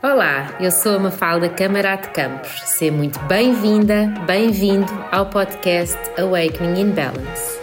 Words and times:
Olá, 0.00 0.56
eu 0.60 0.70
sou 0.70 0.94
a 0.94 0.98
Mafalda 1.00 1.48
Camarate 1.48 2.10
Campos. 2.10 2.62
Seja 2.66 2.92
muito 2.92 3.18
bem-vinda, 3.24 4.06
bem-vindo 4.28 4.86
ao 5.10 5.26
podcast 5.26 5.98
Awakening 6.16 6.82
in 6.82 6.90
Balance. 6.92 7.58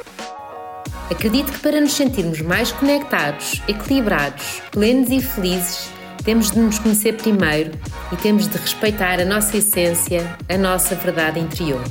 Acredito 1.09 1.54
que 1.54 1.59
para 1.59 1.79
nos 1.79 1.93
sentirmos 1.93 2.41
mais 2.41 2.73
conectados, 2.73 3.61
equilibrados, 3.70 4.61
plenos 4.70 5.09
e 5.11 5.21
felizes, 5.21 5.89
temos 6.25 6.52
de 6.52 6.59
nos 6.59 6.77
conhecer 6.77 7.13
primeiro 7.13 7.71
e 8.11 8.18
temos 8.18 8.49
de 8.49 8.57
respeitar 8.57 9.17
a 9.21 9.23
nossa 9.23 9.55
essência, 9.55 10.36
a 10.49 10.57
nossa 10.57 10.93
verdade 10.93 11.39
interior. 11.39 11.83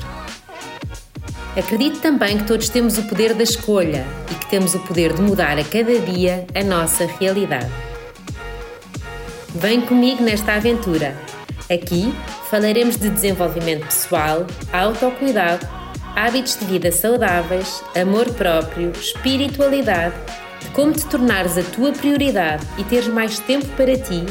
Acredito 1.57 2.01
também 2.01 2.37
que 2.37 2.45
todos 2.45 2.69
temos 2.69 2.99
o 2.99 3.05
poder 3.05 3.33
da 3.33 3.45
escolha 3.45 4.05
e 4.31 4.35
que 4.35 4.51
temos 4.51 4.75
o 4.75 4.81
poder 4.81 5.15
de 5.15 5.23
mudar 5.23 5.59
a 5.59 5.65
cada 5.65 5.99
dia 6.01 6.47
a 6.55 6.63
nossa 6.63 7.07
realidade. 7.19 7.94
Vem 9.55 9.81
comigo 9.83 10.21
nesta 10.21 10.55
aventura. 10.55 11.17
Aqui 11.73 12.13
falaremos 12.51 12.97
de 12.97 13.09
desenvolvimento 13.09 13.85
pessoal, 13.87 14.45
autocuidado, 14.73 15.65
hábitos 16.17 16.59
de 16.59 16.65
vida 16.67 16.91
saudáveis, 16.91 17.81
amor 17.95 18.29
próprio, 18.35 18.91
espiritualidade, 18.91 20.17
de 20.61 20.69
como 20.71 20.93
te 20.93 21.07
tornares 21.07 21.57
a 21.57 21.63
tua 21.63 21.93
prioridade 21.93 22.67
e 22.79 22.83
teres 22.83 23.07
mais 23.07 23.39
tempo 23.39 23.67
para 23.77 23.97
ti 23.97 24.27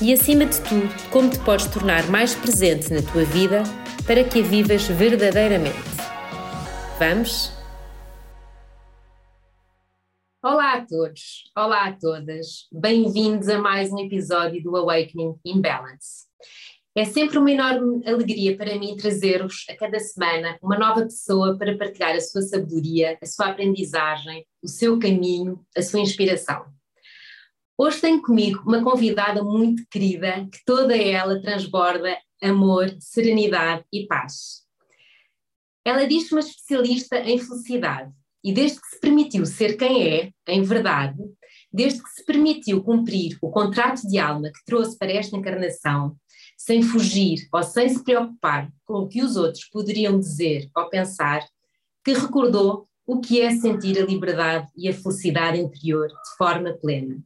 e, 0.00 0.12
acima 0.12 0.44
de 0.44 0.60
tudo, 0.62 0.92
como 1.10 1.30
te 1.30 1.38
podes 1.38 1.66
tornar 1.66 2.04
mais 2.10 2.34
presente 2.34 2.92
na 2.92 3.00
tua 3.00 3.24
vida 3.24 3.62
para 4.08 4.24
que 4.24 4.40
a 4.40 4.42
vivas 4.42 4.88
verdadeiramente. 4.88 5.78
Vamos? 6.98 7.57
Olá 10.50 10.76
a 10.76 10.80
todos, 10.80 11.44
olá 11.54 11.88
a 11.88 11.92
todas, 11.92 12.68
bem-vindos 12.72 13.50
a 13.50 13.58
mais 13.58 13.92
um 13.92 13.98
episódio 13.98 14.62
do 14.62 14.74
Awakening 14.78 15.38
in 15.44 15.60
Balance. 15.60 16.24
É 16.96 17.04
sempre 17.04 17.36
uma 17.36 17.50
enorme 17.50 18.02
alegria 18.08 18.56
para 18.56 18.78
mim 18.78 18.96
trazer-vos 18.96 19.66
a 19.68 19.76
cada 19.76 20.00
semana 20.00 20.58
uma 20.62 20.78
nova 20.78 21.02
pessoa 21.02 21.58
para 21.58 21.76
partilhar 21.76 22.16
a 22.16 22.20
sua 22.22 22.40
sabedoria, 22.40 23.18
a 23.20 23.26
sua 23.26 23.48
aprendizagem, 23.48 24.46
o 24.62 24.68
seu 24.68 24.98
caminho, 24.98 25.62
a 25.76 25.82
sua 25.82 26.00
inspiração. 26.00 26.64
Hoje 27.76 28.00
tenho 28.00 28.22
comigo 28.22 28.62
uma 28.66 28.82
convidada 28.82 29.44
muito 29.44 29.82
querida 29.90 30.48
que 30.50 30.64
toda 30.64 30.96
ela 30.96 31.42
transborda 31.42 32.16
amor, 32.42 32.88
serenidade 33.00 33.84
e 33.92 34.06
paz. 34.06 34.62
Ela 35.84 36.06
diz-se 36.06 36.32
uma 36.32 36.40
especialista 36.40 37.18
em 37.18 37.38
felicidade 37.38 38.10
e 38.48 38.52
desde 38.52 38.80
que 38.80 38.86
se 38.88 38.98
permitiu 38.98 39.44
ser 39.44 39.76
quem 39.76 40.08
é, 40.08 40.30
em 40.48 40.62
verdade, 40.62 41.18
desde 41.70 42.02
que 42.02 42.08
se 42.08 42.24
permitiu 42.24 42.82
cumprir 42.82 43.36
o 43.42 43.50
contrato 43.50 44.08
de 44.08 44.18
alma 44.18 44.50
que 44.50 44.64
trouxe 44.64 44.96
para 44.96 45.12
esta 45.12 45.36
encarnação, 45.36 46.16
sem 46.56 46.82
fugir 46.82 47.46
ou 47.52 47.62
sem 47.62 47.90
se 47.90 48.02
preocupar 48.02 48.72
com 48.86 49.00
o 49.00 49.06
que 49.06 49.22
os 49.22 49.36
outros 49.36 49.66
poderiam 49.66 50.18
dizer 50.18 50.66
ou 50.74 50.88
pensar, 50.88 51.46
que 52.02 52.14
recordou 52.14 52.88
o 53.06 53.20
que 53.20 53.38
é 53.38 53.50
sentir 53.50 53.98
a 53.98 54.06
liberdade 54.06 54.66
e 54.74 54.88
a 54.88 54.94
felicidade 54.94 55.58
interior 55.58 56.08
de 56.08 56.36
forma 56.38 56.72
plena. 56.72 57.18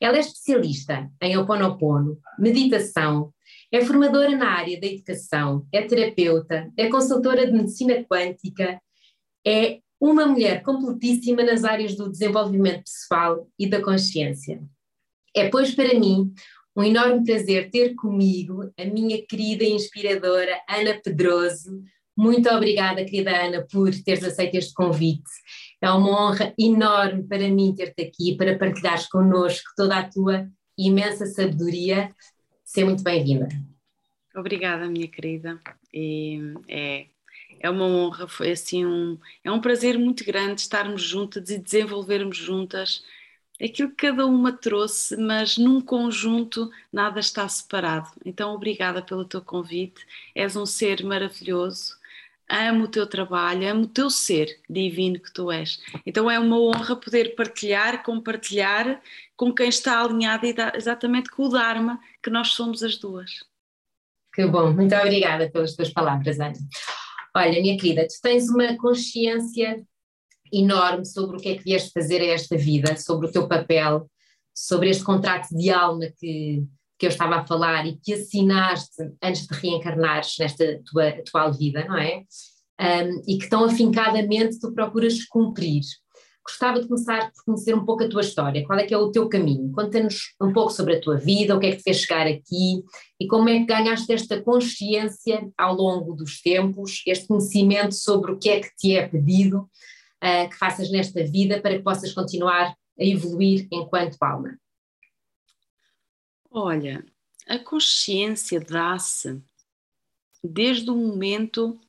Ela 0.00 0.16
é 0.16 0.20
especialista 0.20 1.08
em 1.22 1.36
Oponopono, 1.36 2.18
meditação, 2.36 3.32
é 3.70 3.80
formadora 3.84 4.36
na 4.36 4.50
área 4.58 4.80
da 4.80 4.88
educação, 4.88 5.64
é 5.70 5.82
terapeuta, 5.82 6.68
é 6.76 6.88
consultora 6.88 7.46
de 7.46 7.52
medicina 7.52 8.02
quântica, 8.02 8.82
é 9.46 9.78
uma 10.02 10.26
mulher 10.26 10.64
completíssima 10.64 11.44
nas 11.44 11.62
áreas 11.62 11.94
do 11.94 12.10
desenvolvimento 12.10 12.82
pessoal 12.82 13.48
e 13.56 13.70
da 13.70 13.80
consciência. 13.80 14.60
É, 15.32 15.48
pois, 15.48 15.72
para 15.76 15.96
mim, 15.96 16.34
um 16.76 16.82
enorme 16.82 17.24
prazer 17.24 17.70
ter 17.70 17.94
comigo 17.94 18.68
a 18.76 18.84
minha 18.84 19.24
querida 19.24 19.62
e 19.62 19.70
inspiradora 19.70 20.60
Ana 20.68 21.00
Pedroso. 21.00 21.84
Muito 22.16 22.48
obrigada, 22.50 23.04
querida 23.04 23.30
Ana, 23.30 23.64
por 23.70 23.94
teres 24.02 24.24
aceito 24.24 24.56
este 24.56 24.74
convite. 24.74 25.30
É 25.80 25.88
uma 25.88 26.10
honra 26.10 26.52
enorme 26.58 27.22
para 27.22 27.48
mim 27.48 27.72
ter-te 27.72 28.02
aqui, 28.02 28.36
para 28.36 28.58
partilhares 28.58 29.06
connosco 29.06 29.70
toda 29.76 29.98
a 29.98 30.08
tua 30.08 30.48
imensa 30.76 31.26
sabedoria. 31.26 32.12
Seja 32.64 32.86
muito 32.86 33.04
bem-vinda. 33.04 33.46
Obrigada, 34.34 34.88
minha 34.88 35.06
querida. 35.06 35.60
E 35.94 36.40
é 36.68 37.06
é 37.62 37.70
uma 37.70 37.86
honra, 37.86 38.26
foi 38.26 38.50
assim 38.50 38.84
um, 38.84 39.16
é 39.44 39.50
um 39.50 39.60
prazer 39.60 39.96
muito 39.96 40.24
grande 40.24 40.60
estarmos 40.60 41.02
juntas 41.02 41.48
e 41.48 41.58
desenvolvermos 41.58 42.36
juntas 42.36 43.04
aquilo 43.62 43.90
que 43.90 44.08
cada 44.08 44.26
uma 44.26 44.52
trouxe, 44.52 45.16
mas 45.16 45.56
num 45.56 45.80
conjunto 45.80 46.68
nada 46.92 47.20
está 47.20 47.48
separado. 47.48 48.10
Então, 48.24 48.52
obrigada 48.52 49.00
pelo 49.00 49.24
teu 49.24 49.40
convite, 49.40 50.04
és 50.34 50.56
um 50.56 50.66
ser 50.66 51.04
maravilhoso, 51.04 51.96
amo 52.50 52.84
o 52.84 52.88
teu 52.88 53.06
trabalho, 53.06 53.70
amo 53.70 53.82
o 53.82 53.86
teu 53.86 54.10
ser 54.10 54.60
divino 54.68 55.20
que 55.20 55.32
tu 55.32 55.50
és. 55.50 55.80
Então, 56.04 56.28
é 56.28 56.40
uma 56.40 56.58
honra 56.58 56.96
poder 56.96 57.36
partilhar, 57.36 58.02
compartilhar 58.02 59.00
com 59.36 59.54
quem 59.54 59.68
está 59.68 60.00
alinhado 60.02 60.46
exatamente 60.74 61.30
com 61.30 61.44
o 61.44 61.48
Dharma, 61.48 62.00
que 62.20 62.30
nós 62.30 62.48
somos 62.48 62.82
as 62.82 62.96
duas. 62.96 63.30
Que 64.34 64.46
bom, 64.46 64.72
muito 64.72 64.94
obrigada 64.94 65.48
pelas 65.50 65.76
tuas 65.76 65.90
palavras, 65.90 66.40
Ana. 66.40 66.54
Olha, 67.34 67.62
minha 67.62 67.78
querida, 67.78 68.06
tu 68.06 68.20
tens 68.22 68.48
uma 68.48 68.76
consciência 68.76 69.82
enorme 70.52 71.06
sobre 71.06 71.36
o 71.36 71.40
que 71.40 71.48
é 71.48 71.56
que 71.56 71.64
vieste 71.64 71.90
fazer 71.92 72.20
a 72.20 72.26
esta 72.26 72.56
vida, 72.56 72.96
sobre 72.96 73.26
o 73.26 73.32
teu 73.32 73.48
papel, 73.48 74.10
sobre 74.54 74.90
este 74.90 75.02
contrato 75.02 75.48
de 75.50 75.70
alma 75.70 76.06
que, 76.18 76.62
que 76.98 77.06
eu 77.06 77.08
estava 77.08 77.36
a 77.36 77.46
falar 77.46 77.86
e 77.86 77.96
que 77.96 78.12
assinaste 78.12 79.02
antes 79.22 79.46
de 79.46 79.54
reencarnares 79.54 80.36
nesta 80.38 80.82
tua 80.84 81.08
atual 81.08 81.54
vida, 81.54 81.84
não 81.86 81.96
é? 81.96 82.22
Um, 82.78 83.22
e 83.26 83.38
que 83.38 83.48
tão 83.48 83.64
afincadamente 83.64 84.58
tu 84.60 84.72
procuras 84.74 85.24
cumprir. 85.24 85.82
Gostava 86.44 86.80
de 86.80 86.88
começar 86.88 87.30
por 87.30 87.44
conhecer 87.44 87.74
um 87.74 87.84
pouco 87.84 88.02
a 88.02 88.08
tua 88.08 88.20
história, 88.20 88.66
qual 88.66 88.78
é 88.78 88.84
que 88.84 88.92
é 88.92 88.98
o 88.98 89.12
teu 89.12 89.28
caminho? 89.28 89.70
Conta-nos 89.70 90.34
um 90.40 90.52
pouco 90.52 90.72
sobre 90.72 90.96
a 90.96 91.00
tua 91.00 91.16
vida, 91.16 91.56
o 91.56 91.60
que 91.60 91.66
é 91.66 91.70
que 91.70 91.76
te 91.76 91.82
fez 91.84 91.98
chegar 91.98 92.26
aqui 92.26 92.82
e 93.20 93.26
como 93.28 93.48
é 93.48 93.60
que 93.60 93.66
ganhaste 93.66 94.12
esta 94.12 94.42
consciência 94.42 95.48
ao 95.56 95.74
longo 95.74 96.14
dos 96.14 96.40
tempos, 96.40 97.02
este 97.06 97.28
conhecimento 97.28 97.94
sobre 97.94 98.32
o 98.32 98.38
que 98.38 98.50
é 98.50 98.60
que 98.60 98.74
te 98.76 98.96
é 98.96 99.06
pedido 99.06 99.60
uh, 99.60 100.48
que 100.50 100.56
faças 100.56 100.90
nesta 100.90 101.24
vida 101.24 101.60
para 101.60 101.76
que 101.76 101.84
possas 101.84 102.12
continuar 102.12 102.74
a 102.98 103.04
evoluir 103.04 103.68
enquanto 103.70 104.16
alma. 104.20 104.58
Olha, 106.50 107.04
a 107.48 107.58
consciência 107.58 108.60
dá-se 108.60 109.40
desde 110.42 110.90
o 110.90 110.96
momento 110.96 111.80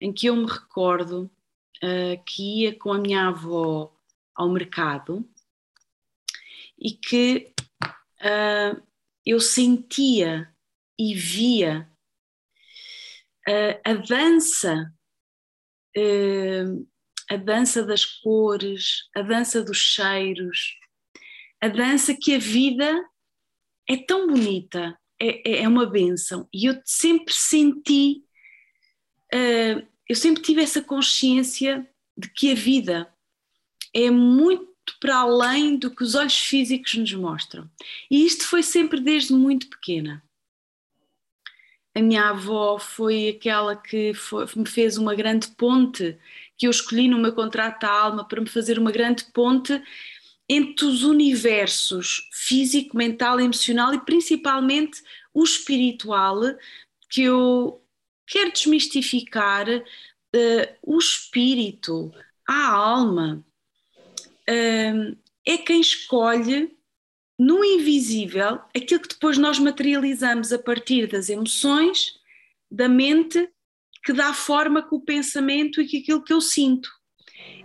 em 0.00 0.12
que 0.12 0.26
eu 0.26 0.34
me 0.34 0.46
recordo 0.46 1.30
uh, 1.82 2.22
que 2.24 2.62
ia 2.62 2.78
com 2.78 2.92
a 2.92 2.98
minha 2.98 3.28
avó 3.28 3.94
ao 4.34 4.50
mercado 4.50 5.28
e 6.78 6.92
que 6.92 7.52
uh, 8.20 8.82
eu 9.24 9.40
sentia 9.40 10.52
e 10.98 11.14
via 11.14 11.88
uh, 13.48 13.80
a 13.84 13.94
dança, 13.94 14.92
a 17.28 17.36
dança 17.36 17.84
das 17.84 18.04
cores, 18.04 19.08
a 19.14 19.22
dança 19.22 19.62
dos 19.62 19.78
cheiros, 19.78 20.78
a 21.60 21.68
dança 21.68 22.16
que 22.18 22.34
a 22.34 22.38
vida 22.38 23.04
é 23.88 23.96
tão 23.96 24.26
bonita, 24.26 24.98
é, 25.20 25.50
é, 25.50 25.62
é 25.62 25.68
uma 25.68 25.86
benção. 25.86 26.48
E 26.52 26.68
eu 26.68 26.80
sempre 26.84 27.32
senti 27.32 28.24
uh, 29.32 29.91
eu 30.12 30.16
sempre 30.16 30.42
tive 30.42 30.60
essa 30.60 30.82
consciência 30.82 31.88
de 32.14 32.28
que 32.28 32.52
a 32.52 32.54
vida 32.54 33.10
é 33.94 34.10
muito 34.10 34.68
para 35.00 35.16
além 35.16 35.78
do 35.78 35.90
que 35.90 36.02
os 36.02 36.14
olhos 36.14 36.36
físicos 36.36 36.92
nos 36.96 37.14
mostram. 37.14 37.66
E 38.10 38.26
isto 38.26 38.46
foi 38.46 38.62
sempre 38.62 39.00
desde 39.00 39.32
muito 39.32 39.70
pequena. 39.70 40.22
A 41.94 42.02
minha 42.02 42.28
avó 42.28 42.78
foi 42.78 43.30
aquela 43.30 43.74
que 43.74 44.12
foi, 44.12 44.44
me 44.54 44.68
fez 44.68 44.98
uma 44.98 45.14
grande 45.14 45.48
ponte, 45.48 46.18
que 46.58 46.66
eu 46.66 46.70
escolhi 46.70 47.08
no 47.08 47.18
meu 47.18 47.32
contrato 47.32 47.80
da 47.80 47.90
alma 47.90 48.28
para 48.28 48.42
me 48.42 48.50
fazer 48.50 48.78
uma 48.78 48.92
grande 48.92 49.24
ponte 49.32 49.82
entre 50.46 50.84
os 50.84 51.04
universos 51.04 52.28
físico, 52.34 52.98
mental, 52.98 53.40
emocional 53.40 53.94
e 53.94 54.04
principalmente 54.04 55.02
o 55.32 55.42
espiritual, 55.42 56.38
que 57.08 57.22
eu 57.22 57.82
quer 58.26 58.50
desmistificar 58.50 59.66
uh, 60.34 60.76
o 60.82 60.98
espírito, 60.98 62.12
a 62.48 62.70
alma, 62.70 63.44
uh, 64.48 65.16
é 65.46 65.58
quem 65.58 65.80
escolhe 65.80 66.76
no 67.38 67.64
invisível 67.64 68.60
aquilo 68.74 69.00
que 69.00 69.08
depois 69.08 69.38
nós 69.38 69.58
materializamos 69.58 70.52
a 70.52 70.58
partir 70.58 71.08
das 71.08 71.28
emoções, 71.28 72.12
da 72.70 72.88
mente, 72.88 73.48
que 74.04 74.12
dá 74.12 74.32
forma 74.32 74.82
com 74.82 74.96
o 74.96 75.04
pensamento 75.04 75.80
e 75.80 75.88
com 75.88 75.96
aquilo 75.96 76.24
que 76.24 76.32
eu 76.32 76.40
sinto. 76.40 76.88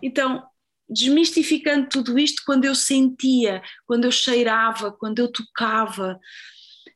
Então, 0.01 0.43
desmistificando 0.89 1.89
tudo 1.89 2.17
isto, 2.17 2.43
quando 2.45 2.65
eu 2.65 2.73
sentia, 2.73 3.61
quando 3.85 4.05
eu 4.05 4.11
cheirava, 4.11 4.91
quando 4.91 5.19
eu 5.19 5.31
tocava, 5.31 6.19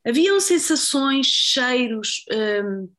Haviam 0.06 0.40
sensações, 0.40 1.28
cheiros, 1.28 2.26
hum, 2.32 2.90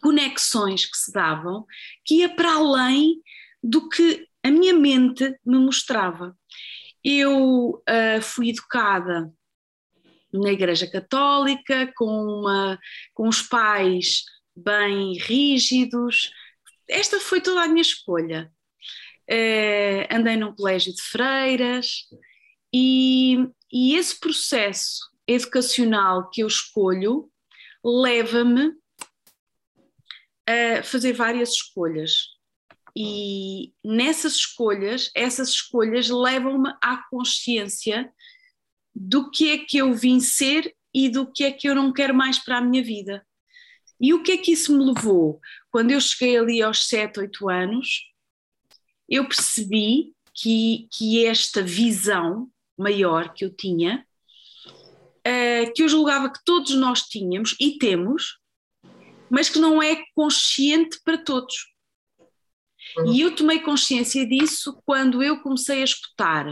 conexões 0.00 0.84
que 0.84 0.96
se 0.96 1.12
davam 1.12 1.64
que 2.04 2.16
ia 2.16 2.34
para 2.34 2.54
além 2.54 3.20
do 3.62 3.88
que 3.88 4.26
a 4.42 4.50
minha 4.50 4.74
mente 4.74 5.36
me 5.44 5.58
mostrava. 5.58 6.36
Eu 7.04 7.82
uh, 7.88 8.22
fui 8.22 8.50
educada 8.50 9.32
na 10.32 10.50
Igreja 10.50 10.86
Católica, 10.86 11.92
com, 11.96 12.06
uma, 12.06 12.78
com 13.14 13.28
os 13.28 13.42
pais 13.42 14.24
bem 14.54 15.14
rígidos. 15.18 16.30
Esta 16.88 17.20
foi 17.20 17.40
toda 17.40 17.62
a 17.62 17.68
minha 17.68 17.82
escolha. 17.82 18.50
Uh, 19.30 20.14
andei 20.14 20.36
num 20.36 20.54
colégio 20.54 20.92
de 20.92 21.02
freiras 21.02 22.06
e, 22.74 23.46
e 23.72 23.94
esse 23.96 24.18
processo 24.18 25.10
educacional 25.26 26.28
que 26.30 26.42
eu 26.42 26.48
escolho 26.48 27.30
leva-me 27.84 28.72
a 30.50 30.82
fazer 30.82 31.12
várias 31.12 31.50
escolhas. 31.50 32.28
E 32.96 33.72
nessas 33.84 34.34
escolhas, 34.34 35.10
essas 35.14 35.50
escolhas 35.50 36.08
levam-me 36.08 36.72
à 36.82 37.02
consciência 37.08 38.12
do 38.94 39.30
que 39.30 39.50
é 39.50 39.58
que 39.58 39.78
eu 39.78 39.94
vim 39.94 40.18
ser 40.20 40.74
e 40.92 41.08
do 41.08 41.30
que 41.30 41.44
é 41.44 41.52
que 41.52 41.68
eu 41.68 41.74
não 41.74 41.92
quero 41.92 42.14
mais 42.14 42.38
para 42.38 42.58
a 42.58 42.60
minha 42.60 42.82
vida. 42.82 43.24
E 44.00 44.12
o 44.12 44.22
que 44.22 44.32
é 44.32 44.36
que 44.38 44.52
isso 44.52 44.76
me 44.76 44.84
levou? 44.92 45.40
Quando 45.70 45.92
eu 45.92 46.00
cheguei 46.00 46.36
ali 46.36 46.62
aos 46.62 46.88
7, 46.88 47.20
8 47.20 47.48
anos, 47.48 48.10
eu 49.08 49.26
percebi 49.28 50.14
que, 50.34 50.88
que 50.90 51.24
esta 51.26 51.62
visão 51.62 52.50
maior 52.78 53.34
que 53.34 53.44
eu 53.44 53.54
tinha, 53.54 54.06
uh, 55.18 55.72
que 55.74 55.82
eu 55.82 55.88
julgava 55.88 56.32
que 56.32 56.42
todos 56.44 56.74
nós 56.74 57.02
tínhamos 57.02 57.54
e 57.60 57.76
temos, 57.76 58.39
mas 59.30 59.48
que 59.48 59.58
não 59.58 59.82
é 59.82 60.02
consciente 60.14 61.00
para 61.04 61.18
todos. 61.18 61.70
Uhum. 62.96 63.12
E 63.12 63.20
eu 63.20 63.34
tomei 63.34 63.60
consciência 63.60 64.26
disso 64.26 64.82
quando 64.84 65.22
eu 65.22 65.40
comecei 65.40 65.80
a 65.80 65.84
escutar. 65.84 66.48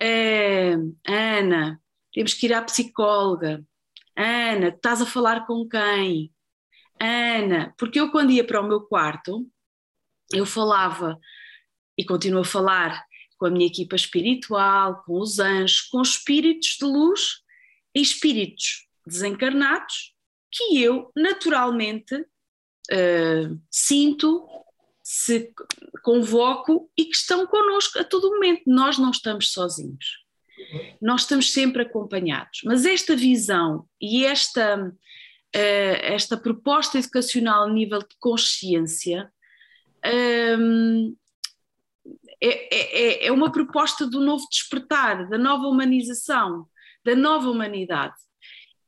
Uh, 0.00 0.96
Ana, 1.06 1.80
temos 2.12 2.34
que 2.34 2.46
ir 2.46 2.54
à 2.54 2.62
psicóloga. 2.62 3.62
Ana, 4.16 4.68
estás 4.68 5.02
a 5.02 5.06
falar 5.06 5.46
com 5.46 5.68
quem? 5.68 6.32
Ana, 7.00 7.74
porque 7.76 8.00
eu 8.00 8.10
quando 8.10 8.32
ia 8.32 8.44
para 8.44 8.60
o 8.60 8.66
meu 8.66 8.80
quarto, 8.80 9.46
eu 10.32 10.46
falava 10.46 11.18
e 11.96 12.04
continuo 12.04 12.40
a 12.40 12.44
falar 12.44 13.04
com 13.36 13.46
a 13.46 13.50
minha 13.50 13.66
equipa 13.66 13.94
espiritual, 13.94 15.02
com 15.04 15.20
os 15.20 15.38
anjos, 15.38 15.82
com 15.82 16.02
espíritos 16.02 16.76
de 16.78 16.84
luz 16.84 17.42
e 17.94 18.00
espíritos 18.00 18.88
desencarnados 19.06 20.17
que 20.50 20.82
eu 20.82 21.10
naturalmente 21.16 22.14
uh, 22.16 23.60
sinto, 23.70 24.46
se 25.02 25.52
convoco 26.02 26.90
e 26.96 27.04
que 27.04 27.16
estão 27.16 27.46
connosco 27.46 27.98
a 27.98 28.04
todo 28.04 28.30
momento. 28.30 28.62
Nós 28.66 28.98
não 28.98 29.10
estamos 29.10 29.52
sozinhos. 29.52 30.24
Nós 31.00 31.22
estamos 31.22 31.52
sempre 31.52 31.82
acompanhados. 31.82 32.60
Mas 32.64 32.84
esta 32.84 33.14
visão 33.14 33.86
e 34.00 34.24
esta, 34.24 34.76
uh, 34.86 34.92
esta 35.54 36.36
proposta 36.36 36.98
educacional 36.98 37.64
a 37.64 37.72
nível 37.72 38.00
de 38.00 38.16
consciência 38.18 39.30
um, 40.58 41.16
é, 42.40 43.24
é, 43.24 43.26
é 43.26 43.32
uma 43.32 43.50
proposta 43.50 44.06
do 44.06 44.20
novo 44.20 44.46
despertar, 44.50 45.28
da 45.28 45.36
nova 45.36 45.66
humanização, 45.66 46.66
da 47.04 47.14
nova 47.14 47.50
humanidade. 47.50 48.14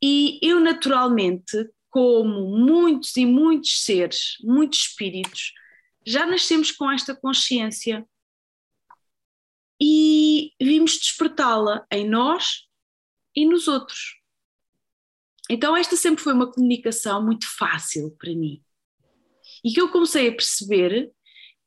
E 0.02 0.38
eu, 0.42 0.60
naturalmente, 0.60 1.68
como 1.90 2.56
muitos 2.56 3.16
e 3.16 3.26
muitos 3.26 3.84
seres, 3.84 4.36
muitos 4.42 4.80
espíritos, 4.80 5.52
já 6.06 6.24
nascemos 6.24 6.70
com 6.70 6.90
esta 6.90 7.14
consciência 7.14 8.06
e 9.80 10.52
vimos 10.60 10.98
despertá-la 10.98 11.86
em 11.90 12.08
nós 12.08 12.66
e 13.34 13.46
nos 13.46 13.68
outros. 13.68 14.20
Então, 15.48 15.76
esta 15.76 15.96
sempre 15.96 16.22
foi 16.22 16.32
uma 16.32 16.50
comunicação 16.50 17.24
muito 17.24 17.46
fácil 17.56 18.16
para 18.18 18.30
mim. 18.30 18.62
E 19.64 19.72
que 19.72 19.80
eu 19.80 19.90
comecei 19.90 20.28
a 20.28 20.32
perceber 20.32 21.10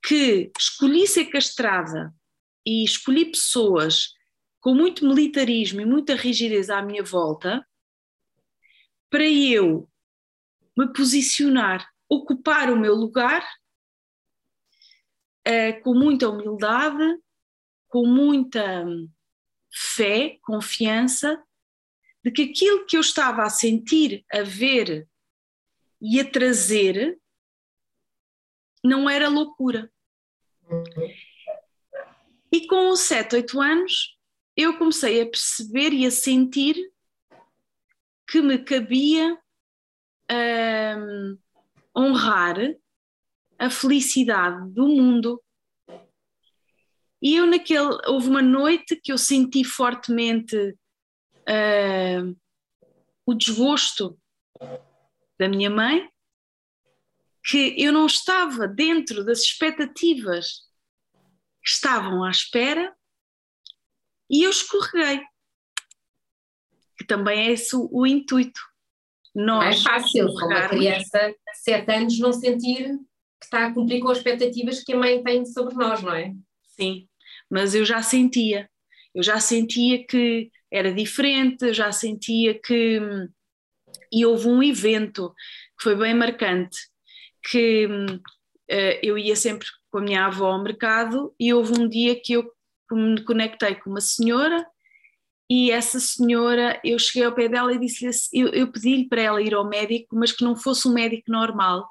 que 0.02 0.52
escolhi 0.58 1.06
ser 1.08 1.26
castrada 1.26 2.14
e 2.66 2.84
escolhi 2.84 3.26
pessoas 3.26 4.14
com 4.62 4.74
muito 4.74 5.06
militarismo 5.06 5.82
e 5.82 5.86
muita 5.86 6.16
rigidez 6.16 6.70
à 6.70 6.82
minha 6.82 7.04
volta 7.04 7.66
para 9.14 9.30
eu 9.30 9.88
me 10.76 10.92
posicionar, 10.92 11.88
ocupar 12.10 12.72
o 12.72 12.80
meu 12.80 12.96
lugar 12.96 13.48
uh, 15.48 15.84
com 15.84 15.94
muita 15.94 16.28
humildade, 16.28 17.22
com 17.90 18.08
muita 18.08 18.84
fé, 19.72 20.40
confiança, 20.42 21.40
de 22.24 22.32
que 22.32 22.42
aquilo 22.42 22.88
que 22.88 22.98
eu 22.98 23.02
estava 23.02 23.44
a 23.44 23.52
sentir, 23.52 24.26
a 24.34 24.42
ver 24.42 25.08
e 26.02 26.20
a 26.20 26.28
trazer 26.28 27.22
não 28.84 29.08
era 29.08 29.30
loucura. 29.30 29.94
E 32.52 32.66
com 32.66 32.96
7, 32.96 33.36
8 33.36 33.62
anos, 33.62 34.18
eu 34.58 34.76
comecei 34.80 35.22
a 35.22 35.26
perceber 35.28 35.94
e 35.94 36.04
a 36.04 36.10
sentir 36.10 36.93
que 38.34 38.42
me 38.42 38.58
cabia 38.58 39.40
honrar 41.96 42.56
a 43.60 43.70
felicidade 43.70 44.74
do 44.74 44.88
mundo. 44.88 45.40
E 47.22 47.36
eu 47.36 47.46
naquele, 47.46 47.96
houve 48.08 48.30
uma 48.30 48.42
noite 48.42 48.96
que 48.96 49.12
eu 49.12 49.20
senti 49.20 49.64
fortemente 49.64 50.76
o 53.24 53.36
desgosto 53.36 54.20
da 55.38 55.48
minha 55.48 55.70
mãe, 55.70 56.10
que 57.46 57.76
eu 57.78 57.94
não 57.94 58.08
estava 58.08 58.68
dentro 58.68 59.24
das 59.24 59.42
expectativas 59.42 60.68
que 61.62 61.70
estavam 61.70 62.24
à 62.24 62.32
espera 62.32 62.98
e 64.28 64.42
eu 64.42 64.50
escorreguei. 64.50 65.24
Que 67.04 67.08
também 67.08 67.48
é 67.48 67.52
esse 67.52 67.76
o, 67.76 68.08
intuito. 68.08 68.62
Nós 69.36 69.84
não 69.84 69.92
é 69.92 70.00
fácil, 70.00 70.28
uma 70.30 70.70
criança 70.70 71.30
de 71.30 71.58
7 71.64 71.92
anos 71.92 72.20
não 72.20 72.32
sentir 72.32 72.98
que 73.42 73.46
está 73.46 73.66
a 73.66 73.74
cumprir 73.74 74.00
com 74.00 74.10
as 74.10 74.20
expectativas 74.20 74.82
que 74.82 74.94
a 74.94 74.98
mãe 74.98 75.22
tem 75.22 75.46
sobre 75.46 75.76
nós, 75.76 76.02
não 76.02 76.14
é? 76.14 76.34
Sim, 76.64 77.10
mas 77.50 77.76
eu 77.76 77.84
já 77.84 78.02
sentia, 78.02 78.70
eu 79.14 79.22
já 79.22 79.40
sentia 79.42 80.06
que 80.06 80.50
era 80.72 80.94
diferente, 80.94 81.66
eu 81.66 81.74
já 81.74 81.92
sentia 81.92 82.58
que. 82.58 83.02
E 84.12 84.26
houve 84.26 84.48
um 84.48 84.64
evento 84.64 85.34
que 85.78 85.84
foi 85.84 85.96
bem 85.96 86.14
marcante, 86.14 86.78
que 87.50 87.86
uh, 87.86 89.00
eu 89.02 89.18
ia 89.18 89.36
sempre 89.36 89.68
com 89.92 89.98
a 89.98 90.02
minha 90.02 90.26
avó 90.26 90.54
ao 90.54 90.64
mercado 90.64 91.36
e 91.38 91.54
houve 91.54 91.78
um 91.78 91.90
dia 91.90 92.18
que 92.20 92.34
eu 92.34 92.50
me 92.92 93.22
conectei 93.24 93.76
com 93.76 93.90
uma 93.90 94.02
senhora 94.02 94.66
e 95.50 95.72
essa 95.72 96.00
senhora, 96.00 96.80
eu 96.84 96.98
cheguei 96.98 97.26
ao 97.26 97.34
pé 97.34 97.48
dela 97.48 97.74
e 97.74 97.80
disse-lhe, 97.80 98.12
eu, 98.34 98.48
eu 98.50 98.72
pedi-lhe 98.72 99.08
para 99.08 99.22
ela 99.22 99.42
ir 99.42 99.54
ao 99.54 99.68
médico, 99.68 100.16
mas 100.16 100.32
que 100.32 100.44
não 100.44 100.56
fosse 100.56 100.88
um 100.88 100.94
médico 100.94 101.32
normal. 101.32 101.88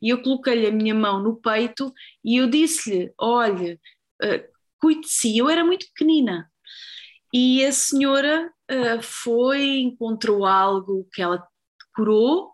E 0.00 0.10
eu 0.10 0.22
coloquei-lhe 0.22 0.66
a 0.66 0.72
minha 0.72 0.94
mão 0.94 1.22
no 1.22 1.36
peito 1.36 1.92
e 2.24 2.36
eu 2.36 2.48
disse-lhe, 2.48 3.12
olha, 3.18 3.78
uh, 4.22 4.56
cuide 4.78 5.02
de 5.02 5.08
si. 5.08 5.36
Eu 5.36 5.48
era 5.48 5.64
muito 5.64 5.86
pequenina. 5.86 6.50
E 7.32 7.64
a 7.64 7.72
senhora 7.72 8.50
uh, 8.70 9.02
foi, 9.02 9.78
encontrou 9.78 10.44
algo 10.44 11.08
que 11.12 11.20
ela 11.20 11.46
curou 11.94 12.52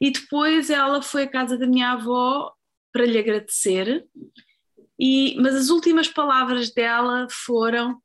e 0.00 0.10
depois 0.10 0.70
ela 0.70 1.02
foi 1.02 1.24
à 1.24 1.28
casa 1.28 1.58
da 1.58 1.66
minha 1.66 1.92
avó 1.92 2.52
para 2.92 3.06
lhe 3.06 3.18
agradecer. 3.18 4.06
E, 4.98 5.34
mas 5.40 5.54
as 5.54 5.70
últimas 5.70 6.08
palavras 6.08 6.72
dela 6.72 7.26
foram: 7.30 8.00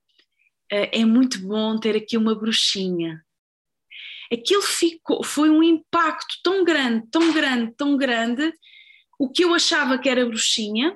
é 0.70 1.06
muito 1.06 1.40
bom 1.40 1.80
ter 1.80 1.96
aqui 1.96 2.18
uma 2.18 2.36
bruxinha. 2.36 3.24
Aquilo 4.32 4.62
ficou, 4.62 5.24
foi 5.24 5.50
um 5.50 5.64
impacto 5.64 6.36
tão 6.44 6.64
grande, 6.64 7.08
tão 7.10 7.34
grande, 7.34 7.74
tão 7.78 7.98
grande, 7.98 8.54
o 9.18 9.30
que 9.30 9.44
eu 9.44 9.54
achava 9.54 9.98
que 9.98 10.10
era 10.10 10.26
bruxinha, 10.26 10.96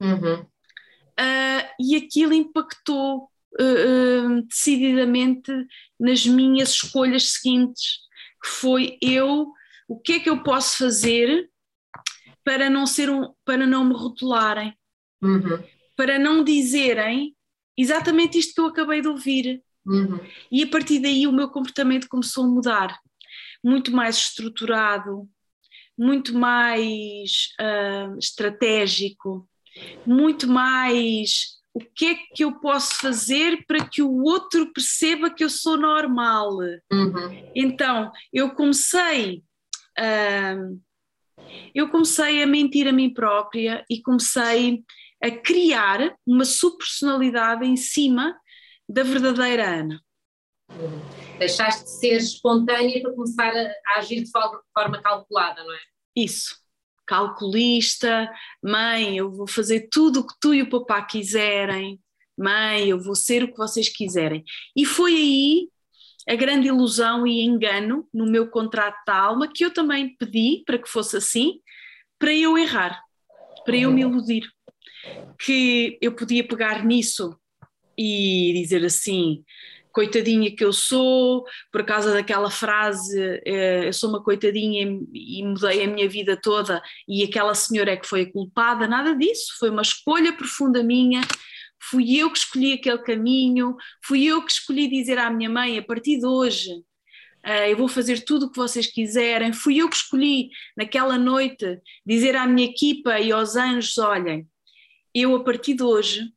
uhum. 0.00 0.40
uh, 0.40 1.68
e 1.80 1.96
aquilo 1.96 2.34
impactou 2.34 3.30
uh, 3.60 4.38
uh, 4.38 4.42
decididamente 4.48 5.52
nas 5.98 6.26
minhas 6.26 6.70
escolhas 6.70 7.32
seguintes, 7.32 8.00
que 8.42 8.48
foi 8.48 8.98
eu, 9.00 9.52
o 9.88 10.00
que 10.00 10.14
é 10.14 10.20
que 10.20 10.28
eu 10.28 10.42
posso 10.42 10.78
fazer 10.78 11.48
para 12.44 12.68
não 12.68 12.86
ser 12.86 13.08
um, 13.08 13.32
para 13.44 13.64
não 13.66 13.84
me 13.84 13.94
rotularem, 13.94 14.76
uhum. 15.22 15.62
para 15.96 16.18
não 16.18 16.42
dizerem 16.42 17.35
exatamente 17.76 18.38
isto 18.38 18.54
que 18.54 18.60
eu 18.60 18.66
acabei 18.66 19.00
de 19.00 19.08
ouvir. 19.08 19.62
Uhum. 19.86 20.18
E 20.50 20.64
a 20.64 20.66
partir 20.66 20.98
daí 20.98 21.26
o 21.26 21.32
meu 21.32 21.48
comportamento 21.48 22.08
começou 22.08 22.44
a 22.44 22.48
mudar, 22.48 22.98
muito 23.62 23.92
mais 23.92 24.16
estruturado, 24.16 25.28
muito 25.96 26.36
mais 26.36 27.48
uh, 27.60 28.18
estratégico, 28.18 29.48
muito 30.04 30.48
mais 30.48 31.56
o 31.72 31.80
que 31.80 32.06
é 32.06 32.14
que 32.34 32.42
eu 32.42 32.58
posso 32.58 32.94
fazer 32.96 33.64
para 33.66 33.86
que 33.86 34.02
o 34.02 34.22
outro 34.22 34.72
perceba 34.72 35.30
que 35.30 35.44
eu 35.44 35.50
sou 35.50 35.76
normal. 35.76 36.56
Uhum. 36.90 37.50
Então, 37.54 38.10
eu 38.32 38.50
comecei. 38.54 39.42
Uh, 39.98 40.80
eu 41.74 41.90
comecei 41.90 42.42
a 42.42 42.46
mentir 42.46 42.88
a 42.88 42.92
mim 42.92 43.12
própria 43.12 43.84
e 43.90 44.00
comecei 44.00 44.82
a 45.22 45.30
criar 45.30 46.16
uma 46.26 46.44
subpersonalidade 46.44 47.64
em 47.64 47.76
cima 47.76 48.38
da 48.88 49.02
verdadeira 49.02 49.68
Ana. 49.68 50.00
Uhum. 50.70 51.38
Deixaste 51.38 51.84
de 51.84 51.90
ser 51.90 52.16
espontânea 52.16 53.00
para 53.02 53.12
começar 53.12 53.54
a, 53.54 53.72
a 53.86 53.98
agir 53.98 54.22
de 54.22 54.30
forma 54.30 55.02
calculada, 55.02 55.62
não 55.62 55.74
é? 55.74 55.80
Isso. 56.14 56.56
Calculista, 57.06 58.28
mãe, 58.62 59.16
eu 59.16 59.30
vou 59.30 59.46
fazer 59.46 59.88
tudo 59.90 60.20
o 60.20 60.26
que 60.26 60.34
tu 60.40 60.54
e 60.54 60.62
o 60.62 60.70
papá 60.70 61.02
quiserem, 61.02 62.00
mãe, 62.36 62.88
eu 62.88 63.00
vou 63.00 63.14
ser 63.14 63.44
o 63.44 63.52
que 63.52 63.56
vocês 63.56 63.88
quiserem. 63.88 64.44
E 64.74 64.84
foi 64.84 65.14
aí 65.14 65.68
a 66.28 66.34
grande 66.34 66.66
ilusão 66.66 67.26
e 67.26 67.44
engano 67.44 68.08
no 68.12 68.26
meu 68.26 68.50
contrato 68.50 68.96
de 69.06 69.12
alma 69.12 69.48
que 69.52 69.64
eu 69.64 69.72
também 69.72 70.16
pedi 70.16 70.64
para 70.66 70.78
que 70.78 70.88
fosse 70.88 71.16
assim, 71.16 71.60
para 72.18 72.34
eu 72.34 72.58
errar, 72.58 73.00
para 73.64 73.76
eu 73.76 73.92
me 73.92 74.00
iludir. 74.00 74.42
Que 75.38 75.98
eu 76.00 76.12
podia 76.12 76.46
pegar 76.46 76.84
nisso 76.84 77.36
e 77.96 78.52
dizer 78.54 78.84
assim: 78.84 79.44
coitadinha 79.96 80.54
que 80.54 80.62
eu 80.62 80.74
sou, 80.74 81.46
por 81.72 81.82
causa 81.82 82.12
daquela 82.12 82.50
frase, 82.50 83.18
eh, 83.46 83.88
eu 83.88 83.92
sou 83.94 84.10
uma 84.10 84.22
coitadinha 84.22 85.00
e 85.14 85.42
mudei 85.42 85.84
a 85.84 85.86
minha 85.86 86.06
vida 86.06 86.38
toda 86.38 86.82
e 87.08 87.24
aquela 87.24 87.54
senhora 87.54 87.92
é 87.92 87.96
que 87.96 88.06
foi 88.06 88.20
a 88.22 88.30
culpada, 88.30 88.86
nada 88.86 89.16
disso, 89.16 89.54
foi 89.58 89.70
uma 89.70 89.80
escolha 89.80 90.34
profunda 90.34 90.82
minha, 90.82 91.22
fui 91.80 92.18
eu 92.18 92.30
que 92.30 92.36
escolhi 92.36 92.74
aquele 92.74 92.98
caminho, 92.98 93.74
fui 94.04 94.26
eu 94.26 94.44
que 94.44 94.52
escolhi 94.52 94.86
dizer 94.86 95.16
à 95.16 95.30
minha 95.30 95.48
mãe, 95.48 95.78
a 95.78 95.82
partir 95.82 96.18
de 96.18 96.26
hoje, 96.26 96.70
eh, 97.42 97.72
eu 97.72 97.76
vou 97.78 97.88
fazer 97.88 98.20
tudo 98.22 98.46
o 98.46 98.50
que 98.50 98.58
vocês 98.58 98.86
quiserem, 98.86 99.54
fui 99.54 99.78
eu 99.78 99.88
que 99.88 99.96
escolhi 99.96 100.50
naquela 100.76 101.16
noite 101.16 101.80
dizer 102.04 102.36
à 102.36 102.46
minha 102.46 102.68
equipa 102.68 103.18
e 103.18 103.32
aos 103.32 103.56
anjos, 103.56 103.96
olhem, 103.96 104.46
eu 105.22 105.34
a 105.34 105.42
partir 105.42 105.74
de 105.74 105.82
hoje, 105.82 106.32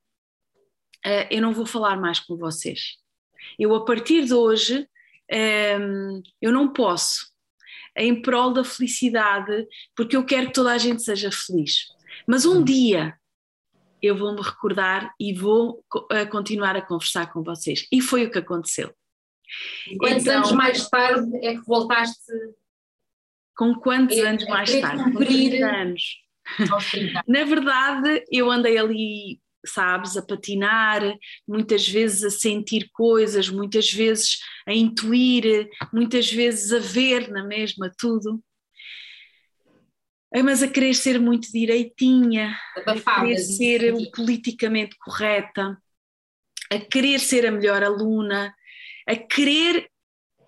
eh, 1.06 1.28
eu 1.36 1.42
não 1.42 1.54
vou 1.54 1.66
falar 1.66 1.98
mais 2.00 2.20
com 2.20 2.36
vocês 2.38 3.00
eu, 3.58 3.74
a 3.76 3.86
partir 3.86 4.26
de 4.26 4.34
hoje, 4.34 4.88
um, 5.80 6.22
eu 6.42 6.52
não 6.52 6.72
posso, 6.72 7.28
em 7.96 8.22
prol 8.22 8.52
da 8.52 8.64
felicidade, 8.64 9.68
porque 9.96 10.16
eu 10.16 10.26
quero 10.26 10.48
que 10.48 10.54
toda 10.54 10.72
a 10.72 10.78
gente 10.78 11.02
seja 11.02 11.32
feliz. 11.32 11.88
Mas 12.28 12.46
um 12.46 12.64
dia 12.64 13.18
eu 14.02 14.16
vou 14.16 14.34
me 14.34 14.42
recordar 14.42 15.14
e 15.20 15.34
vou 15.34 15.84
uh, 15.94 16.30
continuar 16.32 16.76
a 16.76 16.82
conversar 16.82 17.32
com 17.32 17.44
vocês. 17.44 17.88
E 17.92 18.02
foi 18.02 18.26
o 18.26 18.32
que 18.32 18.40
aconteceu. 18.40 18.94
Quantos 19.98 20.22
então, 20.22 20.38
anos 20.38 20.52
mais 20.52 20.90
tarde 20.90 21.46
é 21.46 21.56
que 21.56 21.66
voltaste? 21.66 22.32
Com 23.58 23.76
quantos 23.76 24.18
é, 24.18 24.22
anos 24.22 24.46
mais 24.48 24.80
tarde? 24.80 25.04
Com 25.04 25.20
30 25.20 25.66
anos. 25.66 26.04
Na 27.28 27.44
verdade, 27.44 28.26
eu 28.32 28.50
andei 28.50 28.78
ali 28.78 29.40
sabes, 29.66 30.16
a 30.16 30.22
patinar, 30.22 31.02
muitas 31.48 31.88
vezes 31.88 32.24
a 32.24 32.30
sentir 32.30 32.90
coisas, 32.94 33.50
muitas 33.50 33.92
vezes 33.92 34.40
a 34.66 34.74
intuir, 34.74 35.70
muitas 35.92 36.32
vezes 36.32 36.72
a 36.72 36.80
ver 36.80 37.30
na 37.30 37.44
mesma 37.44 37.92
tudo. 37.98 38.42
Mas 40.34 40.62
a 40.62 40.68
querer 40.68 40.94
ser 40.94 41.20
muito 41.20 41.52
direitinha, 41.52 42.58
a 42.86 42.94
querer 42.94 43.38
ser 43.38 44.12
politicamente 44.16 44.96
correta, 45.00 45.78
a 46.72 46.80
querer 46.80 47.20
ser 47.20 47.46
a 47.48 47.52
melhor 47.52 47.84
aluna, 47.84 48.54
a 49.08 49.16
querer 49.16 49.90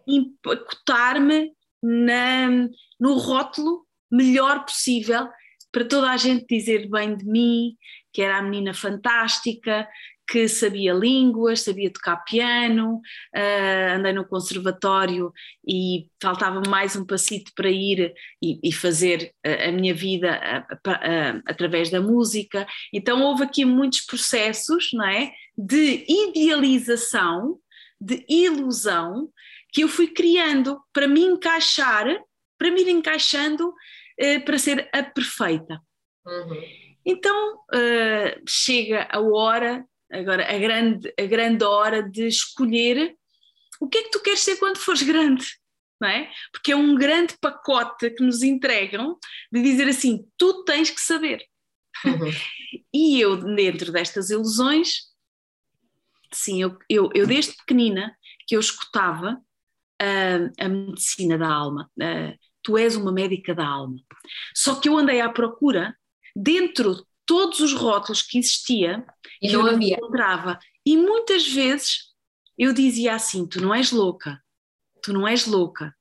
empacotar-me 0.08 1.52
no 1.84 3.18
rótulo 3.18 3.86
melhor 4.12 4.64
possível 4.66 5.28
para 5.72 5.86
toda 5.86 6.10
a 6.10 6.18
gente 6.18 6.46
dizer 6.48 6.90
bem 6.90 7.16
de 7.16 7.26
mim, 7.26 7.76
que 8.14 8.22
era 8.22 8.38
a 8.38 8.42
menina 8.42 8.74
fantástica, 8.74 9.88
que 10.32 10.48
sabia 10.48 10.94
línguas, 10.94 11.62
sabia 11.62 11.92
tocar 11.92 12.24
piano, 12.24 13.02
uh, 13.36 13.96
andei 13.98 14.14
no 14.14 14.26
conservatório 14.26 15.32
e 15.68 16.08
faltava 16.22 16.62
mais 16.70 16.96
um 16.96 17.06
passito 17.06 17.52
para 17.54 17.70
ir 17.70 18.14
e, 18.42 18.58
e 18.64 18.72
fazer 18.72 19.34
a, 19.46 19.68
a, 19.70 19.72
minha 19.74 19.94
vida 19.94 20.32
a, 20.32 20.66
a, 20.90 21.42
através 21.46 21.90
da 21.90 22.00
música. 22.00 22.66
Então 22.94 23.22
houve 23.24 23.44
aqui 23.44 23.66
muitos 23.66 24.02
processos, 24.02 24.92
não 24.94 25.06
é, 25.06 25.34
de 25.58 26.06
idealização, 26.08 27.58
de 28.00 28.26
ilusão 28.30 29.30
que 29.74 29.82
eu 29.82 29.90
fui 29.90 30.08
criando 30.08 30.80
para 30.94 31.10
me 31.10 31.22
encaixar, 31.22 32.06
para 32.58 32.72
me 32.72 32.82
ir 32.82 32.90
encaixando 32.90 33.74
para 34.46 34.58
ser 34.58 34.90
a 34.94 35.04
perfeita. 35.04 35.82
Uhum. 36.26 36.62
Então 37.06 37.56
uh, 37.74 38.42
chega 38.48 39.08
a 39.10 39.20
hora, 39.20 39.86
agora 40.12 40.54
a 40.54 40.58
grande, 40.58 41.14
a 41.20 41.26
grande 41.26 41.64
hora 41.64 42.04
de 42.04 42.28
escolher 42.28 43.16
o 43.80 43.90
que 43.90 43.98
é 43.98 44.04
que 44.04 44.12
tu 44.12 44.22
queres 44.22 44.42
ser 44.42 44.58
quando 44.58 44.78
fores 44.78 45.02
grande, 45.02 45.46
não 46.00 46.08
é? 46.08 46.32
Porque 46.52 46.72
é 46.72 46.76
um 46.76 46.96
grande 46.96 47.36
pacote 47.42 48.12
que 48.12 48.24
nos 48.24 48.44
entregam 48.44 49.18
de 49.52 49.62
dizer 49.62 49.88
assim: 49.88 50.24
tu 50.38 50.64
tens 50.64 50.92
que 50.92 51.02
saber. 51.02 51.44
Uhum. 52.06 52.32
e 52.94 53.20
eu, 53.20 53.38
dentro 53.56 53.92
destas 53.92 54.30
ilusões, 54.30 55.12
sim, 56.32 56.62
eu, 56.62 56.78
eu, 56.88 57.10
eu 57.16 57.26
desde 57.26 57.56
pequenina 57.58 58.16
que 58.48 58.56
eu 58.56 58.60
escutava 58.60 59.42
uh, 60.02 60.54
a 60.60 60.70
medicina 60.70 61.38
da 61.38 61.50
alma. 61.50 61.90
Uh, 62.00 62.38
tu 62.64 62.78
és 62.78 62.96
uma 62.96 63.12
médica 63.12 63.54
da 63.54 63.66
alma. 63.66 63.98
Só 64.56 64.76
que 64.76 64.90
eu 64.90 64.98
andei 64.98 65.22
à 65.22 65.30
procura 65.30 65.96
dentro 66.36 66.96
de 66.96 67.04
todos 67.26 67.60
os 67.60 67.74
rótulos 67.74 68.22
que 68.22 68.38
existia, 68.38 69.06
e 69.42 69.48
que 69.48 69.54
não 69.54 69.68
eu 69.68 69.76
havia. 69.76 69.96
encontrava. 69.96 70.60
E 70.86 70.98
muitas 70.98 71.48
vezes 71.48 72.12
eu 72.58 72.74
dizia 72.74 73.16
assim: 73.16 73.48
tu 73.48 73.62
não 73.62 73.74
és 73.74 73.92
louca, 73.92 74.42
tu 75.02 75.14
não 75.14 75.28
és 75.28 75.46
louca, 75.46 75.96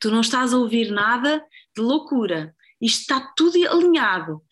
tu 0.00 0.10
não 0.10 0.20
estás 0.20 0.52
a 0.52 0.58
ouvir 0.58 0.90
nada 0.90 1.44
de 1.74 1.82
loucura, 1.82 2.54
isto 2.80 3.00
está 3.00 3.32
tudo 3.36 3.56
alinhado. 3.68 4.42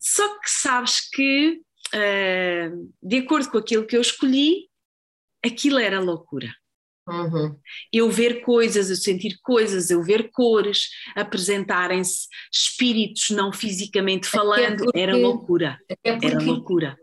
Só 0.00 0.26
que 0.40 0.50
sabes 0.50 1.08
que, 1.10 1.60
uh, 1.94 2.92
de 3.02 3.18
acordo 3.18 3.50
com 3.50 3.58
aquilo 3.58 3.86
que 3.86 3.96
eu 3.96 4.00
escolhi, 4.00 4.68
aquilo 5.44 5.78
era 5.78 6.00
loucura. 6.00 6.54
Uhum. 7.08 7.56
Eu 7.92 8.10
ver 8.10 8.42
coisas, 8.42 8.90
eu 8.90 8.96
sentir 8.96 9.38
coisas, 9.42 9.90
eu 9.90 10.02
ver 10.02 10.30
cores, 10.30 10.88
apresentarem-se 11.16 12.28
espíritos 12.52 13.30
não 13.30 13.52
fisicamente 13.52 14.28
falando, 14.28 14.84
porque, 14.84 14.98
era 14.98 15.16
loucura. 15.16 15.78
Era 16.04 16.38
loucura. 16.38 16.96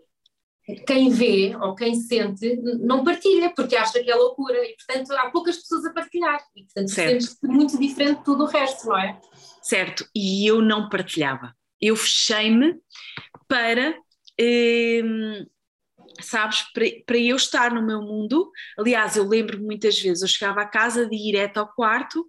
Quem 0.85 1.09
vê 1.09 1.55
ou 1.55 1.73
quem 1.75 1.95
sente 1.95 2.57
não 2.79 3.03
partilha, 3.03 3.53
porque 3.55 3.75
acha 3.75 4.03
que 4.03 4.11
é 4.11 4.15
loucura, 4.15 4.57
e 4.65 4.75
portanto 4.75 5.11
há 5.13 5.29
poucas 5.29 5.57
pessoas 5.57 5.85
a 5.85 5.93
partilhar, 5.93 6.39
e 6.55 6.63
portanto 6.63 6.89
sentes-te 6.89 7.47
muito 7.47 7.79
diferente 7.79 8.17
de 8.17 8.25
tudo 8.25 8.43
o 8.43 8.47
resto, 8.47 8.87
não 8.87 8.97
é? 8.97 9.17
Certo, 9.61 10.05
e 10.13 10.45
eu 10.45 10.61
não 10.61 10.89
partilhava. 10.89 11.53
Eu 11.79 11.95
fechei-me 11.95 12.75
para. 13.47 13.97
Hum, 14.39 15.45
sabes, 16.21 16.61
para, 16.73 16.85
para 17.05 17.17
eu 17.17 17.35
estar 17.35 17.73
no 17.73 17.85
meu 17.85 18.01
mundo. 18.01 18.51
Aliás, 18.77 19.15
eu 19.15 19.27
lembro 19.27 19.59
muitas 19.61 19.99
vezes, 19.99 20.21
eu 20.21 20.27
chegava 20.27 20.61
à 20.61 20.65
casa 20.65 21.07
de 21.07 21.15
ir 21.15 21.31
direto 21.31 21.57
ao 21.57 21.73
quarto 21.73 22.25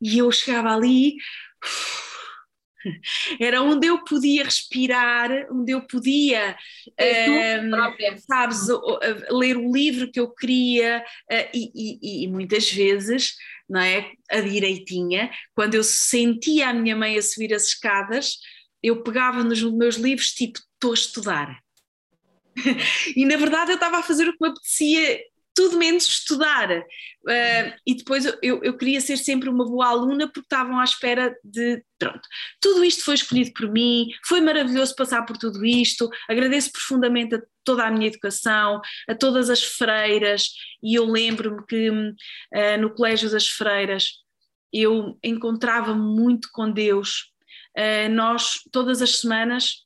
e 0.00 0.18
eu 0.18 0.30
chegava 0.30 0.70
ali. 0.70 1.16
Era 3.38 3.62
onde 3.62 3.88
eu 3.88 4.02
podia 4.04 4.44
respirar, 4.44 5.30
onde 5.50 5.72
eu 5.72 5.86
podia, 5.86 6.56
uh, 6.88 8.20
sabes, 8.26 8.68
ler 9.30 9.56
o 9.58 9.70
livro 9.70 10.10
que 10.10 10.18
eu 10.18 10.30
queria, 10.30 11.04
uh, 11.30 11.48
e, 11.52 11.70
e, 11.74 12.24
e, 12.24 12.28
muitas 12.28 12.72
vezes, 12.72 13.34
não 13.68 13.80
é? 13.80 14.10
A 14.30 14.40
direitinha, 14.40 15.30
quando 15.54 15.74
eu 15.74 15.84
sentia 15.84 16.70
a 16.70 16.74
minha 16.74 16.96
mãe 16.96 17.18
a 17.18 17.22
subir 17.22 17.52
as 17.52 17.64
escadas, 17.64 18.38
eu 18.82 19.02
pegava 19.02 19.44
nos 19.44 19.62
meus 19.62 19.96
livros, 19.96 20.28
tipo, 20.32 20.58
estou 20.58 20.92
a 20.92 20.94
estudar 20.94 21.60
e 23.16 23.24
na 23.24 23.36
verdade 23.36 23.70
eu 23.72 23.76
estava 23.76 23.98
a 23.98 24.02
fazer 24.02 24.28
o 24.28 24.32
que 24.32 24.38
me 24.40 24.48
apetecia 24.48 25.20
tudo 25.54 25.76
menos 25.76 26.06
estudar. 26.06 26.70
Uh, 26.70 27.76
e 27.86 27.94
depois 27.94 28.24
eu, 28.24 28.62
eu 28.62 28.76
queria 28.76 29.00
ser 29.00 29.18
sempre 29.18 29.48
uma 29.48 29.64
boa 29.64 29.88
aluna 29.88 30.26
porque 30.26 30.46
estavam 30.46 30.80
à 30.80 30.84
espera 30.84 31.36
de. 31.44 31.82
Pronto. 31.98 32.20
Tudo 32.60 32.82
isto 32.82 33.04
foi 33.04 33.14
escolhido 33.14 33.52
por 33.52 33.70
mim, 33.70 34.08
foi 34.24 34.40
maravilhoso 34.40 34.96
passar 34.96 35.24
por 35.26 35.36
tudo 35.36 35.64
isto. 35.64 36.08
Agradeço 36.28 36.72
profundamente 36.72 37.34
a 37.34 37.42
toda 37.62 37.84
a 37.84 37.90
minha 37.90 38.06
educação, 38.06 38.80
a 39.06 39.14
todas 39.14 39.50
as 39.50 39.62
freiras, 39.62 40.48
e 40.82 40.94
eu 40.94 41.04
lembro-me 41.04 41.64
que 41.66 41.90
uh, 41.90 42.80
no 42.80 42.94
Colégio 42.94 43.30
das 43.30 43.46
Freiras 43.46 44.12
eu 44.72 45.18
encontrava 45.22 45.94
muito 45.94 46.48
com 46.52 46.70
Deus. 46.70 47.32
Uh, 47.76 48.08
nós, 48.10 48.54
todas 48.72 49.02
as 49.02 49.20
semanas, 49.20 49.84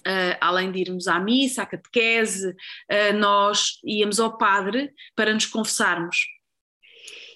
Uh, 0.00 0.36
além 0.40 0.72
de 0.72 0.80
irmos 0.80 1.06
à 1.06 1.20
missa, 1.20 1.62
à 1.62 1.66
catequese, 1.66 2.48
uh, 2.50 3.12
nós 3.18 3.78
íamos 3.84 4.18
ao 4.18 4.38
padre 4.38 4.92
para 5.14 5.34
nos 5.34 5.46
confessarmos. 5.46 6.24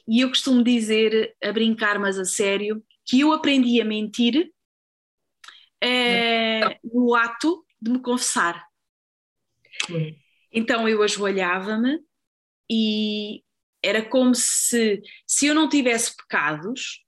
E 0.09 0.21
eu 0.21 0.29
costumo 0.29 0.63
dizer, 0.63 1.35
a 1.43 1.53
brincar, 1.53 1.99
mas 1.99 2.19
a 2.19 2.25
sério, 2.25 2.83
que 3.07 3.21
eu 3.21 3.33
aprendi 3.33 3.81
a 3.81 3.85
mentir 3.85 4.51
uh, 5.83 6.79
no 6.83 7.15
ato 7.15 7.65
de 7.81 7.91
me 7.91 8.01
confessar. 8.01 8.67
Então 10.53 10.89
eu 10.89 11.03
ajoelhava-me 11.03 11.99
e 12.71 13.43
era 13.83 14.03
como 14.03 14.35
se, 14.35 15.03
se 15.27 15.47
eu 15.47 15.55
não 15.55 15.69
tivesse 15.69 16.17
pecados, 16.17 17.05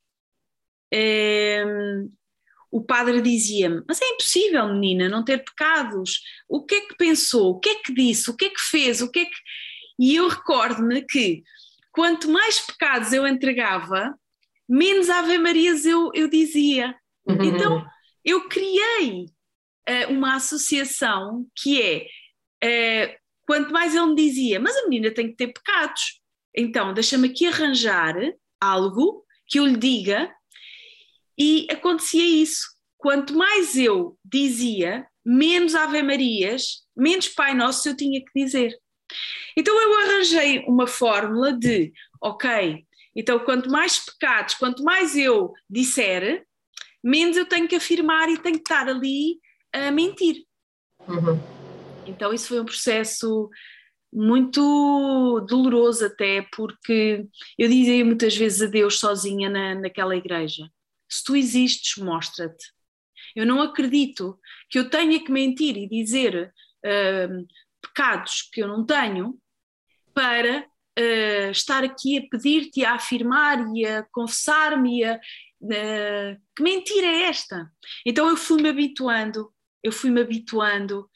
o 2.76 2.84
padre 2.84 3.22
dizia-me: 3.22 3.82
Mas 3.88 4.02
é 4.02 4.04
impossível, 4.06 4.68
menina, 4.68 5.08
não 5.08 5.24
ter 5.24 5.42
pecados. 5.42 6.20
O 6.46 6.62
que 6.62 6.74
é 6.74 6.80
que 6.82 6.94
pensou? 6.96 7.52
O 7.52 7.58
que 7.58 7.70
é 7.70 7.74
que 7.76 7.94
disse? 7.94 8.30
O 8.30 8.36
que 8.36 8.44
é 8.44 8.50
que 8.50 8.60
fez? 8.60 9.00
O 9.00 9.10
que 9.10 9.20
é 9.20 9.24
que. 9.24 9.36
E 9.98 10.14
eu 10.14 10.28
recordo-me 10.28 11.00
que 11.00 11.42
quanto 11.90 12.28
mais 12.30 12.60
pecados 12.60 13.14
eu 13.14 13.26
entregava, 13.26 14.14
menos 14.68 15.08
Ave 15.08 15.38
Marias 15.38 15.86
eu, 15.86 16.10
eu 16.12 16.28
dizia. 16.28 16.94
Uhum. 17.26 17.44
Então 17.44 17.86
eu 18.22 18.46
criei 18.46 19.24
uh, 19.88 20.12
uma 20.12 20.36
associação 20.36 21.46
que 21.56 21.80
é. 21.80 22.06
Uh, 22.62 23.16
quanto 23.46 23.72
mais 23.72 23.94
ele 23.94 24.06
me 24.06 24.16
dizia, 24.16 24.60
mas 24.60 24.76
a 24.76 24.82
menina 24.82 25.14
tem 25.14 25.28
que 25.28 25.36
ter 25.36 25.46
pecados. 25.46 26.20
Então, 26.54 26.92
deixa-me 26.92 27.28
aqui 27.28 27.46
arranjar 27.46 28.16
algo 28.60 29.24
que 29.46 29.58
eu 29.58 29.66
lhe 29.66 29.76
diga 29.78 30.30
e 31.38 31.66
acontecia 31.70 32.24
isso. 32.24 32.66
Quanto 32.96 33.34
mais 33.34 33.76
eu 33.76 34.18
dizia, 34.24 35.06
menos 35.24 35.74
Ave 35.74 36.02
Marias, 36.02 36.82
menos 36.96 37.28
Pai 37.28 37.54
Nosso 37.54 37.88
eu 37.88 37.96
tinha 37.96 38.20
que 38.20 38.44
dizer. 38.44 38.76
Então 39.56 39.80
eu 39.80 39.98
arranjei 40.00 40.64
uma 40.66 40.86
fórmula 40.86 41.52
de, 41.52 41.92
ok, 42.20 42.84
então 43.14 43.38
quanto 43.40 43.70
mais 43.70 43.98
pecados, 44.04 44.54
quanto 44.54 44.82
mais 44.82 45.16
eu 45.16 45.52
disser, 45.68 46.44
menos 47.02 47.36
eu 47.36 47.46
tenho 47.46 47.68
que 47.68 47.76
afirmar 47.76 48.28
e 48.28 48.38
tenho 48.38 48.56
que 48.56 48.62
estar 48.62 48.88
ali 48.88 49.38
a 49.72 49.90
mentir. 49.90 50.44
Uhum. 51.08 51.38
Então 52.06 52.32
isso 52.32 52.48
foi 52.48 52.60
um 52.60 52.64
processo 52.64 53.48
muito 54.12 55.40
doloroso 55.48 56.06
até, 56.06 56.46
porque 56.54 57.26
eu 57.58 57.68
dizia 57.68 58.04
muitas 58.04 58.36
vezes 58.36 58.62
a 58.62 58.66
Deus 58.66 58.98
sozinha 58.98 59.48
na, 59.50 59.74
naquela 59.74 60.16
igreja. 60.16 60.70
Se 61.08 61.24
tu 61.24 61.36
existes, 61.36 62.02
mostra-te. 62.02 62.72
Eu 63.34 63.46
não 63.46 63.60
acredito 63.60 64.38
que 64.70 64.78
eu 64.78 64.88
tenha 64.88 65.22
que 65.22 65.30
mentir 65.30 65.76
e 65.76 65.88
dizer 65.88 66.52
uh, 66.84 67.46
pecados 67.82 68.48
que 68.52 68.62
eu 68.62 68.68
não 68.68 68.84
tenho 68.84 69.38
para 70.14 70.66
uh, 70.98 71.50
estar 71.50 71.84
aqui 71.84 72.18
a 72.18 72.28
pedir-te, 72.30 72.84
a 72.84 72.94
afirmar 72.94 73.58
e 73.74 73.84
a 73.84 74.02
confessar-me. 74.10 75.04
Uh, 75.04 76.36
que 76.54 76.62
mentira 76.62 77.06
é 77.06 77.22
esta? 77.24 77.70
Então 78.04 78.28
eu 78.28 78.36
fui-me 78.36 78.68
habituando, 78.68 79.52
eu 79.82 79.92
fui-me 79.92 80.20
habituando 80.20 81.08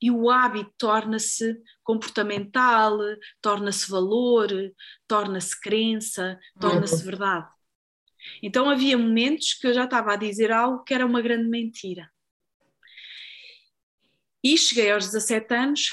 e 0.00 0.10
o 0.10 0.30
hábito 0.30 0.72
torna-se 0.76 1.56
comportamental, 1.82 2.98
torna-se 3.40 3.90
valor, 3.90 4.48
torna-se 5.08 5.58
crença, 5.60 6.38
torna-se 6.60 6.96
uhum. 6.96 7.04
verdade. 7.04 7.48
Então 8.46 8.68
havia 8.68 8.98
momentos 8.98 9.54
que 9.54 9.66
eu 9.66 9.72
já 9.72 9.84
estava 9.84 10.12
a 10.12 10.16
dizer 10.16 10.52
algo 10.52 10.84
que 10.84 10.92
era 10.92 11.06
uma 11.06 11.22
grande 11.22 11.48
mentira. 11.48 12.12
E 14.44 14.58
cheguei 14.58 14.90
aos 14.90 15.06
17 15.06 15.54
anos. 15.54 15.88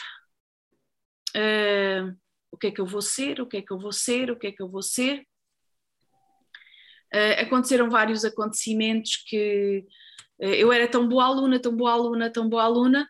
Uh, 1.34 2.14
o 2.52 2.58
que 2.58 2.68
é 2.68 2.72
que 2.72 2.82
eu 2.82 2.86
vou 2.86 3.02
ser? 3.02 3.40
O 3.40 3.48
que 3.48 3.56
é 3.56 3.62
que 3.62 3.72
eu 3.72 3.80
vou 3.80 3.94
ser? 3.94 4.30
O 4.30 4.38
que 4.38 4.48
é 4.48 4.52
que 4.52 4.62
eu 4.62 4.70
vou 4.70 4.82
ser? 4.82 5.26
Uh, 7.14 7.40
aconteceram 7.40 7.90
vários 7.90 8.26
acontecimentos 8.26 9.24
que 9.26 9.86
uh, 10.42 10.44
eu 10.44 10.74
era 10.74 10.90
tão 10.90 11.08
boa 11.08 11.24
aluna, 11.24 11.58
tão 11.58 11.74
boa 11.74 11.94
aluna, 11.94 12.30
tão 12.30 12.50
boa 12.50 12.64
aluna, 12.64 13.08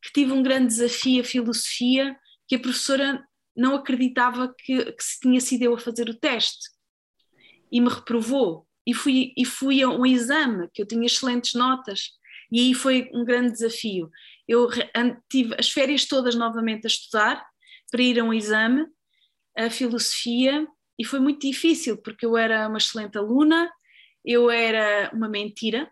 que 0.00 0.12
tive 0.12 0.30
um 0.30 0.42
grande 0.42 0.68
desafio 0.68 1.22
a 1.22 1.24
filosofia 1.24 2.16
que 2.46 2.54
a 2.54 2.60
professora 2.60 3.26
não 3.56 3.74
acreditava 3.74 4.54
que, 4.56 4.92
que 4.92 5.02
se 5.02 5.18
tinha 5.18 5.40
sido 5.40 5.62
eu 5.62 5.74
a 5.74 5.80
fazer 5.80 6.08
o 6.08 6.14
teste 6.14 6.70
e 7.72 7.80
me 7.80 7.88
reprovou. 7.88 8.63
E 8.86 8.92
fui, 8.92 9.32
e 9.36 9.44
fui 9.44 9.82
a 9.82 9.88
um 9.88 10.04
exame, 10.04 10.68
que 10.72 10.82
eu 10.82 10.86
tinha 10.86 11.06
excelentes 11.06 11.54
notas, 11.54 12.10
e 12.52 12.60
aí 12.60 12.74
foi 12.74 13.10
um 13.12 13.24
grande 13.24 13.52
desafio. 13.52 14.10
Eu 14.46 14.68
tive 15.30 15.54
as 15.58 15.70
férias 15.70 16.04
todas 16.04 16.34
novamente 16.34 16.86
a 16.86 16.88
estudar 16.88 17.44
para 17.90 18.02
ir 18.02 18.20
a 18.20 18.24
um 18.24 18.32
exame, 18.32 18.86
a 19.56 19.70
filosofia, 19.70 20.66
e 20.98 21.04
foi 21.04 21.18
muito 21.18 21.46
difícil, 21.46 21.96
porque 21.96 22.26
eu 22.26 22.36
era 22.36 22.68
uma 22.68 22.78
excelente 22.78 23.16
aluna, 23.16 23.70
eu 24.24 24.50
era 24.50 25.10
uma 25.12 25.28
mentira, 25.28 25.90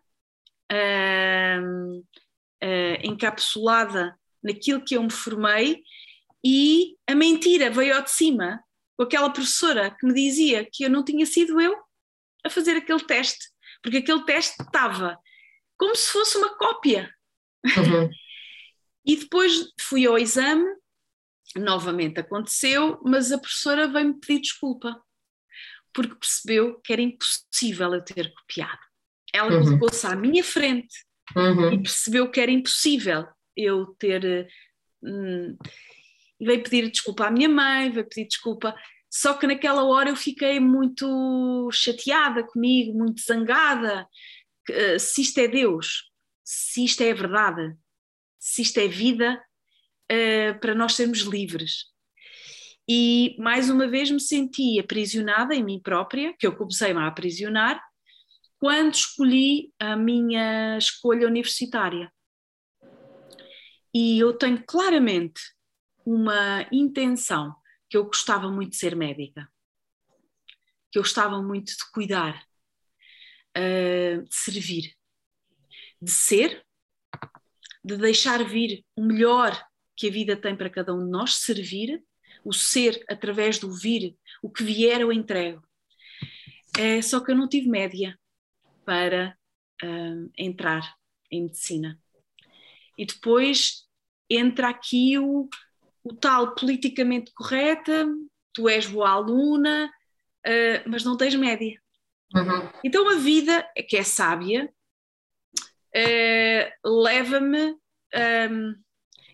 uh, 0.71 1.99
uh, 1.99 2.99
encapsulada 3.03 4.19
naquilo 4.43 4.85
que 4.85 4.97
eu 4.97 5.03
me 5.03 5.11
formei, 5.11 5.83
e 6.45 6.97
a 7.07 7.15
mentira 7.15 7.71
veio 7.71 7.95
ao 7.95 8.03
de 8.03 8.11
cima 8.11 8.63
com 8.97 9.05
aquela 9.05 9.31
professora 9.31 9.91
que 9.91 10.07
me 10.07 10.13
dizia 10.13 10.69
que 10.71 10.85
eu 10.85 10.91
não 10.91 11.05
tinha 11.05 11.25
sido 11.25 11.61
eu 11.61 11.77
a 12.45 12.51
fazer 12.51 12.77
aquele 12.77 13.05
teste, 13.05 13.47
porque 13.83 13.99
aquele 13.99 14.25
teste 14.25 14.63
estava 14.63 15.19
como 15.79 15.97
se 15.97 16.11
fosse 16.11 16.39
uma 16.39 16.57
cópia. 16.57 17.13
Uhum. 17.65 18.11
e 19.05 19.17
depois 19.17 19.73
fui 19.81 20.07
ao 20.07 20.19
exame, 20.19 20.65
novamente 21.57 22.21
aconteceu, 22.21 23.01
mas 23.05 23.33
a 23.33 23.39
professora 23.39 23.89
veio-me 23.89 24.19
pedir 24.21 24.41
desculpa, 24.41 25.01
porque 25.93 26.15
percebeu 26.15 26.81
que 26.81 26.93
era 26.93 27.03
impossível 27.03 27.95
eu 27.95 28.05
ter 28.05 28.33
copiado. 28.33 28.81
Ela 29.35 29.53
uhum. 29.53 29.65
colocou-se 29.65 30.07
à 30.07 30.15
minha 30.15 30.45
frente 30.45 30.95
uhum. 31.37 31.73
e 31.73 31.83
percebeu 31.83 32.31
que 32.31 32.41
era 32.41 32.51
impossível 32.51 33.27
eu 33.57 33.87
ter. 33.99 34.49
Hum, 35.03 35.57
veio 36.41 36.63
pedir 36.63 36.91
desculpa 36.91 37.27
à 37.27 37.31
minha 37.31 37.49
mãe, 37.49 37.91
veio 37.91 38.09
pedir 38.09 38.27
desculpa. 38.27 38.75
Só 39.13 39.35
que 39.35 39.47
naquela 39.47 39.85
hora 39.85 40.09
eu 40.09 40.17
fiquei 40.17 40.59
muito 40.59 41.69
chateada 41.71 42.43
comigo, 42.43 42.97
muito 42.97 43.21
zangada. 43.21 44.09
Eh, 44.71 44.99
se 44.99 45.21
isto 45.21 45.39
é 45.39 45.47
Deus, 45.47 46.11
se 46.43 46.85
isto 46.85 47.03
é 47.03 47.13
verdade, 47.13 47.77
se 48.39 48.63
isto 48.63 48.79
é 48.79 48.89
vida, 48.89 49.39
uh, 50.11 50.59
para 50.61 50.75
nós 50.75 50.95
sermos 50.95 51.21
livres. 51.21 51.85
E 52.89 53.37
mais 53.39 53.71
uma 53.71 53.87
vez 53.87 54.11
me 54.11 54.21
senti 54.21 54.81
aprisionada 54.81 55.55
em 55.55 55.63
mim 55.63 55.81
própria, 55.81 56.35
que 56.39 56.47
eu 56.47 56.57
comecei-me 56.57 57.01
a 57.01 57.07
aprisionar, 57.07 57.81
quando 58.59 58.95
escolhi 58.95 59.73
a 59.79 59.95
minha 59.95 60.79
escolha 60.79 61.27
universitária. 61.27 62.13
E 63.95 64.19
eu 64.19 64.33
tenho 64.33 64.63
claramente 64.65 65.41
uma 66.05 66.67
intenção 66.73 67.55
que 67.93 67.99
eu 67.99 68.07
gostava 68.07 68.51
muito 68.51 68.71
de 68.71 68.79
ser 68.79 68.97
médica, 68.97 69.47
que 70.91 70.99
eu 70.99 71.03
gostava 71.03 71.43
muito 71.43 71.67
de 71.67 71.91
cuidar, 71.93 72.43
uh, 73.55 74.23
de 74.23 74.35
servir, 74.35 74.95
de 76.01 76.11
ser, 76.11 76.65
de 77.85 77.99
deixar 77.99 78.43
vir 78.49 78.83
o 78.97 79.05
melhor 79.05 79.63
que 79.95 80.09
a 80.09 80.11
vida 80.11 80.35
tem 80.35 80.57
para 80.57 80.71
cada 80.71 80.95
um 80.95 81.05
de 81.05 81.11
nós, 81.11 81.35
servir, 81.35 82.03
o 82.43 82.51
ser 82.55 83.05
através 83.11 83.59
do 83.59 83.71
vir, 83.71 84.17
o 84.43 84.51
que 84.51 84.65
vier 84.65 85.03
eu 85.03 85.13
entrego. 85.13 85.63
É, 86.79 87.03
só 87.03 87.23
que 87.23 87.31
eu 87.31 87.37
não 87.37 87.47
tive 87.47 87.69
média 87.69 88.19
para 88.87 89.37
uh, 89.85 90.33
entrar 90.39 90.97
em 91.31 91.43
medicina. 91.43 92.01
E 92.97 93.05
depois 93.05 93.87
entra 94.31 94.71
aqui 94.71 95.19
o, 95.19 95.47
o 96.05 96.15
tal 96.15 96.55
politicamente 96.55 97.33
correta, 97.35 98.07
tu 98.53 98.69
és 98.69 98.87
boa 98.87 99.11
aluna, 99.11 99.91
uh, 100.47 100.91
mas 100.91 101.05
não 101.05 101.17
tens 101.17 101.35
média. 101.35 101.81
Uhum. 102.35 102.69
Então 102.83 103.09
a 103.09 103.17
vida, 103.17 103.67
que 103.89 103.97
é 103.97 104.03
sábia, 104.03 104.73
uh, 105.95 107.03
leva-me. 107.03 107.77
Um, 108.51 108.75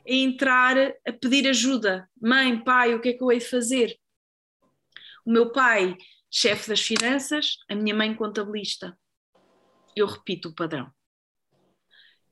a 0.08 0.12
entrar 0.12 0.76
a 1.06 1.12
pedir 1.12 1.46
ajuda. 1.46 2.08
Mãe, 2.20 2.64
pai, 2.64 2.94
o 2.94 3.00
que 3.00 3.10
é 3.10 3.12
que 3.12 3.22
eu 3.22 3.30
hei 3.30 3.38
de 3.38 3.44
fazer? 3.44 3.98
O 5.24 5.30
meu 5.30 5.52
pai, 5.52 5.94
chefe 6.30 6.70
das 6.70 6.80
finanças, 6.80 7.58
a 7.68 7.74
minha 7.74 7.94
mãe, 7.94 8.14
contabilista. 8.14 8.98
Eu 9.94 10.06
repito 10.06 10.48
o 10.48 10.54
padrão. 10.54 10.90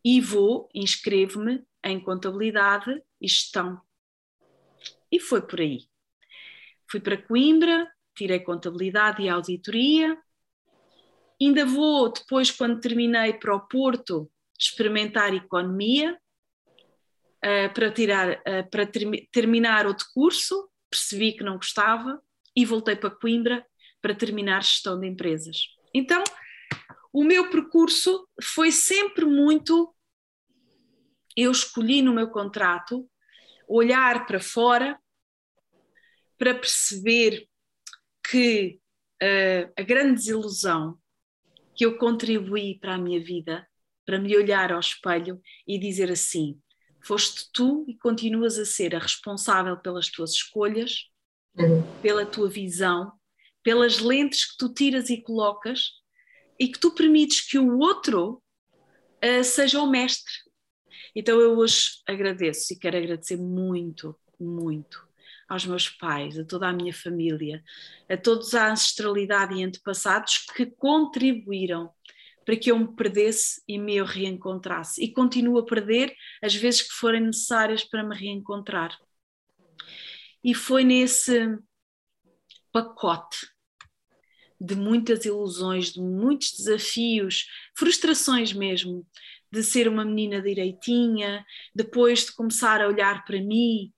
E 0.03 0.21
vou, 0.21 0.71
inscrevo-me 0.75 1.63
em 1.85 2.01
contabilidade 2.01 2.91
e 3.21 3.29
gestão. 3.29 3.81
E 5.17 5.21
foi 5.21 5.41
por 5.41 5.63
aí. 5.63 5.79
Fui 6.91 7.01
para 7.01 7.17
Coimbra, 7.17 7.91
tirei 8.15 8.39
contabilidade 8.39 9.23
e 9.23 9.31
auditoria. 9.31 10.15
Ainda 11.41 11.65
vou, 11.65 12.13
depois, 12.13 12.51
quando 12.51 12.81
terminei, 12.81 13.33
para 13.33 13.57
o 13.57 13.67
Porto, 13.67 14.31
experimentar 14.61 15.33
economia, 15.33 16.21
uh, 17.39 17.73
para, 17.73 17.91
tirar, 17.91 18.33
uh, 18.33 18.71
para 18.71 18.85
ter, 18.85 19.27
terminar 19.33 19.87
outro 19.87 20.07
curso, 20.13 20.71
percebi 20.91 21.33
que 21.33 21.43
não 21.43 21.57
gostava 21.57 22.21
e 22.55 22.67
voltei 22.67 22.95
para 22.95 23.09
Coimbra 23.09 23.67
para 24.03 24.15
terminar 24.15 24.63
gestão 24.63 25.01
de 25.01 25.07
empresas. 25.07 25.63
Então, 25.95 26.23
o 27.11 27.25
meu 27.25 27.49
percurso 27.49 28.29
foi 28.43 28.71
sempre 28.71 29.25
muito. 29.25 29.95
Eu 31.35 31.51
escolhi 31.53 32.03
no 32.03 32.13
meu 32.13 32.29
contrato 32.29 33.09
olhar 33.67 34.27
para 34.27 34.39
fora 34.39 35.01
para 36.39 36.55
perceber 36.55 37.49
que 38.29 38.81
uh, 39.23 39.73
a 39.77 39.83
grande 39.83 40.15
desilusão 40.15 40.99
que 41.75 41.85
eu 41.85 41.99
contribuí 41.99 42.79
para 42.79 42.95
a 42.95 42.99
minha 42.99 43.23
vida, 43.23 43.67
para 44.05 44.19
me 44.19 44.37
olhar 44.37 44.73
ao 44.73 44.81
espelho 44.81 45.41
e 45.67 45.79
dizer 45.79 46.11
assim: 46.11 46.59
foste 47.05 47.51
tu 47.53 47.85
e 47.89 47.97
continuas 47.97 48.59
a 48.59 48.65
ser 48.65 48.95
a 48.95 48.99
responsável 48.99 49.77
pelas 49.77 50.09
tuas 50.11 50.33
escolhas, 50.33 51.09
uhum. 51.57 51.83
pela 52.01 52.25
tua 52.25 52.49
visão, 52.49 53.13
pelas 53.63 53.99
lentes 53.99 54.51
que 54.51 54.57
tu 54.59 54.73
tiras 54.73 55.11
e 55.11 55.23
colocas 55.23 55.91
e 56.59 56.69
que 56.69 56.79
tu 56.79 56.93
permites 56.93 57.49
que 57.49 57.59
o 57.59 57.79
outro 57.79 58.43
uh, 59.23 59.45
seja 59.45 59.81
o 59.81 59.91
mestre. 59.91 60.33
Então 61.15 61.41
eu 61.41 61.57
hoje 61.57 62.03
agradeço 62.07 62.73
e 62.73 62.79
quero 62.79 62.97
agradecer 62.97 63.37
muito, 63.37 64.19
muito 64.39 65.06
aos 65.49 65.65
meus 65.65 65.89
pais, 65.89 66.39
a 66.39 66.45
toda 66.45 66.69
a 66.69 66.73
minha 66.73 66.93
família, 66.93 67.63
a 68.09 68.17
todos 68.17 68.55
a 68.55 68.71
ancestralidade 68.71 69.55
e 69.55 69.63
antepassados 69.63 70.47
que 70.55 70.67
contribuíram 70.67 71.91
para 72.45 72.57
que 72.57 72.71
eu 72.71 72.79
me 72.79 72.95
perdesse 72.95 73.61
e 73.67 73.77
me 73.77 73.97
eu 73.97 74.05
reencontrasse. 74.05 75.03
E 75.03 75.13
continuo 75.13 75.59
a 75.59 75.67
perder 75.67 76.15
as 76.41 76.55
vezes 76.55 76.83
que 76.83 76.95
forem 76.95 77.21
necessárias 77.21 77.83
para 77.83 78.05
me 78.05 78.17
reencontrar. 78.17 78.97
E 80.45 80.55
foi 80.55 80.85
nesse 80.85 81.59
pacote 82.71 83.49
de 84.61 84.77
muitas 84.77 85.25
ilusões, 85.25 85.93
de 85.93 86.01
muitos 86.01 86.53
desafios, 86.53 87.47
frustrações 87.77 88.53
mesmo, 88.53 89.05
de 89.51 89.63
ser 89.63 89.89
uma 89.89 90.05
menina 90.05 90.41
direitinha, 90.41 91.45
depois 91.75 92.27
de 92.27 92.33
começar 92.33 92.81
a 92.81 92.89
olhar 92.89 93.25
para 93.25 93.41
mim 93.41 93.93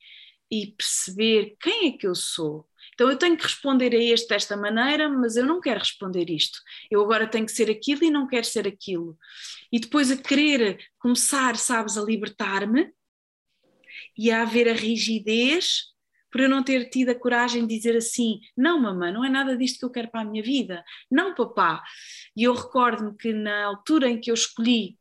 e 0.50 0.68
perceber 0.68 1.56
quem 1.61 1.88
é 1.88 1.92
que 1.92 2.06
eu 2.06 2.14
sou, 2.14 2.68
então 2.98 3.08
eu 3.08 3.16
tenho 3.16 3.37
que 3.37 3.44
responder 3.44 3.94
a 3.94 4.02
este 4.02 4.28
desta 4.28 4.56
maneira, 4.56 5.08
mas 5.08 5.37
eu 5.37 5.46
não 5.46 5.61
quero 5.61 5.78
responder 5.78 6.28
isto. 6.28 6.58
Eu 6.90 7.00
agora 7.00 7.28
tenho 7.28 7.46
que 7.46 7.52
ser 7.52 7.70
aquilo 7.70 8.02
e 8.02 8.11
não 8.11 8.26
quero 8.26 8.44
ser 8.44 8.66
aquilo. 8.66 9.16
E 9.70 9.78
depois 9.78 10.11
a 10.11 10.16
querer 10.16 10.84
começar, 10.98 11.56
sabes, 11.56 11.96
a 11.96 12.02
libertar-me 12.02 12.90
e 14.16 14.32
a 14.32 14.42
haver 14.42 14.68
a 14.68 14.72
rigidez 14.72 15.84
por 16.28 16.40
eu 16.40 16.48
não 16.48 16.62
ter 16.62 16.90
tido 16.90 17.11
a 17.11 17.14
coragem 17.14 17.68
de 17.68 17.76
dizer 17.76 17.96
assim: 17.96 18.40
não, 18.56 18.80
mamãe, 18.80 19.12
não 19.12 19.24
é 19.24 19.28
nada 19.28 19.56
disto 19.56 19.78
que 19.78 19.84
eu 19.84 19.90
quero 19.90 20.11
para 20.11 20.22
a 20.22 20.24
minha 20.24 20.42
vida. 20.42 20.84
Não, 21.08 21.37
papá. 21.37 21.84
E 22.37 22.42
eu 22.42 22.52
recordo-me 22.52 23.16
que 23.16 23.32
na 23.32 23.64
altura 23.64 24.11
em 24.11 24.20
que 24.20 24.28
eu 24.28 24.34
escolhi 24.34 24.98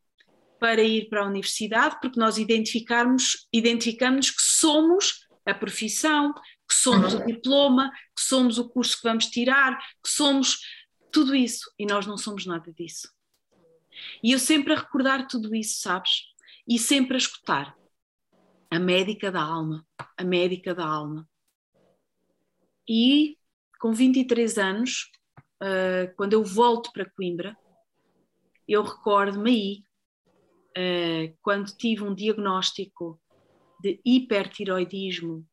para 0.60 0.83
ir 0.83 1.10
para 1.10 1.23
a 1.23 1.27
universidade, 1.27 1.97
porque 1.99 2.19
nós 2.19 2.38
identificamos 2.38 4.29
que 4.29 4.41
somos 4.41 5.26
a 5.51 5.55
profissão, 5.55 6.33
que 6.33 6.75
somos 6.75 7.13
o 7.13 7.25
diploma, 7.25 7.91
que 8.15 8.21
somos 8.21 8.57
o 8.57 8.67
curso 8.67 8.97
que 8.97 9.07
vamos 9.07 9.27
tirar, 9.27 9.77
que 10.03 10.10
somos 10.10 10.60
tudo 11.12 11.36
isso. 11.36 11.71
E 11.79 11.86
nós 11.86 12.05
não 12.05 12.17
somos 12.17 12.45
nada 12.45 12.71
disso. 12.73 13.10
E 14.23 14.31
eu 14.31 14.39
sempre 14.39 14.73
a 14.73 14.77
recordar 14.77 15.27
tudo 15.27 15.55
isso, 15.55 15.79
sabes? 15.81 16.23
E 16.67 16.77
sempre 16.77 17.15
a 17.15 17.17
escutar. 17.17 17.75
A 18.69 18.79
médica 18.79 19.31
da 19.31 19.41
alma, 19.41 19.88
a 20.17 20.23
médica 20.23 20.75
da 20.75 20.86
alma. 20.86 21.27
E 22.88 23.38
com 23.79 23.93
23 23.93 24.57
anos, 24.57 25.10
uh, 25.62 26.13
quando 26.15 26.33
eu 26.33 26.43
volto 26.43 26.91
para 26.91 27.10
Coimbra, 27.10 27.57
eu 28.67 28.83
recordo-me 28.83 29.86
aí, 30.75 31.31
uh, 31.31 31.38
quando 31.41 31.75
tive 31.75 32.03
um 32.03 32.13
diagnóstico 32.13 33.19
de 33.81 33.99
hipertiroidismo 34.05 35.45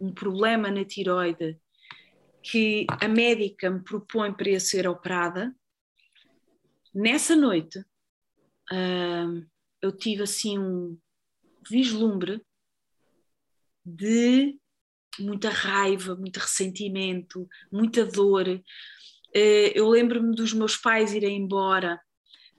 um 0.00 0.12
problema 0.12 0.70
na 0.70 0.84
tiroide 0.84 1.58
que 2.42 2.86
a 2.88 3.08
médica 3.08 3.70
me 3.70 3.82
propõe 3.82 4.32
para 4.32 4.50
eu 4.50 4.60
ser 4.60 4.88
operada, 4.88 5.54
nessa 6.94 7.36
noite 7.36 7.78
uh, 8.72 9.46
eu 9.82 9.92
tive 9.92 10.22
assim 10.22 10.58
um 10.58 10.98
vislumbre 11.68 12.42
de 13.84 14.58
muita 15.18 15.50
raiva, 15.50 16.14
muito 16.14 16.38
ressentimento, 16.38 17.48
muita 17.72 18.04
dor. 18.04 18.48
Uh, 18.48 19.70
eu 19.74 19.88
lembro-me 19.88 20.34
dos 20.34 20.52
meus 20.52 20.76
pais 20.76 21.12
irem 21.12 21.36
embora. 21.36 22.00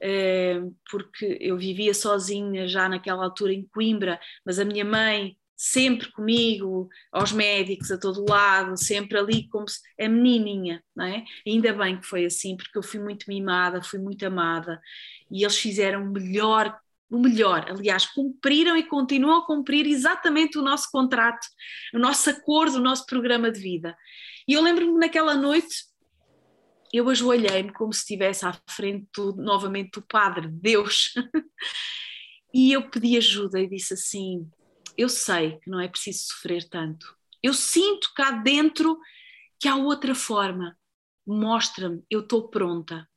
Uh, 0.02 0.74
porque 0.90 1.38
eu 1.42 1.58
vivia 1.58 1.94
sozinha 1.94 2.68
já 2.68 2.88
naquela 2.88 3.24
altura 3.24 3.54
em 3.54 3.68
Coimbra, 3.68 4.20
mas 4.46 4.58
a 4.58 4.66
minha 4.66 4.86
mãe 4.86 5.36
sempre 5.60 6.10
comigo, 6.14 6.88
aos 7.12 7.34
médicos, 7.34 7.92
a 7.92 7.98
todo 7.98 8.26
lado, 8.30 8.78
sempre 8.78 9.18
ali 9.18 9.46
como 9.50 9.68
se, 9.68 9.82
a 10.00 10.08
menininha, 10.08 10.82
não 10.96 11.04
é? 11.04 11.26
ainda 11.46 11.74
bem 11.74 12.00
que 12.00 12.08
foi 12.08 12.24
assim, 12.24 12.56
porque 12.56 12.78
eu 12.78 12.82
fui 12.82 12.98
muito 12.98 13.26
mimada, 13.28 13.84
fui 13.84 14.00
muito 14.00 14.26
amada, 14.26 14.80
e 15.30 15.44
eles 15.44 15.58
fizeram 15.58 16.04
o 16.04 16.12
melhor, 16.12 16.80
o 17.12 17.20
melhor, 17.20 17.66
aliás, 17.70 18.06
cumpriram 18.06 18.78
e 18.78 18.84
continuam 18.84 19.40
a 19.40 19.46
cumprir 19.46 19.86
exatamente 19.86 20.58
o 20.58 20.62
nosso 20.62 20.90
contrato, 20.90 21.46
o 21.94 22.00
nosso 22.00 22.30
acordo, 22.30 22.78
o 22.78 22.82
nosso 22.82 23.06
programa 23.06 23.52
de 23.52 23.60
vida. 23.60 23.98
E 24.48 24.54
eu 24.54 24.62
lembro-me 24.62 24.98
naquela 24.98 25.36
noite, 25.36 25.89
eu 26.92 27.10
ajoelhei-me 27.10 27.72
como 27.72 27.94
se 27.94 28.02
estivesse 28.02 28.46
à 28.46 28.54
frente 28.70 29.08
do, 29.16 29.36
novamente 29.36 29.92
do 29.92 30.02
Padre, 30.02 30.48
Deus, 30.48 31.14
e 32.54 32.72
eu 32.74 32.90
pedi 32.90 33.18
ajuda 33.18 33.60
e 33.60 33.70
disse 33.70 33.94
assim, 33.94 34.50
eu 34.98 35.08
sei 35.08 35.60
que 35.60 35.70
não 35.70 35.80
é 35.80 35.88
preciso 35.88 36.26
sofrer 36.28 36.68
tanto. 36.68 37.16
Eu 37.42 37.54
sinto 37.54 38.12
cá 38.16 38.32
dentro 38.32 39.00
que 39.60 39.68
há 39.68 39.76
outra 39.76 40.14
forma. 40.14 40.78
Mostra-me, 41.26 42.04
eu 42.10 42.22
estou 42.22 42.50
pronta. 42.50 43.08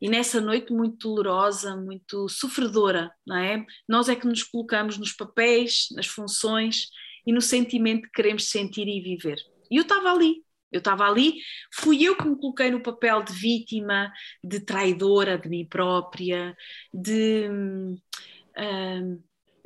E 0.00 0.08
nessa 0.08 0.40
noite 0.40 0.72
muito 0.72 0.96
dolorosa, 1.08 1.76
muito 1.76 2.26
sofredora, 2.28 3.12
não 3.26 3.36
é? 3.36 3.66
Nós 3.86 4.08
é 4.08 4.16
que 4.16 4.26
nos 4.26 4.42
colocamos 4.42 4.96
nos 4.96 5.12
papéis, 5.12 5.88
nas 5.92 6.06
funções 6.06 6.88
e 7.26 7.32
no 7.32 7.42
sentimento 7.42 8.04
que 8.04 8.12
queremos 8.12 8.48
sentir 8.48 8.88
e 8.88 9.02
viver. 9.02 9.38
E 9.70 9.76
eu 9.76 9.82
estava 9.82 10.10
ali, 10.10 10.42
eu 10.72 10.78
estava 10.78 11.04
ali, 11.04 11.34
fui 11.72 12.02
eu 12.02 12.16
que 12.16 12.28
me 12.28 12.36
coloquei 12.36 12.70
no 12.70 12.82
papel 12.82 13.22
de 13.22 13.32
vítima, 13.32 14.12
de 14.42 14.60
traidora 14.60 15.38
de 15.38 15.48
mim 15.48 15.66
própria, 15.66 16.56
de. 16.92 17.48
Hum, 17.50 17.98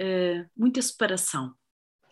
uh, 0.01 0.51
muita 0.57 0.81
separação, 0.83 1.55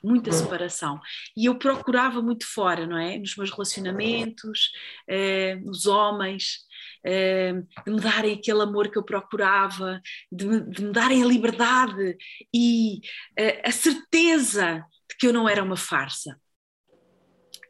muita 0.02 0.30
uhum. 0.30 0.36
separação. 0.36 1.00
E 1.36 1.46
eu 1.46 1.58
procurava 1.58 2.20
muito 2.20 2.46
fora, 2.46 2.86
não 2.86 2.98
é? 2.98 3.18
Nos 3.18 3.36
meus 3.36 3.50
relacionamentos, 3.50 4.70
uh, 5.08 5.64
nos 5.64 5.86
homens, 5.86 6.60
uh, 7.06 7.66
de 7.84 7.92
me 7.92 8.00
darem 8.00 8.34
aquele 8.34 8.62
amor 8.62 8.90
que 8.90 8.98
eu 8.98 9.04
procurava, 9.04 10.00
de 10.30 10.46
me, 10.46 10.60
de 10.60 10.84
me 10.84 10.92
darem 10.92 11.22
a 11.22 11.26
liberdade 11.26 12.16
e 12.52 13.00
uh, 13.38 13.60
a 13.64 13.72
certeza 13.72 14.84
de 15.08 15.16
que 15.16 15.26
eu 15.26 15.32
não 15.32 15.48
era 15.48 15.62
uma 15.62 15.76
farsa. 15.76 16.40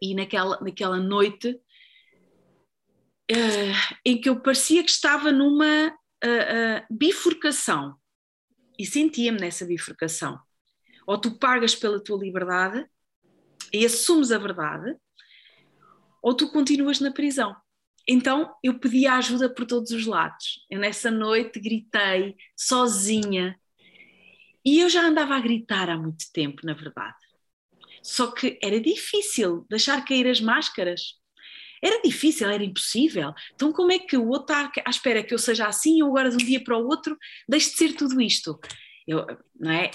E 0.05 0.17
naquela, 0.17 0.61
naquela 0.61 0.99
noite 0.99 1.61
em 4.05 4.21
que 4.21 4.29
eu 4.29 4.41
parecia 4.41 4.83
que 4.83 4.91
estava 4.91 5.31
numa 5.31 5.97
bifurcação 6.91 7.97
e 8.79 8.85
sentia-me 8.85 9.39
nessa 9.39 9.65
bifurcação. 9.65 10.39
Ou 11.07 11.17
tu 11.19 11.39
pagas 11.39 11.75
pela 11.77 12.03
tua 12.03 12.19
liberdade 12.19 12.85
e 13.73 13.87
assumes 13.87 14.33
a 14.33 14.39
verdade, 14.39 14.97
ou 16.21 16.35
tu 16.35 16.51
continuas 16.51 16.99
na 17.01 17.13
prisão. 17.13 17.57
Então 18.09 18.53
eu 18.63 18.79
pedi 18.81 19.07
ajuda 19.07 19.49
por 19.55 19.65
todos 19.67 19.93
os 19.93 20.05
lados. 20.05 20.67
Eu 20.69 20.81
nessa 20.81 21.11
noite 21.11 21.61
gritei 21.61 22.37
sozinha 22.57 23.57
E 24.65 24.79
eu 24.79 24.89
já 24.89 25.03
andava 25.03 25.35
a 25.35 25.41
gritar 25.41 25.91
há 25.91 25.99
muito 25.99 26.31
tempo, 26.33 26.65
na 26.65 26.73
verdade. 26.73 27.17
Só 28.03 28.33
que 28.33 28.59
era 28.63 28.81
difícil 28.81 29.65
deixar 29.71 30.05
cair 30.05 30.27
as 30.27 30.41
máscaras. 30.41 31.21
Era 31.83 32.01
difícil, 32.03 32.49
era 32.49 32.63
impossível. 32.63 33.33
Então, 33.55 33.73
como 33.73 33.93
é 33.93 33.99
que 33.99 34.17
o 34.17 34.29
outro 34.29 34.55
está 34.55 34.73
à 34.85 34.91
espera 34.91 35.23
que 35.23 35.35
eu 35.35 35.39
seja 35.39 35.67
assim 35.67 35.99
e 35.99 36.03
agora 36.03 36.31
de 36.31 36.37
um 36.37 36.47
dia 36.47 36.63
para 36.63 36.79
o 36.79 36.87
outro 36.87 37.17
deixe 37.49 37.71
de 37.71 37.77
ser 37.77 37.93
tudo 37.95 38.21
isto? 38.21 38.59
Eu, 39.07 39.27
não 39.59 39.71
é 39.71 39.91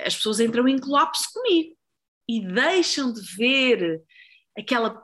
as 0.00 0.16
pessoas 0.16 0.40
entram 0.40 0.66
em 0.66 0.78
colapso 0.78 1.28
comigo 1.32 1.76
e 2.28 2.44
deixam 2.44 3.12
de 3.12 3.20
ver 3.36 4.02
aquela, 4.58 5.02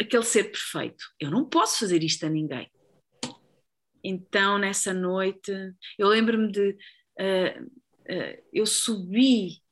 aquele 0.00 0.24
ser 0.24 0.44
perfeito. 0.44 1.04
Eu 1.20 1.30
não 1.30 1.48
posso 1.48 1.78
fazer 1.78 2.02
isto 2.02 2.26
a 2.26 2.28
ninguém. 2.28 2.68
Então, 4.02 4.58
nessa 4.58 4.92
noite, 4.92 5.52
eu 5.98 6.08
lembro-me 6.08 6.50
de. 6.50 6.76
Uh, 7.18 7.64
uh, 7.64 8.42
eu 8.52 8.66
subi 8.66 9.63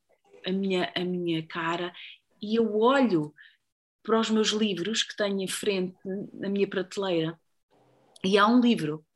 a 0.46 0.52
minha, 0.52 0.92
a 0.94 1.04
minha 1.04 1.46
cara 1.46 1.92
e 2.40 2.56
eu 2.56 2.76
olho 2.76 3.34
para 4.02 4.18
os 4.18 4.30
meus 4.30 4.48
livros 4.48 5.02
que 5.02 5.16
tenho 5.16 5.40
em 5.40 5.48
frente 5.48 5.96
na 6.32 6.48
minha 6.48 6.68
prateleira 6.68 7.38
e 8.24 8.36
há 8.36 8.46
um 8.46 8.60
livro 8.60 9.06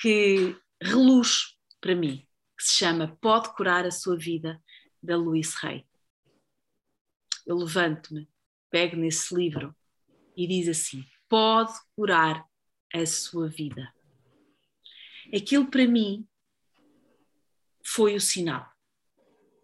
que 0.00 0.56
reluz 0.82 1.56
para 1.80 1.94
mim, 1.94 2.26
que 2.58 2.64
se 2.64 2.74
chama 2.74 3.16
Pode 3.20 3.54
Curar 3.54 3.86
a 3.86 3.90
Sua 3.90 4.16
Vida, 4.16 4.62
da 5.02 5.16
Louise 5.16 5.54
Hay. 5.62 5.86
Eu 7.46 7.56
levanto-me, 7.56 8.28
pego 8.70 8.96
nesse 8.96 9.34
livro 9.34 9.74
e 10.34 10.46
diz 10.46 10.68
assim: 10.68 11.04
Pode 11.28 11.72
curar 11.94 12.44
a 12.92 13.06
sua 13.06 13.48
vida. 13.48 13.92
Aquilo 15.34 15.70
para 15.70 15.86
mim 15.86 16.26
foi 17.82 18.14
o 18.14 18.20
sinal 18.20 18.73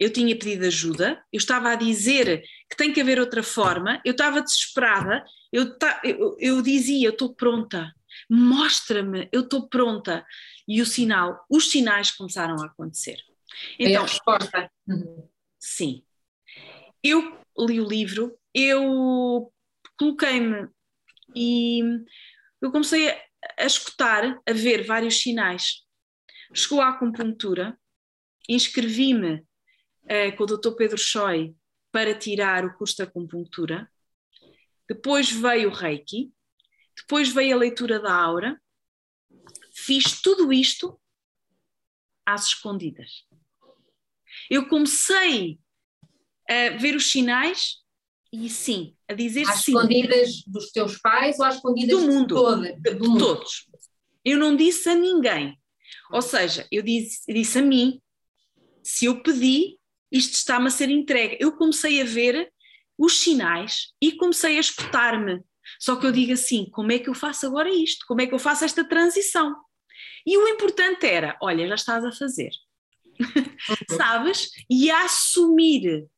eu 0.01 0.11
tinha 0.11 0.35
pedido 0.35 0.65
ajuda, 0.65 1.23
eu 1.31 1.37
estava 1.37 1.73
a 1.73 1.75
dizer 1.75 2.43
que 2.71 2.77
tem 2.77 2.91
que 2.91 3.03
haver 3.03 3.21
outra 3.21 3.43
forma, 3.43 4.01
eu 4.03 4.13
estava 4.13 4.41
desesperada, 4.41 5.23
eu, 5.53 5.77
eu, 6.03 6.37
eu 6.41 6.63
dizia, 6.63 7.07
eu 7.07 7.13
estou 7.13 7.35
pronta, 7.35 7.95
mostra-me, 8.29 9.29
eu 9.31 9.43
estou 9.43 9.69
pronta. 9.69 10.25
E 10.67 10.81
o 10.81 10.87
sinal, 10.87 11.45
os 11.51 11.71
sinais 11.71 12.11
começaram 12.11 12.57
a 12.63 12.67
acontecer. 12.67 13.19
Então, 13.79 13.93
é 13.93 13.97
a 13.97 14.03
resposta. 14.03 14.71
Uhum. 14.89 15.29
Sim. 15.59 16.03
Eu 17.03 17.39
li 17.59 17.79
o 17.79 17.87
livro, 17.87 18.39
eu 18.55 19.53
coloquei-me 19.99 20.67
e 21.37 21.83
eu 22.63 22.73
comecei 22.73 23.11
a, 23.11 23.23
a 23.59 23.67
escutar, 23.67 24.41
a 24.49 24.53
ver 24.53 24.87
vários 24.87 25.21
sinais. 25.21 25.83
Chegou 26.55 26.81
à 26.81 26.89
acupuntura, 26.89 27.79
inscrevi-me 28.49 29.45
uh, 30.11 30.37
com 30.37 30.45
o 30.45 30.47
Dr. 30.47 30.73
Pedro 30.77 30.99
Choi 30.99 31.55
para 31.93 32.19
tirar 32.19 32.65
o 32.65 32.75
curso 32.75 32.97
de 32.97 33.03
acupuntura. 33.03 33.91
Depois 34.89 35.31
veio 35.31 35.71
o 35.71 35.73
Reiki, 35.73 36.33
depois 36.97 37.29
veio 37.29 37.55
a 37.55 37.59
leitura 37.59 38.01
da 38.01 38.13
aura. 38.13 38.61
Fiz 39.73 40.21
tudo 40.21 40.53
isto 40.53 41.01
às 42.27 42.47
escondidas. 42.47 43.25
Eu 44.49 44.69
comecei 44.69 45.59
a 46.49 46.71
ver 46.79 46.97
os 46.97 47.11
sinais 47.11 47.79
e 48.33 48.49
sim, 48.49 48.97
a 49.09 49.15
dizer 49.15 49.43
às 49.43 49.63
sim. 49.63 49.77
Às 49.77 49.83
escondidas 49.83 50.45
dos 50.47 50.71
teus 50.71 50.99
pais 50.99 51.39
ou 51.39 51.47
às 51.47 51.57
escondidas 51.57 51.99
do 51.99 52.07
mundo, 52.07 52.27
de, 52.27 52.35
toda, 52.35 52.73
de 52.73 52.95
mundo. 52.95 53.19
todos. 53.19 53.67
Eu 54.25 54.39
não 54.39 54.57
disse 54.57 54.89
a 54.89 54.95
ninguém. 54.95 55.59
Ou 56.13 56.23
seja, 56.23 56.67
eu 56.71 56.83
disse, 56.83 57.33
disse 57.33 57.59
a 57.59 57.63
mim, 57.63 58.01
se 58.83 59.07
eu 59.07 59.23
pedi, 59.23 59.80
isto 60.11 60.35
está-me 60.35 60.67
a 60.67 60.71
ser 60.71 60.91
entregue. 60.91 61.37
Eu 61.41 61.53
comecei 61.53 62.01
a 62.01 62.05
ver 62.05 62.53
os 62.99 63.21
sinais 63.21 63.93
e 64.01 64.13
comecei 64.13 64.57
a 64.57 64.61
escutar-me. 64.61 65.43
Só 65.79 65.97
que 65.97 66.07
eu 66.07 66.13
digo 66.13 66.33
assim: 66.33 66.69
como 66.71 66.93
é 66.93 66.99
que 66.99 67.09
eu 67.09 67.15
faço 67.15 67.47
agora 67.47 67.71
isto? 67.71 68.05
Como 68.07 68.21
é 68.21 68.27
que 68.27 68.35
eu 68.35 68.39
faço 68.39 68.65
esta 68.65 68.85
transição? 68.85 69.55
E 70.27 70.37
o 70.37 70.49
importante 70.49 71.07
era: 71.07 71.39
olha, 71.41 71.67
já 71.69 71.75
estás 71.75 72.05
a 72.05 72.13
fazer. 72.13 72.51
Uhum. 73.69 73.97
Sabes? 73.99 74.51
E 74.71 74.91
a 74.91 75.05
assumir 75.05 76.09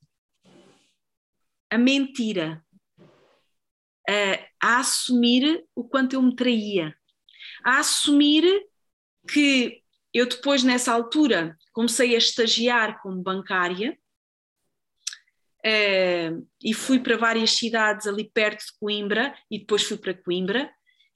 a 1.69 1.77
mentira, 1.77 2.65
a, 4.09 4.47
a 4.63 4.79
assumir 4.79 5.65
o 5.75 5.83
quanto 5.83 6.13
eu 6.13 6.23
me 6.23 6.37
traía, 6.37 6.95
a 7.65 7.79
assumir 7.79 8.45
que 9.27 9.82
eu 10.13 10.29
depois, 10.29 10.63
nessa 10.63 10.93
altura, 10.93 11.57
comecei 11.73 12.15
a 12.15 12.19
estagiar 12.19 13.01
como 13.01 13.23
bancária 13.23 13.97
uh, 15.65 16.49
e 16.63 16.75
fui 16.75 17.01
para 17.01 17.17
várias 17.17 17.53
cidades 17.53 18.07
ali 18.07 18.31
perto 18.31 18.61
de 18.61 18.79
Coimbra 18.79 19.35
e 19.51 19.59
depois 19.59 19.83
fui 19.83 19.97
para 19.97 20.15
Coimbra 20.15 20.71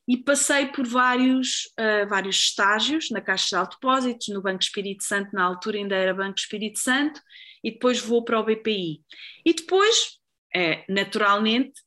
e 0.08 0.16
passei 0.16 0.68
por 0.68 0.86
vários, 0.86 1.66
uh, 1.78 2.08
vários 2.08 2.36
estágios 2.36 3.10
na 3.10 3.20
Caixa 3.20 3.62
de 3.62 3.70
Depósitos, 3.70 4.28
no 4.28 4.40
Banco 4.40 4.62
Espírito 4.62 5.02
Santo, 5.02 5.34
na 5.34 5.42
altura 5.42 5.78
ainda 5.78 5.96
era 5.96 6.14
Banco 6.14 6.38
Espírito 6.38 6.78
Santo, 6.78 7.20
e 7.62 7.72
depois 7.72 7.98
vou 7.98 8.24
para 8.24 8.38
o 8.38 8.44
BPI. 8.44 9.02
E 9.44 9.52
depois, 9.52 10.20
uh, 10.54 10.92
naturalmente, 10.92 11.82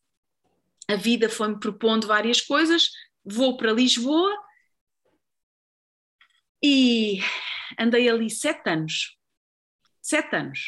a 0.89 0.95
vida 0.95 1.29
foi-me 1.29 1.59
propondo 1.59 2.07
várias 2.07 2.41
coisas, 2.41 2.89
vou 3.23 3.55
para 3.55 3.71
Lisboa 3.71 4.35
e 6.63 7.19
andei 7.77 8.09
ali 8.09 8.29
sete 8.29 8.69
anos. 8.69 9.17
Sete 10.01 10.35
anos, 10.35 10.59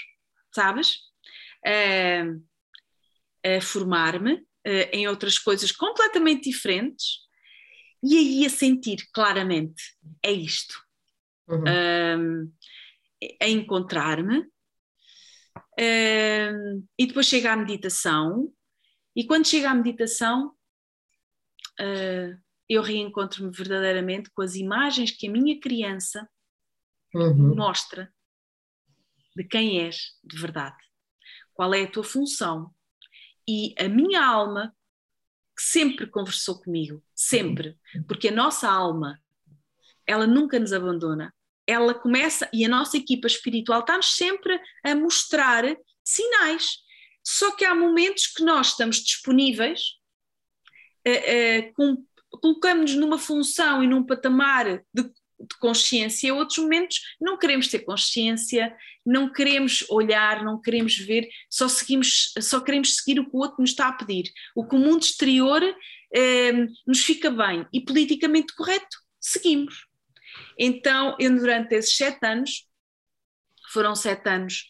sabes? 0.54 0.98
Uh, 1.66 2.44
a 3.44 3.62
formar-me 3.62 4.34
uh, 4.34 4.90
em 4.94 5.08
outras 5.08 5.38
coisas 5.38 5.72
completamente 5.72 6.50
diferentes 6.50 7.20
e 8.04 8.18
aí 8.18 8.46
a 8.46 8.50
sentir 8.50 9.08
claramente: 9.14 9.84
é 10.24 10.32
isto. 10.32 10.76
Uhum. 11.48 11.64
Uh, 11.64 12.54
a 13.42 13.48
encontrar-me. 13.48 14.48
e 15.78 17.06
depois 17.06 17.28
chega 17.28 17.52
a 17.52 17.56
meditação, 17.56 18.52
e 19.16 19.26
quando 19.26 19.48
chega 19.48 19.70
a 19.70 19.76
meditação, 19.76 20.56
eu 22.72 22.82
reencontro-me 22.82 23.52
verdadeiramente 23.52 24.32
com 24.32 24.42
as 24.42 24.56
imagens 24.56 25.12
que 25.12 25.28
a 25.28 25.32
minha 25.32 25.60
criança 25.60 26.26
uhum. 27.14 27.54
mostra 27.54 28.10
de 29.36 29.44
quem 29.44 29.82
és 29.82 30.18
de 30.24 30.40
verdade, 30.40 30.78
qual 31.54 31.74
é 31.74 31.84
a 31.84 31.92
tua 31.92 32.04
função. 32.04 32.74
E 33.46 33.76
a 33.78 33.90
minha 33.90 34.26
alma, 34.26 34.74
que 35.54 35.64
sempre 35.64 36.08
conversou 36.08 36.62
comigo, 36.62 37.04
sempre, 37.14 37.78
porque 38.08 38.30
a 38.30 38.32
nossa 38.32 38.70
alma, 38.70 39.22
ela 40.08 40.26
nunca 40.26 40.58
nos 40.58 40.72
abandona. 40.72 41.34
Ela 41.68 41.94
começa, 41.94 42.50
e 42.54 42.64
a 42.64 42.70
nossa 42.70 42.96
equipa 42.96 43.28
espiritual 43.28 43.82
está-nos 43.82 44.16
sempre 44.16 44.58
a 44.82 44.96
mostrar 44.96 45.66
sinais. 46.02 46.78
Só 47.22 47.54
que 47.54 47.66
há 47.66 47.76
momentos 47.76 48.28
que 48.28 48.44
nós 48.44 48.70
estamos 48.70 48.98
disponíveis, 48.98 49.98
uh, 51.06 51.82
uh, 51.82 52.08
colocamos-nos 52.40 53.00
numa 53.00 53.18
função 53.18 53.84
e 53.84 53.88
num 53.88 54.04
patamar 54.04 54.84
de 54.94 55.12
de 55.48 55.58
consciência, 55.58 56.34
outros 56.34 56.60
momentos 56.60 57.00
não 57.20 57.38
queremos 57.38 57.68
ter 57.68 57.80
consciência, 57.80 58.76
não 59.06 59.32
queremos 59.32 59.86
olhar, 59.90 60.44
não 60.44 60.62
queremos 60.62 60.98
ver, 60.98 61.28
só 61.50 61.68
seguimos, 61.68 62.34
só 62.40 62.60
queremos 62.60 62.96
seguir 62.96 63.20
o 63.20 63.30
que 63.30 63.36
o 63.36 63.40
outro 63.40 63.58
nos 63.60 63.72
está 63.72 63.88
a 63.88 63.94
pedir. 63.94 64.32
O 64.56 64.66
que 64.66 64.76
o 64.76 64.80
mundo 64.80 65.04
exterior 65.04 65.62
eh, 66.14 66.52
nos 66.86 67.04
fica 67.04 67.30
bem 67.32 67.66
e 67.74 67.82
politicamente 67.82 68.54
correto, 68.56 68.98
seguimos. 69.20 69.86
Então, 70.58 71.16
eu 71.20 71.36
durante 71.36 71.76
esses 71.76 71.96
sete 71.96 72.26
anos, 72.26 72.68
foram 73.72 73.96
sete 73.96 74.30
anos 74.30 74.66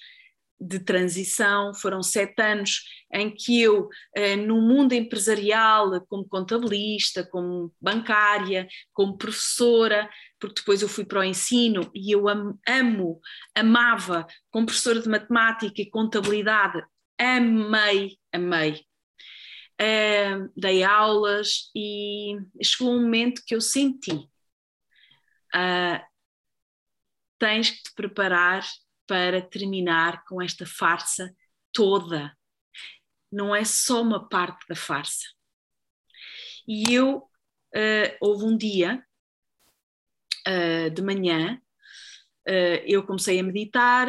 de 0.62 0.80
transição, 0.80 1.74
foram 1.74 2.04
sete 2.04 2.40
anos 2.42 2.84
em 3.12 3.34
que 3.34 3.62
eu, 3.62 3.90
eh, 4.16 4.36
no 4.36 4.62
mundo 4.62 4.94
empresarial, 4.94 6.00
como 6.06 6.28
contabilista, 6.28 7.28
como 7.28 7.74
bancária, 7.82 8.68
como 8.94 9.18
professora, 9.18 10.10
porque 10.40 10.62
depois 10.62 10.82
eu 10.82 10.88
fui 10.88 11.04
para 11.04 11.20
o 11.20 11.24
ensino 11.24 11.90
e 11.96 12.16
eu 12.16 12.28
amo, 12.30 13.20
amava, 13.56 14.28
como 14.52 14.68
professora 14.68 15.02
de 15.02 15.10
matemática 15.10 15.82
e 15.82 15.90
contabilidade, 15.90 16.84
amei, 17.18 18.18
amei. 18.32 18.86
Dei 20.56 20.84
aulas 20.84 21.72
e 21.76 22.38
chegou 22.64 22.94
um 22.94 23.02
momento 23.02 23.42
que 23.46 23.56
eu 23.56 23.62
senti. 23.62 24.12
Uh, 25.54 26.00
tens 27.40 27.72
que 27.72 27.84
te 27.84 27.94
preparar 27.96 28.64
para 29.12 29.42
terminar 29.42 30.24
com 30.24 30.42
esta 30.42 30.66
farsa 30.66 31.36
toda. 31.74 32.34
Não 33.30 33.54
é 33.54 33.66
só 33.66 34.02
uma 34.02 34.30
parte 34.30 34.66
da 34.70 34.76
farsa. 34.76 35.26
E 36.66 36.94
eu, 36.94 37.18
uh, 37.18 38.18
houve 38.22 38.46
um 38.46 38.56
dia 38.56 39.06
uh, 40.48 40.90
de 40.92 41.02
manhã 41.02 41.62
uh, 42.48 42.82
eu 42.86 43.04
comecei 43.04 43.38
a 43.38 43.44
meditar 43.44 44.08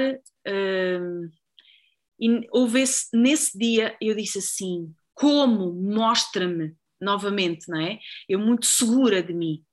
e 2.21 2.49
houve 2.53 2.83
esse, 2.83 3.09
nesse 3.13 3.59
dia 3.59 3.97
eu 4.01 4.15
disse 4.15 4.39
assim, 4.39 4.95
como 5.15 5.73
mostra-me 5.73 6.77
novamente, 7.01 7.69
não 7.69 7.81
é? 7.81 7.99
Eu 8.29 8.39
muito 8.39 8.67
segura 8.67 9.21
de 9.21 9.35
mim. 9.35 9.65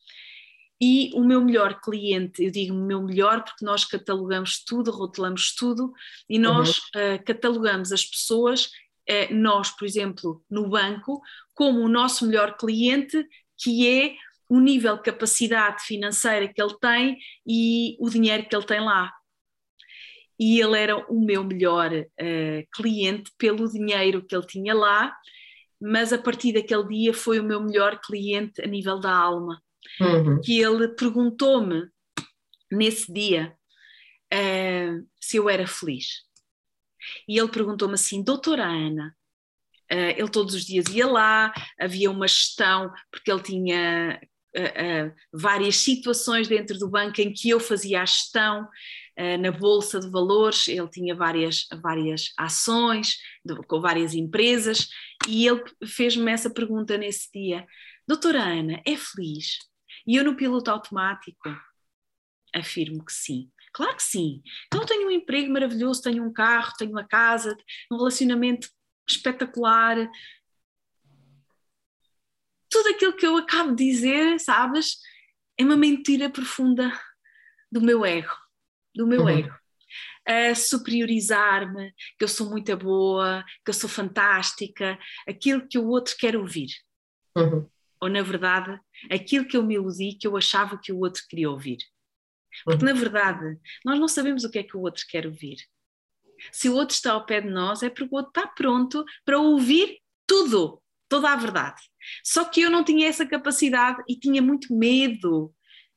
E 0.82 1.12
o 1.14 1.24
meu 1.24 1.44
melhor 1.44 1.82
cliente, 1.82 2.44
eu 2.44 2.52
digo 2.52 2.74
meu 2.74 3.02
melhor 3.02 3.44
porque 3.44 3.66
nós 3.66 3.84
catalogamos 3.84 4.64
tudo, 4.64 4.92
rotulamos 4.92 5.54
tudo 5.54 5.92
e 6.30 6.40
nós 6.40 6.80
uhum. 6.96 7.16
uh, 7.16 7.24
catalogamos 7.26 7.92
as 7.92 8.06
pessoas, 8.06 8.68
uh, 9.10 9.34
nós, 9.34 9.72
por 9.72 9.86
exemplo, 9.86 10.42
no 10.50 10.70
banco, 10.70 11.22
como 11.54 11.80
o 11.82 11.90
nosso 11.90 12.26
melhor 12.26 12.56
cliente, 12.56 13.28
que 13.58 13.88
é 13.88 14.16
o 14.48 14.60
nível 14.60 14.96
de 14.96 15.04
capacidade 15.04 15.84
financeira 15.84 16.48
que 16.48 16.62
ele 16.62 16.76
tem 16.80 17.18
e 17.46 17.98
o 18.00 18.10
dinheiro 18.10 18.48
que 18.48 18.56
ele 18.56 18.66
tem 18.66 18.80
lá. 18.80 19.12
E 20.40 20.62
ele 20.62 20.80
era 20.80 20.98
o 21.12 21.20
meu 21.20 21.44
melhor 21.44 21.92
uh, 21.92 22.68
cliente 22.74 23.30
pelo 23.38 23.70
dinheiro 23.70 24.26
que 24.26 24.34
ele 24.34 24.48
tinha 24.48 24.74
lá, 24.74 25.14
mas 25.80 26.14
a 26.14 26.18
partir 26.18 26.54
daquele 26.54 26.88
dia 26.88 27.14
foi 27.14 27.40
o 27.40 27.44
meu 27.44 27.62
melhor 27.62 28.00
cliente 28.00 28.62
a 28.62 28.66
nível 28.66 28.98
da 28.98 29.14
alma. 29.14 29.62
Uhum. 30.00 30.42
Que 30.42 30.62
ele 30.62 30.88
perguntou-me 30.90 31.90
nesse 32.72 33.12
dia 33.12 33.56
uh, 34.34 35.08
se 35.20 35.38
eu 35.38 35.50
era 35.50 35.68
feliz. 35.68 36.24
E 37.28 37.38
ele 37.40 37.50
perguntou-me 37.50 37.96
assim, 37.96 38.24
doutora 38.24 38.66
Ana, 38.66 39.16
Uh, 39.92 40.14
ele 40.16 40.30
todos 40.30 40.54
os 40.54 40.66
dias 40.66 40.86
ia 40.90 41.08
lá, 41.08 41.52
havia 41.80 42.12
uma 42.12 42.28
gestão, 42.28 42.94
porque 43.10 43.32
ele 43.32 43.42
tinha 43.42 44.22
uh, 44.56 45.16
várias 45.34 45.78
situações 45.78 46.48
dentro 46.48 46.78
do 46.78 46.88
banco 46.88 47.20
em 47.20 47.34
que 47.34 47.50
eu 47.50 47.60
fazia 47.60 48.04
a 48.04 48.06
gestão, 48.06 48.68
na 49.42 49.52
Bolsa 49.52 50.00
de 50.00 50.10
Valores, 50.10 50.70
ele 50.70 50.88
tinha 50.88 51.14
várias, 51.14 51.68
várias 51.82 52.32
ações 52.38 53.18
de, 53.44 53.54
com 53.68 53.82
várias 53.82 54.14
empresas 54.14 54.88
e 55.28 55.46
ele 55.46 55.62
fez-me 55.86 56.32
essa 56.32 56.50
pergunta 56.50 56.98
nesse 56.98 57.30
dia: 57.34 57.66
Doutora 58.08 58.42
Ana, 58.42 58.82
é 58.86 58.96
feliz? 58.96 59.58
E 60.10 60.16
eu 60.16 60.24
no 60.24 60.36
piloto 60.36 60.72
automático 60.72 61.56
afirmo 62.56 63.06
que 63.06 63.14
sim. 63.14 63.52
Claro 63.72 63.96
que 63.96 64.02
sim. 64.02 64.42
Então 64.66 64.84
tenho 64.84 65.08
um 65.08 65.12
emprego 65.12 65.54
maravilhoso, 65.54 66.02
tenho 66.02 66.26
um 66.26 66.34
carro, 66.34 66.74
tenho 66.80 66.90
uma 66.90 67.08
casa, 67.08 67.56
um 67.92 67.98
relacionamento 67.98 68.68
espetacular, 69.08 70.10
tudo 72.68 72.90
aquilo 72.90 73.16
que 73.16 73.28
eu 73.28 73.38
acabo 73.38 73.76
de 73.76 73.86
dizer, 73.86 74.40
sabes, 74.40 74.98
é 75.60 75.64
uma 75.64 75.78
mentira 75.78 76.28
profunda 76.28 76.92
do 77.72 77.80
meu 77.80 78.04
ego, 78.04 78.34
do 78.96 79.06
meu 79.06 79.22
uhum. 79.22 79.30
ego. 79.30 79.56
A 80.26 80.56
superiorizar-me, 80.56 81.94
que 82.18 82.24
eu 82.24 82.28
sou 82.28 82.50
muito 82.50 82.76
boa, 82.76 83.46
que 83.64 83.70
eu 83.70 83.76
sou 83.76 83.88
fantástica, 83.88 84.98
aquilo 85.28 85.68
que 85.68 85.78
o 85.78 85.88
outro 85.88 86.16
quer 86.18 86.36
ouvir. 86.36 86.70
Uhum. 87.38 87.70
Ou, 88.02 88.10
na 88.10 88.22
verdade, 88.22 88.80
aquilo 89.12 89.46
que 89.46 89.58
eu 89.58 89.64
me 89.64 89.76
iludi, 89.76 90.14
que 90.14 90.28
eu 90.28 90.38
achava 90.38 90.78
que 90.78 90.92
o 90.92 91.00
outro 91.00 91.24
queria 91.28 91.50
ouvir. 91.50 91.78
Porque, 92.64 92.86
uhum. 92.86 92.94
na 92.94 93.00
verdade, 93.00 93.58
nós 93.86 94.00
não 94.00 94.08
sabemos 94.08 94.44
o 94.44 94.50
que 94.50 94.60
é 94.60 94.64
que 94.64 94.78
o 94.78 94.82
outro 94.82 95.06
quer 95.08 95.26
ouvir. 95.26 95.58
Se 96.52 96.70
o 96.70 96.76
outro 96.76 96.96
está 96.96 97.12
ao 97.14 97.26
pé 97.26 97.42
de 97.42 97.50
nós, 97.50 97.84
é 97.84 97.90
porque 97.90 98.14
o 98.14 98.18
outro 98.18 98.30
está 98.30 98.48
pronto 98.48 99.04
para 99.26 99.40
ouvir 99.40 100.00
tudo, 100.26 100.82
toda 101.08 101.32
a 101.32 101.36
verdade. 101.36 101.82
Só 102.24 102.46
que 102.46 102.62
eu 102.62 102.70
não 102.70 102.84
tinha 102.84 103.08
essa 103.08 103.26
capacidade 103.26 104.02
e 104.08 104.16
tinha 104.16 104.42
muito 104.42 104.74
medo 104.74 105.54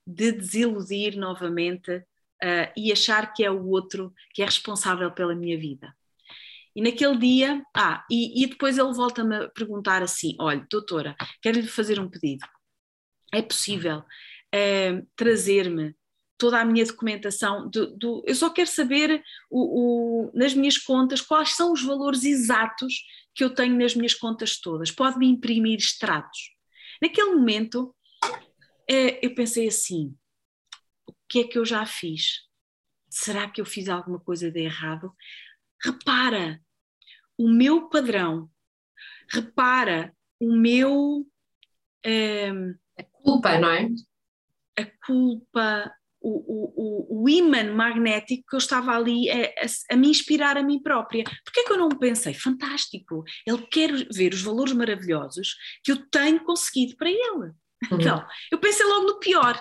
de 0.07 0.33
desiludir 0.33 1.17
novamente 1.17 1.91
uh, 1.97 2.73
e 2.77 2.91
achar 2.91 3.33
que 3.33 3.45
é 3.45 3.51
o 3.51 3.69
outro 3.69 4.13
que 4.33 4.43
é 4.43 4.45
responsável 4.45 5.11
pela 5.13 5.35
minha 5.35 5.57
vida. 5.59 5.95
E 6.75 6.83
naquele 6.83 7.19
dia, 7.19 7.63
ah, 7.77 8.05
e, 8.11 8.43
e 8.43 8.47
depois 8.47 8.79
ele 8.79 8.93
volta-me 8.93 9.37
a 9.37 9.49
perguntar 9.51 10.03
assim: 10.03 10.35
olha, 10.41 10.67
doutora, 10.71 11.15
quero-lhe 11.43 11.67
fazer 11.67 12.01
um 12.01 12.09
pedido. 12.09 12.47
É 13.33 13.43
possível 13.43 13.99
uh, 13.99 15.07
trazer-me 15.17 15.95
toda 16.39 16.61
a 16.61 16.65
minha 16.65 16.85
documentação? 16.85 17.69
Do, 17.69 17.97
do, 17.97 18.25
eu 18.27 18.35
só 18.35 18.51
quero 18.51 18.69
saber 18.69 19.23
o, 19.51 20.29
o, 20.29 20.33
nas 20.35 20.55
minhas 20.55 20.79
contas 20.79 21.21
quais 21.21 21.51
são 21.51 21.73
os 21.73 21.83
valores 21.83 22.25
exatos 22.25 22.95
que 23.35 23.45
eu 23.45 23.55
tenho 23.55 23.79
nas 23.79 23.95
minhas 23.95 24.15
contas 24.15 24.61
todas. 24.61 24.91
Pode-me 24.91 25.27
imprimir 25.27 25.79
extratos. 25.79 26.51
Naquele 27.01 27.35
momento, 27.35 27.95
é, 28.89 29.25
eu 29.25 29.35
pensei 29.35 29.69
assim: 29.69 30.15
o 31.07 31.15
que 31.29 31.41
é 31.41 31.45
que 31.45 31.59
eu 31.59 31.65
já 31.65 31.85
fiz? 31.87 32.41
Será 33.09 33.49
que 33.49 33.61
eu 33.61 33.67
fiz 33.67 33.89
alguma 33.89 34.19
coisa 34.19 34.51
de 34.51 34.61
errado? 34.61 35.15
Repara, 35.85 36.61
o 37.39 37.49
meu 37.49 37.89
padrão, 37.89 38.49
repara 39.31 40.15
o 40.41 40.55
meu. 40.55 41.27
É, 42.05 42.51
a 42.51 43.05
culpa, 43.05 43.59
não 43.59 43.71
é? 43.71 43.89
A 44.79 44.87
culpa, 45.07 45.93
o, 46.23 47.19
o, 47.19 47.23
o 47.23 47.29
imã 47.29 47.65
magnético 47.73 48.45
que 48.49 48.57
eu 48.57 48.59
estava 48.59 48.93
ali 48.93 49.29
a, 49.31 49.45
a, 49.45 49.95
a, 49.95 49.97
me 49.97 50.09
inspirar 50.09 50.57
a 50.57 50.63
mim 50.63 50.81
própria. 50.81 51.25
Porquê 51.45 51.61
é 51.61 51.65
que 51.65 51.73
eu 51.73 51.79
não 51.79 51.89
pensei, 51.89 52.33
fantástico, 52.33 53.25
ele 53.47 53.67
quer 53.67 53.91
ver 54.13 54.33
os 54.33 54.43
valores 54.43 54.73
maravilhosos 54.73 55.57
que 55.83 55.93
eu 55.93 56.09
tenho 56.11 56.43
conseguido 56.45 56.97
para 56.97 57.11
ele. 57.11 57.21
Uhum. 57.29 57.53
Então, 57.93 58.25
eu 58.51 58.59
pensei 58.59 58.87
logo 58.87 59.07
no 59.07 59.19
pior. 59.19 59.61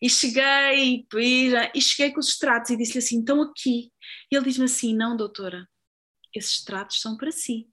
E 0.00 0.08
cheguei, 0.08 1.06
e 1.74 1.80
cheguei 1.80 2.12
com 2.12 2.20
os 2.20 2.28
extratos 2.28 2.70
e 2.70 2.76
disse-lhe 2.76 2.98
assim, 2.98 3.16
então 3.16 3.42
aqui. 3.42 3.92
E 4.30 4.36
ele 4.36 4.44
diz-me 4.44 4.64
assim, 4.64 4.94
não 4.94 5.16
doutora, 5.16 5.68
esses 6.34 6.58
extratos 6.58 7.00
são 7.00 7.16
para 7.16 7.30
si. 7.30 7.68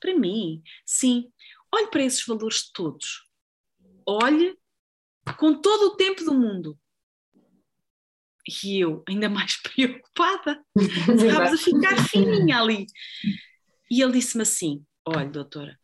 Para 0.00 0.18
mim, 0.18 0.62
sim. 0.84 1.30
Olhe 1.72 1.88
para 1.88 2.02
esses 2.02 2.26
valores 2.26 2.70
todos. 2.72 3.28
Olhe 4.06 4.58
com 5.38 5.60
todo 5.60 5.92
o 5.92 5.96
tempo 5.96 6.24
do 6.24 6.34
mundo 6.34 6.76
e 8.48 8.80
eu, 8.80 9.04
ainda 9.08 9.28
mais 9.28 9.56
preocupada, 9.62 10.64
estávamos 10.76 11.52
a 11.52 11.64
ficar 11.64 12.08
fininha 12.08 12.60
ali. 12.60 12.86
E 13.90 14.02
ele 14.02 14.12
disse-me 14.12 14.42
assim: 14.42 14.84
Olha, 15.06 15.28
doutora, 15.28 15.78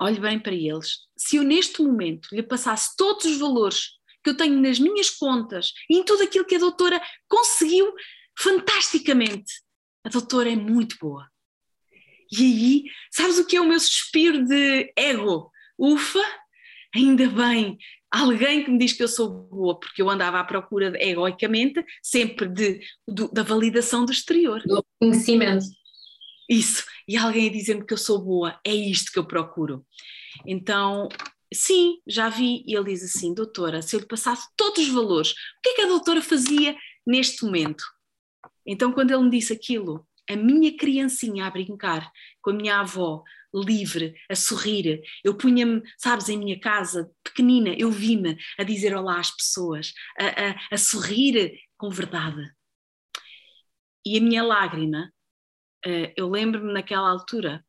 olhe 0.00 0.20
bem 0.20 0.38
para 0.38 0.54
eles. 0.54 1.08
Se 1.16 1.36
eu 1.36 1.42
neste 1.42 1.82
momento 1.82 2.28
lhe 2.32 2.42
passasse 2.42 2.96
todos 2.96 3.24
os 3.24 3.38
valores 3.38 3.92
que 4.22 4.30
eu 4.30 4.36
tenho 4.36 4.60
nas 4.60 4.78
minhas 4.78 5.10
contas 5.10 5.72
e 5.88 5.96
em 5.96 6.04
tudo 6.04 6.22
aquilo 6.22 6.44
que 6.44 6.54
a 6.54 6.60
doutora 6.60 7.00
conseguiu 7.28 7.92
fantasticamente, 8.38 9.52
a 10.04 10.08
doutora 10.08 10.50
é 10.50 10.56
muito 10.56 10.96
boa. 11.00 11.28
E 12.30 12.42
aí, 12.42 12.84
sabes 13.10 13.38
o 13.38 13.46
que 13.46 13.56
é 13.56 13.60
o 13.60 13.68
meu 13.68 13.78
suspiro 13.78 14.44
de 14.44 14.92
ego? 14.96 15.50
Ufa, 15.78 16.22
ainda 16.94 17.28
bem, 17.28 17.76
alguém 18.10 18.64
que 18.64 18.70
me 18.70 18.78
diz 18.78 18.92
que 18.92 19.02
eu 19.02 19.08
sou 19.08 19.28
boa, 19.28 19.78
porque 19.78 20.00
eu 20.00 20.08
andava 20.08 20.40
à 20.40 20.44
procura 20.44 20.92
egoicamente 21.02 21.84
sempre 22.02 22.48
de, 22.48 22.80
do, 23.06 23.28
da 23.28 23.42
validação 23.42 24.04
do 24.04 24.12
exterior. 24.12 24.62
Do 24.64 24.84
conhecimento. 24.98 25.66
Isso, 26.48 26.84
e 27.08 27.16
alguém 27.16 27.48
a 27.48 27.52
dizer-me 27.52 27.84
que 27.84 27.94
eu 27.94 27.98
sou 27.98 28.18
boa, 28.18 28.58
é 28.66 28.74
isto 28.74 29.12
que 29.12 29.18
eu 29.18 29.26
procuro. 29.26 29.84
Então, 30.46 31.08
sim, 31.54 31.98
já 32.06 32.28
vi, 32.28 32.64
e 32.66 32.74
ele 32.74 32.92
diz 32.92 33.02
assim: 33.02 33.34
Doutora, 33.34 33.82
se 33.82 33.96
eu 33.96 34.00
lhe 34.00 34.06
passasse 34.06 34.48
todos 34.56 34.78
os 34.78 34.92
valores, 34.92 35.32
o 35.32 35.34
que 35.62 35.70
é 35.70 35.74
que 35.74 35.82
a 35.82 35.88
doutora 35.88 36.22
fazia 36.22 36.76
neste 37.06 37.44
momento? 37.44 37.84
Então, 38.66 38.92
quando 38.92 39.12
ele 39.12 39.24
me 39.24 39.30
disse 39.30 39.52
aquilo, 39.52 40.06
a 40.30 40.36
minha 40.36 40.76
criancinha 40.76 41.46
a 41.46 41.50
brincar 41.50 42.10
com 42.40 42.50
a 42.50 42.54
minha 42.54 42.80
avó, 42.80 43.22
livre, 43.54 44.14
a 44.30 44.34
sorrir. 44.34 45.02
Eu 45.22 45.36
punha-me, 45.36 45.82
sabes, 45.98 46.28
em 46.28 46.38
minha 46.38 46.58
casa, 46.58 47.10
pequenina, 47.22 47.74
eu 47.76 47.90
vi-me 47.90 48.36
a 48.58 48.64
dizer 48.64 48.96
olá 48.96 49.18
às 49.18 49.30
pessoas, 49.30 49.92
a, 50.18 50.26
a, 50.26 50.74
a 50.74 50.78
sorrir 50.78 51.58
com 51.76 51.90
verdade. 51.90 52.50
E 54.04 54.18
a 54.18 54.20
minha 54.20 54.42
lágrima, 54.42 55.12
eh, 55.84 56.12
eu 56.16 56.28
lembro-me 56.28 56.72
naquela 56.72 57.08
altura 57.08 57.64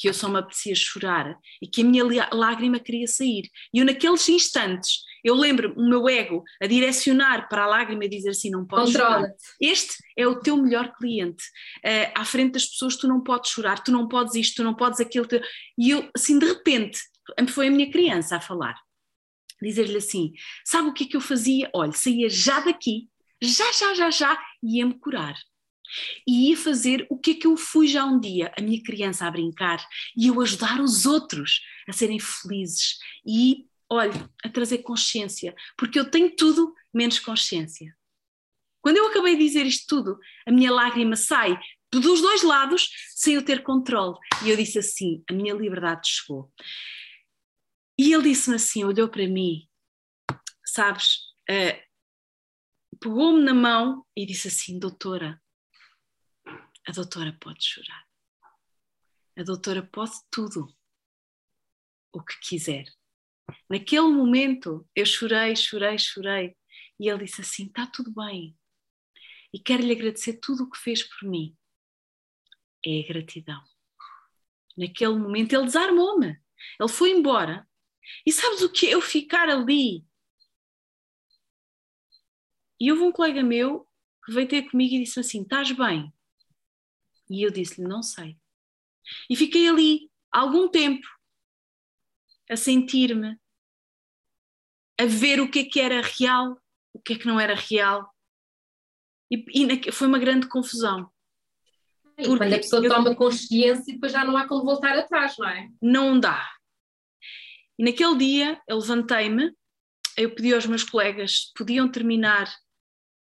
que 0.00 0.08
eu 0.08 0.14
só 0.14 0.30
me 0.30 0.38
apetecia 0.38 0.74
chorar 0.74 1.38
e 1.60 1.66
que 1.66 1.82
a 1.82 1.84
minha 1.84 2.02
lágrima 2.32 2.80
queria 2.80 3.06
sair. 3.06 3.50
E 3.72 3.80
eu, 3.80 3.84
naqueles 3.84 4.26
instantes, 4.30 5.02
eu 5.22 5.34
lembro 5.34 5.74
o 5.76 5.86
meu 5.86 6.08
ego 6.08 6.42
a 6.60 6.66
direcionar 6.66 7.50
para 7.50 7.64
a 7.64 7.66
lágrima 7.66 8.06
e 8.06 8.08
dizer 8.08 8.30
assim: 8.30 8.48
não 8.48 8.66
podes 8.66 8.94
Controla. 8.94 9.16
chorar. 9.16 9.34
Este 9.60 9.94
é 10.16 10.26
o 10.26 10.40
teu 10.40 10.56
melhor 10.56 10.94
cliente. 10.96 11.44
Uh, 11.84 12.12
à 12.14 12.24
frente 12.24 12.52
das 12.52 12.64
pessoas, 12.64 12.96
tu 12.96 13.06
não 13.06 13.22
podes 13.22 13.50
chorar, 13.50 13.84
tu 13.84 13.92
não 13.92 14.08
podes 14.08 14.34
isto, 14.34 14.56
tu 14.56 14.64
não 14.64 14.74
podes 14.74 15.00
aquilo. 15.00 15.26
Tu... 15.26 15.38
E 15.76 15.90
eu, 15.90 16.08
assim, 16.16 16.38
de 16.38 16.46
repente, 16.46 16.98
foi 17.50 17.68
a 17.68 17.70
minha 17.70 17.90
criança 17.90 18.36
a 18.36 18.40
falar. 18.40 18.76
Dizer-lhe 19.60 19.98
assim: 19.98 20.32
sabe 20.64 20.88
o 20.88 20.94
que 20.94 21.04
é 21.04 21.06
que 21.08 21.16
eu 21.16 21.20
fazia? 21.20 21.70
Olha, 21.74 21.92
saía 21.92 22.30
já 22.30 22.60
daqui, 22.60 23.10
já, 23.42 23.70
já, 23.72 23.92
já, 23.92 24.10
já, 24.10 24.42
e 24.62 24.78
ia-me 24.78 24.98
curar. 24.98 25.34
E 26.26 26.50
ia 26.50 26.56
fazer 26.56 27.06
o 27.10 27.18
que 27.18 27.32
é 27.32 27.34
que 27.34 27.46
eu 27.46 27.56
fui 27.56 27.86
já 27.86 28.04
um 28.04 28.18
dia, 28.18 28.52
a 28.56 28.62
minha 28.62 28.82
criança 28.82 29.26
a 29.26 29.30
brincar 29.30 29.84
e 30.16 30.28
eu 30.28 30.40
ajudar 30.40 30.80
os 30.80 31.06
outros 31.06 31.60
a 31.88 31.92
serem 31.92 32.18
felizes 32.18 32.98
e 33.26 33.66
olha, 33.90 34.30
a 34.44 34.48
trazer 34.48 34.78
consciência, 34.78 35.54
porque 35.76 35.98
eu 35.98 36.08
tenho 36.08 36.34
tudo 36.36 36.72
menos 36.94 37.18
consciência. 37.18 37.92
Quando 38.80 38.96
eu 38.96 39.08
acabei 39.08 39.36
de 39.36 39.44
dizer 39.44 39.66
isto 39.66 39.86
tudo, 39.88 40.18
a 40.46 40.52
minha 40.52 40.72
lágrima 40.72 41.16
sai 41.16 41.58
dos 41.92 42.20
dois 42.20 42.42
lados 42.42 42.88
sem 43.14 43.34
eu 43.34 43.44
ter 43.44 43.62
controle. 43.62 44.16
E 44.44 44.50
eu 44.50 44.56
disse 44.56 44.78
assim: 44.78 45.22
a 45.28 45.32
minha 45.32 45.52
liberdade 45.52 46.08
chegou. 46.08 46.52
E 47.98 48.12
ele 48.12 48.22
disse-me 48.22 48.56
assim: 48.56 48.84
olhou 48.84 49.08
para 49.08 49.26
mim, 49.26 49.68
sabes, 50.64 51.16
uh, 51.50 52.96
pegou-me 52.98 53.42
na 53.42 53.52
mão 53.52 54.06
e 54.16 54.24
disse 54.24 54.48
assim: 54.48 54.78
doutora, 54.78 55.40
a 56.90 56.92
doutora 56.92 57.32
pode 57.40 57.64
chorar. 57.64 58.04
A 59.36 59.44
doutora 59.44 59.80
pode 59.80 60.12
tudo 60.28 60.66
o 62.12 62.20
que 62.20 62.36
quiser. 62.40 62.84
Naquele 63.68 64.08
momento 64.08 64.84
eu 64.92 65.06
chorei, 65.06 65.54
chorei, 65.54 65.96
chorei. 65.98 66.56
E 66.98 67.08
ele 67.08 67.26
disse 67.26 67.42
assim: 67.42 67.66
está 67.66 67.86
tudo 67.86 68.12
bem. 68.12 68.58
E 69.52 69.60
quero 69.60 69.84
lhe 69.84 69.92
agradecer 69.92 70.40
tudo 70.40 70.64
o 70.64 70.70
que 70.70 70.78
fez 70.78 71.04
por 71.04 71.28
mim 71.28 71.56
é 72.84 73.00
a 73.00 73.06
gratidão. 73.06 73.62
Naquele 74.76 75.14
momento 75.14 75.52
ele 75.52 75.66
desarmou-me, 75.66 76.40
ele 76.80 76.88
foi 76.88 77.10
embora. 77.10 77.68
E 78.26 78.32
sabes 78.32 78.62
o 78.62 78.72
que? 78.72 78.86
Eu 78.86 79.00
ficar 79.00 79.48
ali. 79.48 80.04
E 82.80 82.90
houve 82.90 83.04
um 83.04 83.12
colega 83.12 83.42
meu 83.44 83.86
que 84.24 84.32
veio 84.32 84.48
ter 84.48 84.68
comigo 84.68 84.96
e 84.96 85.04
disse 85.04 85.20
assim: 85.20 85.42
Estás 85.42 85.70
bem? 85.70 86.12
E 87.30 87.46
eu 87.46 87.50
disse-lhe: 87.50 87.86
Não 87.86 88.02
sei. 88.02 88.36
E 89.30 89.36
fiquei 89.36 89.68
ali 89.68 90.10
algum 90.30 90.68
tempo 90.68 91.06
a 92.50 92.56
sentir-me, 92.56 93.38
a 95.00 95.06
ver 95.06 95.40
o 95.40 95.48
que 95.48 95.60
é 95.60 95.64
que 95.64 95.80
era 95.80 96.02
real, 96.02 96.60
o 96.92 97.00
que 97.00 97.12
é 97.14 97.18
que 97.18 97.26
não 97.26 97.38
era 97.38 97.54
real. 97.54 98.12
E, 99.30 99.44
e 99.54 99.92
foi 99.92 100.08
uma 100.08 100.18
grande 100.18 100.48
confusão. 100.48 101.08
Porque 102.16 102.36
quando 102.36 102.52
a 102.52 102.58
pessoa 102.58 102.84
eu... 102.84 102.90
toma 102.90 103.14
consciência, 103.14 103.94
depois 103.94 104.12
já 104.12 104.24
não 104.24 104.36
há 104.36 104.46
como 104.46 104.64
voltar 104.64 104.98
atrás, 104.98 105.36
não 105.38 105.48
é? 105.48 105.68
Não 105.80 106.18
dá. 106.18 106.50
E 107.78 107.84
naquele 107.84 108.18
dia 108.18 108.60
eu 108.68 108.78
levantei-me, 108.78 109.54
eu 110.16 110.34
pedi 110.34 110.52
aos 110.52 110.66
meus 110.66 110.82
colegas 110.82 111.46
se 111.46 111.52
podiam 111.54 111.90
terminar 111.90 112.52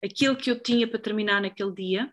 aquilo 0.04 0.38
que 0.38 0.50
eu 0.50 0.60
tinha 0.60 0.90
para 0.90 1.02
terminar 1.02 1.42
naquele 1.42 1.74
dia 1.74 2.12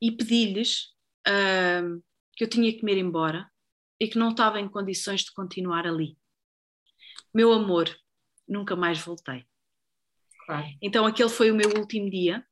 e 0.00 0.12
pedi-lhes 0.12 0.94
uh, 1.26 2.02
que 2.34 2.44
eu 2.44 2.48
tinha 2.48 2.72
que 2.72 2.84
me 2.84 2.92
ir 2.92 2.98
embora 2.98 3.50
e 3.98 4.08
que 4.08 4.18
não 4.18 4.30
estava 4.30 4.60
em 4.60 4.68
condições 4.68 5.22
de 5.22 5.32
continuar 5.32 5.86
ali. 5.86 6.18
Meu 7.34 7.52
amor, 7.52 7.88
nunca 8.46 8.76
mais 8.76 8.98
voltei. 8.98 9.46
Claro. 10.44 10.66
Então 10.80 11.06
aquele 11.06 11.28
foi 11.28 11.50
o 11.50 11.54
meu 11.54 11.70
último 11.78 12.10
dia. 12.10 12.46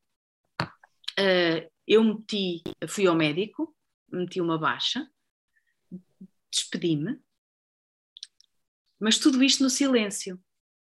Uh, 1.19 1.71
eu 1.87 2.03
meti, 2.03 2.63
fui 2.89 3.07
ao 3.07 3.15
médico, 3.15 3.77
meti 4.11 4.41
uma 4.41 4.59
baixa, 4.59 5.09
despedi-me, 6.51 7.21
mas 8.99 9.19
tudo 9.19 9.43
isto 9.45 9.63
no 9.63 9.69
silêncio, 9.69 10.43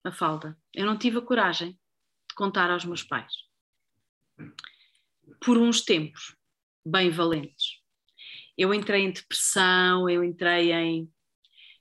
a 0.04 0.12
falda. 0.12 0.60
Eu 0.74 0.86
não 0.86 0.97
tive 0.97 1.18
a 1.18 1.22
coragem 1.22 1.72
de 1.72 2.36
contar 2.36 2.70
aos 2.70 2.84
meus 2.84 3.04
pais. 3.04 3.34
Por 5.39 5.58
uns 5.58 5.82
tempos 5.82 6.36
bem 6.86 7.10
valentes. 7.10 7.80
Eu 8.58 8.74
entrei 8.74 9.04
em 9.04 9.12
depressão, 9.12 10.10
eu 10.10 10.24
entrei 10.24 10.72
em. 10.72 11.12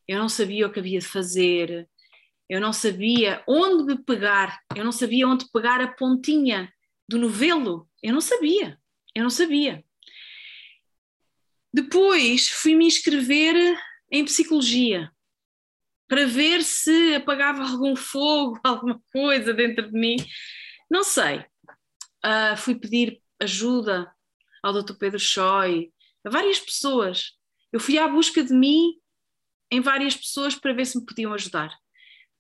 Eu 0.07 0.19
não 0.19 0.29
sabia 0.29 0.67
o 0.67 0.73
que 0.73 0.81
havia 0.81 0.99
de 0.99 1.07
fazer, 1.07 1.89
eu 2.49 2.61
não 2.61 2.73
sabia 2.73 3.43
onde 3.47 3.85
me 3.85 4.03
pegar, 4.03 4.59
eu 4.75 4.85
não 4.85 4.91
sabia 4.91 5.29
onde 5.29 5.49
pegar 5.53 5.81
a 5.81 5.93
pontinha 5.93 6.73
do 7.09 7.19
novelo, 7.19 7.89
eu 8.03 8.13
não 8.13 8.21
sabia. 8.21 8.79
Eu 9.15 9.23
não 9.25 9.31
sabia. 9.31 9.85
Depois 11.73 12.49
fui 12.49 12.75
me 12.75 12.87
inscrever 12.87 13.55
em 14.11 14.25
psicologia 14.25 15.11
para 16.09 16.27
ver 16.27 16.63
se 16.65 17.15
apagava 17.15 17.63
algum 17.63 17.95
fogo, 17.95 18.59
alguma 18.65 19.01
coisa 19.13 19.55
dentro 19.55 19.91
de 19.91 19.99
mim. 19.99 20.17
Não 20.91 21.05
sei. 21.05 21.45
Uh, 22.25 22.57
fui 22.57 22.75
pedir 22.75 23.23
ajuda 23.41 24.13
ao 24.63 24.73
Dr. 24.73 24.95
Pedro 24.95 25.19
Choi, 25.19 25.93
a 26.25 26.31
várias 26.31 26.59
pessoas. 26.59 27.39
Eu 27.73 27.81
fui 27.81 27.99
à 27.99 28.09
busca 28.09 28.43
de 28.43 28.53
mim 28.53 28.99
em 29.71 29.81
várias 29.81 30.17
pessoas 30.17 30.55
para 30.55 30.73
ver 30.73 30.87
se 30.87 30.99
me 30.99 31.07
podiam 31.07 31.33
ajudar. 31.33 31.77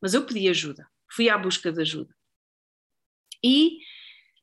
Mas 0.00 0.14
eu 0.14 0.24
pedi 0.24 0.48
ajuda, 0.48 0.88
fui 1.10 1.28
à 1.28 1.38
busca 1.38 1.72
de 1.72 1.80
ajuda. 1.80 2.14
E 3.44 3.78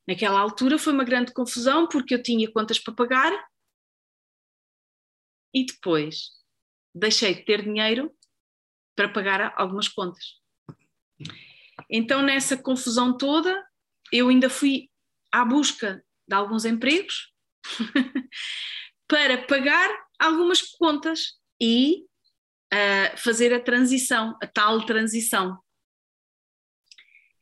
Naquela 0.08 0.40
altura 0.40 0.78
foi 0.78 0.94
uma 0.94 1.04
grande 1.04 1.34
confusão 1.34 1.86
porque 1.86 2.14
eu 2.14 2.22
tinha 2.22 2.50
contas 2.50 2.78
para 2.78 2.94
pagar 2.94 3.30
e 5.54 5.66
depois 5.66 6.30
deixei 6.94 7.34
de 7.34 7.44
ter 7.44 7.62
dinheiro 7.62 8.10
para 8.96 9.10
pagar 9.10 9.52
algumas 9.54 9.86
contas. 9.86 10.40
Então, 11.90 12.22
nessa 12.22 12.56
confusão 12.56 13.18
toda, 13.18 13.62
eu 14.10 14.30
ainda 14.30 14.48
fui 14.48 14.90
à 15.30 15.44
busca 15.44 16.02
de 16.26 16.34
alguns 16.34 16.64
empregos 16.64 17.30
para 19.08 19.46
pagar 19.46 19.88
algumas 20.18 20.62
contas 20.62 21.38
e 21.60 22.04
uh, 22.72 23.16
fazer 23.16 23.52
a 23.52 23.60
transição, 23.60 24.36
a 24.42 24.46
tal 24.46 24.84
transição. 24.84 25.58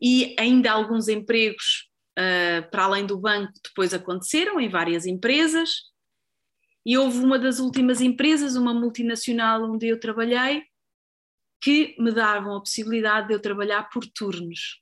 E 0.01 0.37
ainda 0.39 0.73
alguns 0.73 1.09
empregos 1.09 1.89
uh, 2.19 2.71
para 2.71 2.85
além 2.85 3.07
do 3.07 3.19
banco, 3.19 3.53
depois 3.63 3.95
aconteceram 3.95 4.61
em 4.61 4.69
várias 4.69 5.07
empresas. 5.07 5.71
E 6.85 6.97
houve 6.97 7.19
uma 7.19 7.39
das 7.39 7.59
últimas 7.59 8.01
empresas, 8.01 8.55
uma 8.55 8.73
multinacional 8.73 9.65
onde 9.65 9.89
eu 9.89 9.99
trabalhei, 9.99 10.63
que 11.61 11.97
me 11.99 12.13
davam 12.13 12.57
a 12.57 12.61
possibilidade 12.61 13.29
de 13.29 13.35
eu 13.35 13.41
trabalhar 13.41 13.89
por 13.91 14.07
turnos. 14.07 14.81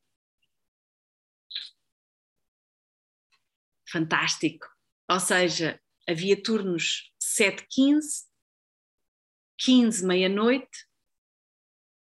Fantástico. 3.91 4.74
Ou 5.11 5.21
seja, 5.21 5.81
havia 6.09 6.41
turnos 6.41 7.13
7, 7.19 7.67
15, 7.71 8.25
15, 9.59 10.07
meia-noite, 10.07 10.87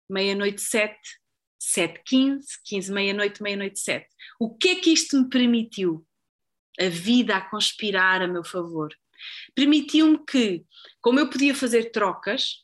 meia-noite, 0.09 0.61
7, 0.61 0.97
7, 1.59 2.01
15, 2.05 2.47
15, 2.63 2.91
meia-noite, 2.91 3.41
meia-noite, 3.41 3.79
7. 3.79 4.07
O 4.39 4.55
que 4.55 4.69
é 4.69 4.75
que 4.75 4.91
isto 4.91 5.17
me 5.17 5.29
permitiu? 5.29 6.05
A 6.79 6.89
vida 6.89 7.37
a 7.37 7.49
conspirar 7.49 8.21
a 8.21 8.27
meu 8.27 8.43
favor. 8.43 8.93
Permitiu-me 9.53 10.23
que, 10.25 10.65
como 11.01 11.19
eu 11.19 11.29
podia 11.29 11.53
fazer 11.53 11.91
trocas, 11.91 12.63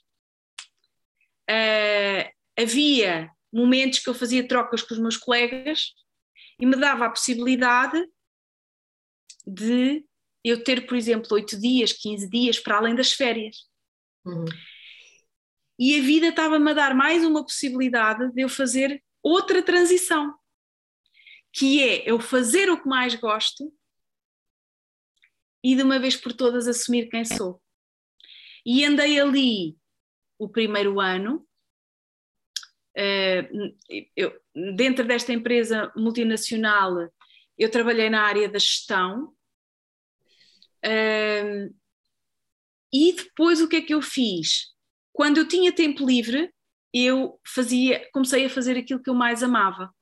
uh, 1.49 2.29
havia 2.57 3.31
momentos 3.53 3.99
que 3.99 4.09
eu 4.09 4.13
fazia 4.13 4.47
trocas 4.47 4.81
com 4.81 4.93
os 4.93 4.99
meus 4.99 5.17
colegas 5.17 5.93
e 6.59 6.65
me 6.65 6.75
dava 6.75 7.05
a 7.05 7.09
possibilidade 7.09 8.03
de 9.45 10.03
eu 10.49 10.63
ter, 10.63 10.85
por 10.85 10.97
exemplo, 10.97 11.27
8 11.31 11.59
dias, 11.59 11.93
15 11.93 12.29
dias 12.29 12.59
para 12.59 12.77
além 12.77 12.95
das 12.95 13.11
férias. 13.11 13.67
Uhum. 14.25 14.45
E 15.77 15.97
a 15.97 16.01
vida 16.01 16.27
estava-me 16.27 16.71
a 16.71 16.73
dar 16.73 16.93
mais 16.93 17.23
uma 17.23 17.43
possibilidade 17.43 18.31
de 18.33 18.41
eu 18.41 18.49
fazer 18.49 19.01
outra 19.23 19.63
transição, 19.63 20.35
que 21.53 21.81
é 21.81 22.09
eu 22.09 22.19
fazer 22.19 22.69
o 22.69 22.81
que 22.81 22.87
mais 22.87 23.15
gosto 23.15 23.71
e 25.63 25.75
de 25.75 25.83
uma 25.83 25.99
vez 25.99 26.15
por 26.15 26.33
todas 26.33 26.67
assumir 26.67 27.09
quem 27.09 27.23
sou. 27.25 27.61
E 28.65 28.83
andei 28.83 29.19
ali 29.19 29.77
o 30.37 30.47
primeiro 30.47 30.99
ano, 30.99 31.45
uh, 32.97 33.75
eu, 34.15 34.39
dentro 34.75 35.05
desta 35.05 35.33
empresa 35.33 35.91
multinacional, 35.95 37.09
eu 37.57 37.69
trabalhei 37.69 38.09
na 38.09 38.23
área 38.23 38.47
da 38.49 38.59
gestão. 38.59 39.35
Uh, 40.85 41.73
e 42.93 43.13
depois 43.13 43.61
o 43.61 43.67
que 43.67 43.77
é 43.77 43.81
que 43.81 43.93
eu 43.93 44.01
fiz? 44.01 44.67
Quando 45.13 45.37
eu 45.37 45.47
tinha 45.47 45.71
tempo 45.71 46.05
livre, 46.05 46.51
eu 46.93 47.39
fazia, 47.45 48.07
comecei 48.11 48.45
a 48.45 48.49
fazer 48.49 48.77
aquilo 48.77 49.01
que 49.01 49.09
eu 49.09 49.13
mais 49.13 49.43
amava: 49.43 49.93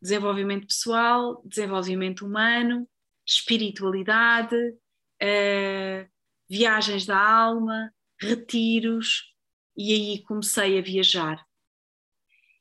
desenvolvimento 0.00 0.66
pessoal, 0.66 1.42
desenvolvimento 1.44 2.24
humano, 2.24 2.88
espiritualidade, 3.26 4.56
uh, 4.56 6.10
viagens 6.48 7.06
da 7.06 7.18
alma, 7.18 7.92
retiros, 8.20 9.34
e 9.76 9.92
aí 9.92 10.22
comecei 10.22 10.78
a 10.78 10.82
viajar. 10.82 11.44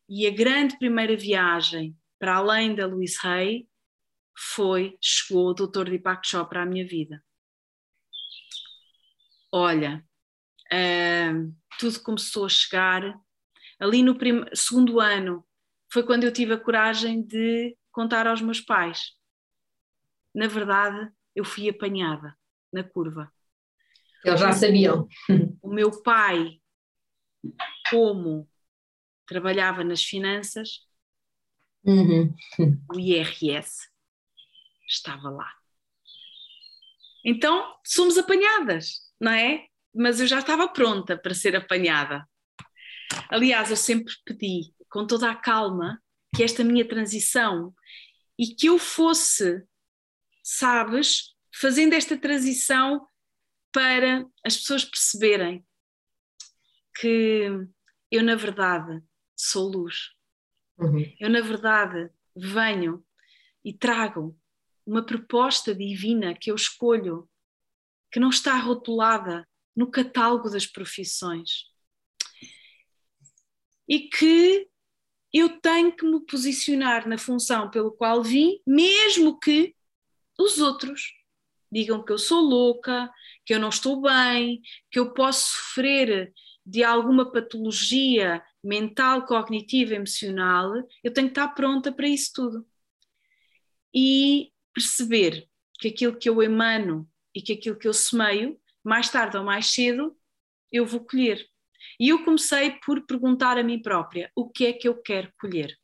E 0.10 0.28
a 0.28 0.32
grande 0.32 0.78
primeira 0.78 1.16
viagem, 1.16 1.96
para 2.20 2.36
além 2.36 2.76
da 2.76 2.86
Louise 2.86 3.18
Hay, 3.24 3.68
foi, 4.44 4.98
chegou 5.02 5.50
o 5.50 5.54
Dr. 5.54 5.86
Deepak 5.90 6.28
Chopra 6.28 6.64
à 6.64 6.66
minha 6.66 6.86
vida. 6.86 7.24
Olha, 9.52 10.04
uh, 10.74 11.56
tudo 11.80 12.02
começou 12.02 12.46
a 12.46 12.50
chegar. 12.50 13.20
Ali 13.80 14.02
no 14.04 14.18
segundo 14.54 15.00
ano 15.00 15.46
foi 15.92 16.04
quando 16.04 16.24
eu 16.24 16.34
tive 16.34 16.54
a 16.54 16.60
coragem 16.60 17.22
de 17.22 17.78
contar 17.92 18.26
aos 18.28 18.42
meus 18.42 18.62
pais. 18.62 19.14
na 20.34 20.48
verdade, 20.48 21.12
eu 21.36 21.44
fui 21.44 21.68
apanhada 21.70 22.36
na 22.72 22.84
curva. 22.84 23.32
Eles 24.24 24.40
já 24.40 24.54
sabiam. 24.54 25.08
O 25.62 25.70
meu 25.70 26.02
pai, 26.02 26.62
como 27.90 28.50
trabalhava 29.26 29.84
nas 29.84 30.04
finanças, 30.04 30.88
Uhum. 31.84 32.34
o 32.94 33.00
IRS 33.00 33.90
estava 34.92 35.30
lá. 35.30 35.52
Então, 37.24 37.76
somos 37.86 38.18
apanhadas, 38.18 39.00
não 39.20 39.32
é? 39.32 39.68
Mas 39.94 40.20
eu 40.20 40.28
já 40.28 40.40
estava 40.40 40.68
pronta 40.68 41.18
para 41.18 41.34
ser 41.34 41.56
apanhada. 41.56 42.28
Aliás, 43.30 43.70
eu 43.70 43.78
sempre 43.78 44.14
pedi, 44.26 44.74
com 44.90 45.06
toda 45.06 45.30
a 45.30 45.36
calma, 45.36 46.02
que 46.36 46.44
esta 46.44 46.64
minha 46.64 46.88
transição 46.88 47.74
e 48.40 48.56
que 48.56 48.68
eu 48.68 48.80
fosse, 48.80 49.64
sabes, 50.44 51.36
fazendo 51.54 51.94
esta 51.94 52.18
transição 52.18 53.06
para 53.72 54.26
as 54.46 54.58
pessoas 54.58 54.84
perceberem 54.86 55.66
que 57.00 57.50
eu, 58.10 58.24
na 58.24 58.36
verdade, 58.36 59.02
sou 59.36 59.70
luz. 59.70 60.12
Uhum. 60.78 61.06
Eu, 61.20 61.30
na 61.30 61.42
verdade, 61.42 62.10
venho 62.36 63.06
e 63.64 63.74
trago 63.74 64.38
uma 64.86 65.06
proposta 65.06 65.74
divina 65.74 66.36
que 66.36 66.52
eu 66.52 66.56
escolho, 66.56 67.30
que 68.12 68.20
não 68.20 68.30
está 68.30 68.58
rotulada 68.58 69.48
no 69.76 69.90
catálogo 69.90 70.50
das 70.50 70.66
profissões. 70.66 71.66
E 73.88 74.10
que 74.10 74.68
eu 75.34 75.60
tenho 75.60 75.96
que 75.96 76.06
me 76.06 76.20
posicionar 76.26 77.08
na 77.08 77.18
função 77.18 77.70
pelo 77.70 77.92
qual 77.92 78.22
vim, 78.24 78.60
mesmo 78.66 79.40
que 79.40 79.76
os 80.38 80.60
outros 80.60 81.14
digam 81.72 82.04
que 82.04 82.12
eu 82.12 82.18
sou 82.18 82.42
louca, 82.42 83.10
que 83.46 83.54
eu 83.54 83.60
não 83.60 83.70
estou 83.70 84.02
bem, 84.02 84.62
que 84.92 85.00
eu 85.00 85.14
posso 85.14 85.54
sofrer 85.54 86.34
de 86.66 86.84
alguma 86.84 87.32
patologia 87.32 88.44
mental, 88.64 89.26
cognitiva, 89.26 89.96
emocional, 89.96 90.72
eu 91.04 91.14
tenho 91.14 91.28
que 91.28 91.32
estar 91.32 91.48
pronta 91.50 91.92
para 91.92 92.08
isso 92.08 92.32
tudo. 92.34 92.68
E 93.94 94.52
perceber 94.74 95.48
que 95.80 95.90
aquilo 95.90 96.18
que 96.18 96.30
eu 96.30 96.42
emano 96.42 97.10
e 97.36 97.42
que 97.42 97.54
aquilo 97.54 97.78
que 97.78 97.88
eu 97.88 97.94
semeio, 97.94 98.60
mais 98.84 99.10
tarde 99.10 99.38
ou 99.38 99.44
mais 99.44 99.68
cedo, 99.68 100.18
eu 100.72 100.86
vou 100.86 101.06
colher. 101.06 101.46
E 102.00 102.10
eu 102.10 102.24
comecei 102.24 102.72
por 102.86 103.06
perguntar 103.06 103.58
a 103.58 103.64
mim 103.64 103.82
própria 103.82 104.32
o 104.36 104.50
que 104.50 104.66
é 104.66 104.74
que 104.74 104.88
eu 104.88 105.02
quero 105.02 105.32
colher 105.40 105.78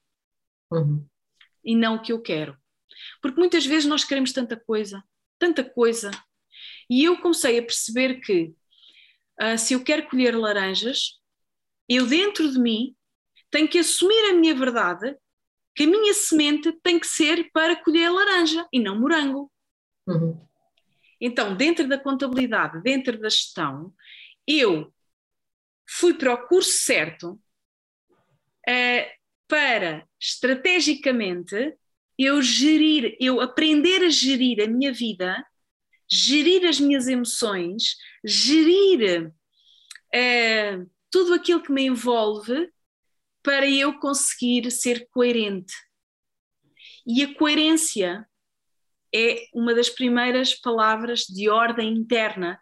Uhum. 0.72 1.08
e 1.64 1.76
não 1.76 1.96
o 1.96 2.02
que 2.02 2.12
eu 2.12 2.22
quero. 2.22 2.58
Porque 3.22 3.40
muitas 3.40 3.66
vezes 3.66 3.86
nós 3.86 4.04
queremos 4.04 4.34
tanta 4.34 4.58
coisa, 4.58 5.04
tanta 5.40 5.64
coisa. 5.64 6.12
E 6.90 7.04
eu 7.04 7.18
comecei 7.22 7.60
a 7.60 7.64
perceber 7.64 8.20
que 8.22 8.54
ah, 9.40 9.58
se 9.58 9.74
eu 9.74 9.84
quero 9.84 10.08
colher 10.10 10.36
laranjas, 10.36 11.20
eu 11.88 12.06
dentro 12.06 12.52
de 12.52 12.60
mim 12.60 12.96
tenho 13.52 13.68
que 13.68 13.80
assumir 13.80 14.32
a 14.32 14.34
minha 14.34 14.54
verdade, 14.56 15.16
que 15.78 15.84
a 15.84 15.88
minha 15.88 16.12
semente 16.12 16.72
tem 16.82 17.00
que 17.00 17.06
ser 17.06 17.52
para 17.52 17.76
colher 17.76 18.10
laranja 18.10 18.68
e 18.74 18.80
não 18.80 19.00
morango. 19.00 19.52
Uhum. 20.08 20.44
Então, 21.22 21.56
dentro 21.56 21.88
da 21.88 22.00
contabilidade, 22.00 22.82
dentro 22.82 23.20
da 23.20 23.30
gestão, 23.30 23.94
eu 24.48 24.92
fui 25.88 26.16
para 26.16 26.34
o 26.34 26.48
curso 26.48 26.72
certo 26.72 27.40
eh, 28.68 29.14
para 29.48 30.04
estrategicamente 30.20 31.76
eu 32.18 32.42
gerir, 32.42 33.16
eu 33.20 33.40
aprender 33.40 34.02
a 34.04 34.10
gerir 34.10 34.64
a 34.64 34.68
minha 34.68 34.92
vida, 34.92 35.46
gerir 36.10 36.66
as 36.66 36.80
minhas 36.80 37.08
emoções, 37.08 37.96
gerir 38.26 39.32
eh, 40.12 40.80
tudo 41.12 41.36
aquilo 41.36 41.62
que 41.62 41.72
me 41.72 41.86
envolve 41.86 42.68
para 43.48 43.66
eu 43.66 43.98
conseguir 43.98 44.70
ser 44.70 45.08
coerente. 45.10 45.74
E 47.06 47.24
a 47.24 47.34
coerência 47.34 48.28
é 49.16 49.48
uma 49.54 49.74
das 49.74 49.89
primeiras 49.89 50.54
palavras 50.54 51.22
de 51.22 51.48
ordem 51.48 51.93
interna, 51.93 52.60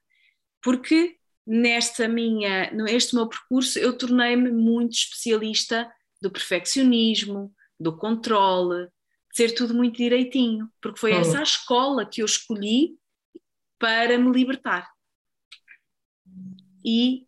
porque 0.61 1.17
nesta 1.43 2.07
minha, 2.07 2.69
neste 2.69 3.15
meu 3.15 3.27
percurso 3.27 3.79
eu 3.79 3.97
tornei-me 3.97 4.51
muito 4.51 4.93
especialista 4.93 5.91
do 6.21 6.29
perfeccionismo, 6.29 7.51
do 7.79 7.97
controle, 7.97 8.85
de 9.31 9.37
ser 9.37 9.55
tudo 9.55 9.73
muito 9.73 9.97
direitinho, 9.97 10.71
porque 10.79 10.99
foi 10.99 11.13
Uhum. 11.13 11.21
essa 11.21 11.39
a 11.39 11.43
escola 11.43 12.07
que 12.07 12.21
eu 12.21 12.27
escolhi 12.27 12.95
para 13.79 14.19
me 14.19 14.31
libertar. 14.31 14.87
E 16.85 17.25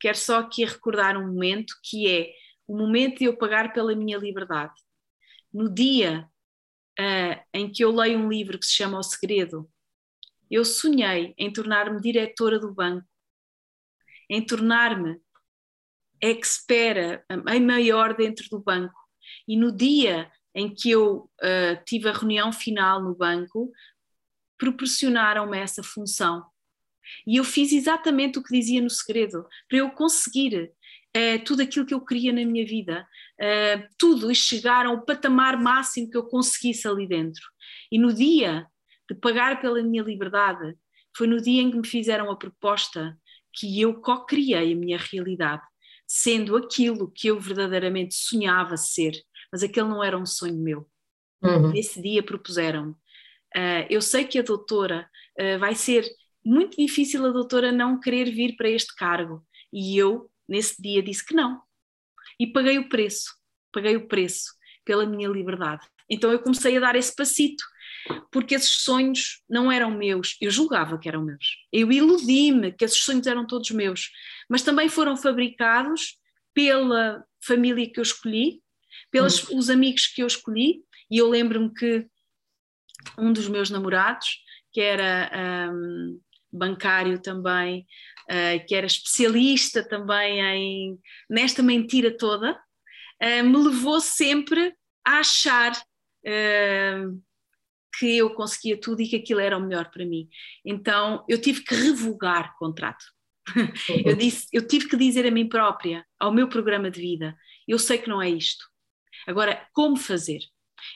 quero 0.00 0.16
só 0.16 0.38
aqui 0.38 0.64
recordar 0.64 1.18
um 1.18 1.26
momento 1.26 1.74
que 1.84 2.08
é 2.08 2.39
o 2.70 2.76
momento 2.76 3.18
de 3.18 3.24
eu 3.24 3.36
pagar 3.36 3.72
pela 3.72 3.96
minha 3.96 4.16
liberdade. 4.16 4.80
No 5.52 5.68
dia 5.68 6.30
ah, 6.96 7.44
em 7.52 7.68
que 7.68 7.82
eu 7.82 7.90
leio 7.90 8.16
um 8.16 8.28
livro 8.28 8.60
que 8.60 8.64
se 8.64 8.74
chama 8.74 8.96
O 8.96 9.02
Segredo, 9.02 9.68
eu 10.48 10.64
sonhei 10.64 11.34
em 11.36 11.52
tornar-me 11.52 12.00
diretora 12.00 12.60
do 12.60 12.72
banco, 12.72 13.04
em 14.28 14.46
tornar-me 14.46 15.20
expert, 16.20 17.24
a 17.28 17.58
maior 17.58 18.16
dentro 18.16 18.48
do 18.48 18.62
banco. 18.62 18.94
E 19.48 19.56
no 19.56 19.72
dia 19.72 20.30
em 20.54 20.72
que 20.72 20.92
eu 20.92 21.28
ah, 21.42 21.74
tive 21.84 22.08
a 22.08 22.12
reunião 22.12 22.52
final 22.52 23.02
no 23.02 23.16
banco, 23.16 23.72
proporcionaram-me 24.56 25.58
essa 25.58 25.82
função. 25.82 26.46
E 27.26 27.36
eu 27.36 27.42
fiz 27.42 27.72
exatamente 27.72 28.38
o 28.38 28.44
que 28.44 28.56
dizia 28.56 28.80
no 28.80 28.90
segredo, 28.90 29.44
para 29.68 29.78
eu 29.78 29.90
conseguir 29.90 30.72
eh, 31.14 31.38
tudo 31.38 31.62
aquilo 31.62 31.86
que 31.86 31.94
eu 31.94 32.04
queria 32.04 32.32
na 32.32 32.44
minha 32.44 32.64
vida, 32.64 33.06
eh, 33.40 33.88
tudo, 33.98 34.30
e 34.30 34.34
chegar 34.34 34.86
ao 34.86 35.04
patamar 35.04 35.60
máximo 35.60 36.10
que 36.10 36.16
eu 36.16 36.24
conseguisse 36.24 36.86
ali 36.86 37.06
dentro. 37.06 37.42
E 37.90 37.98
no 37.98 38.12
dia 38.12 38.66
de 39.10 39.16
pagar 39.16 39.60
pela 39.60 39.82
minha 39.82 40.02
liberdade, 40.02 40.76
foi 41.16 41.26
no 41.26 41.40
dia 41.40 41.60
em 41.62 41.70
que 41.70 41.76
me 41.76 41.86
fizeram 41.86 42.30
a 42.30 42.36
proposta 42.36 43.18
que 43.52 43.80
eu 43.80 44.00
co-criei 44.00 44.72
a 44.72 44.76
minha 44.76 44.98
realidade, 44.98 45.62
sendo 46.06 46.56
aquilo 46.56 47.10
que 47.10 47.28
eu 47.28 47.40
verdadeiramente 47.40 48.14
sonhava 48.14 48.76
ser, 48.76 49.12
mas 49.52 49.62
aquele 49.62 49.88
não 49.88 50.02
era 50.02 50.16
um 50.16 50.26
sonho 50.26 50.56
meu. 50.56 50.88
Uhum. 51.42 51.72
Nesse 51.72 52.00
dia 52.00 52.22
propuseram-me. 52.22 52.92
Uh, 53.56 53.86
eu 53.88 54.00
sei 54.00 54.24
que 54.24 54.38
a 54.38 54.42
doutora 54.42 55.08
uh, 55.40 55.58
vai 55.58 55.74
ser 55.74 56.04
muito 56.44 56.76
difícil 56.76 57.26
a 57.26 57.30
doutora 57.30 57.72
não 57.72 57.98
querer 57.98 58.30
vir 58.30 58.56
para 58.56 58.68
este 58.68 58.94
cargo. 58.94 59.44
E 59.72 59.96
eu, 59.96 60.29
nesse 60.50 60.80
dia, 60.82 61.02
disse 61.02 61.24
que 61.24 61.34
não. 61.34 61.62
E 62.38 62.46
paguei 62.46 62.78
o 62.78 62.88
preço, 62.88 63.32
paguei 63.72 63.96
o 63.96 64.08
preço 64.08 64.52
pela 64.84 65.06
minha 65.06 65.28
liberdade. 65.28 65.86
Então 66.08 66.32
eu 66.32 66.40
comecei 66.40 66.76
a 66.76 66.80
dar 66.80 66.96
esse 66.96 67.14
passito, 67.14 67.62
porque 68.32 68.54
esses 68.56 68.82
sonhos 68.82 69.42
não 69.48 69.70
eram 69.70 69.90
meus, 69.90 70.36
eu 70.40 70.50
julgava 70.50 70.98
que 70.98 71.08
eram 71.08 71.22
meus. 71.22 71.58
Eu 71.72 71.92
iludi-me 71.92 72.72
que 72.72 72.84
esses 72.84 72.98
sonhos 72.98 73.26
eram 73.26 73.46
todos 73.46 73.70
meus, 73.70 74.10
mas 74.48 74.62
também 74.62 74.88
foram 74.88 75.16
fabricados 75.16 76.18
pela 76.52 77.24
família 77.40 77.88
que 77.88 78.00
eu 78.00 78.02
escolhi, 78.02 78.60
pelos 79.10 79.48
Hum. 79.48 79.58
os 79.58 79.70
amigos 79.70 80.08
que 80.08 80.22
eu 80.22 80.26
escolhi, 80.26 80.82
e 81.10 81.18
eu 81.18 81.28
lembro-me 81.28 81.72
que 81.72 82.06
um 83.16 83.32
dos 83.32 83.48
meus 83.48 83.70
namorados, 83.70 84.26
que 84.72 84.80
era 84.80 85.70
um, 85.72 86.20
bancário 86.52 87.20
também, 87.20 87.86
uh, 88.30 88.66
que 88.66 88.74
era 88.74 88.86
especialista 88.86 89.86
também 89.86 90.40
em, 90.40 90.98
nesta 91.28 91.62
mentira 91.62 92.16
toda, 92.16 92.52
uh, 92.52 93.44
me 93.44 93.56
levou 93.56 94.00
sempre 94.00 94.74
a 95.04 95.18
achar 95.18 95.72
uh, 95.72 97.22
que 97.98 98.16
eu 98.16 98.30
conseguia 98.34 98.80
tudo 98.80 99.02
e 99.02 99.08
que 99.08 99.16
aquilo 99.16 99.40
era 99.40 99.58
o 99.58 99.60
melhor 99.60 99.90
para 99.90 100.06
mim. 100.06 100.28
Então 100.64 101.24
eu 101.28 101.40
tive 101.40 101.62
que 101.64 101.74
revogar 101.74 102.56
contrato. 102.56 103.04
eu, 104.06 104.14
disse, 104.14 104.46
eu 104.52 104.66
tive 104.66 104.88
que 104.88 104.96
dizer 104.96 105.26
a 105.26 105.30
mim 105.30 105.48
própria, 105.48 106.06
ao 106.18 106.32
meu 106.32 106.48
programa 106.48 106.90
de 106.90 107.00
vida, 107.00 107.36
eu 107.66 107.78
sei 107.78 107.98
que 107.98 108.08
não 108.08 108.22
é 108.22 108.28
isto. 108.28 108.64
Agora, 109.26 109.66
como 109.72 109.96
fazer? 109.96 110.40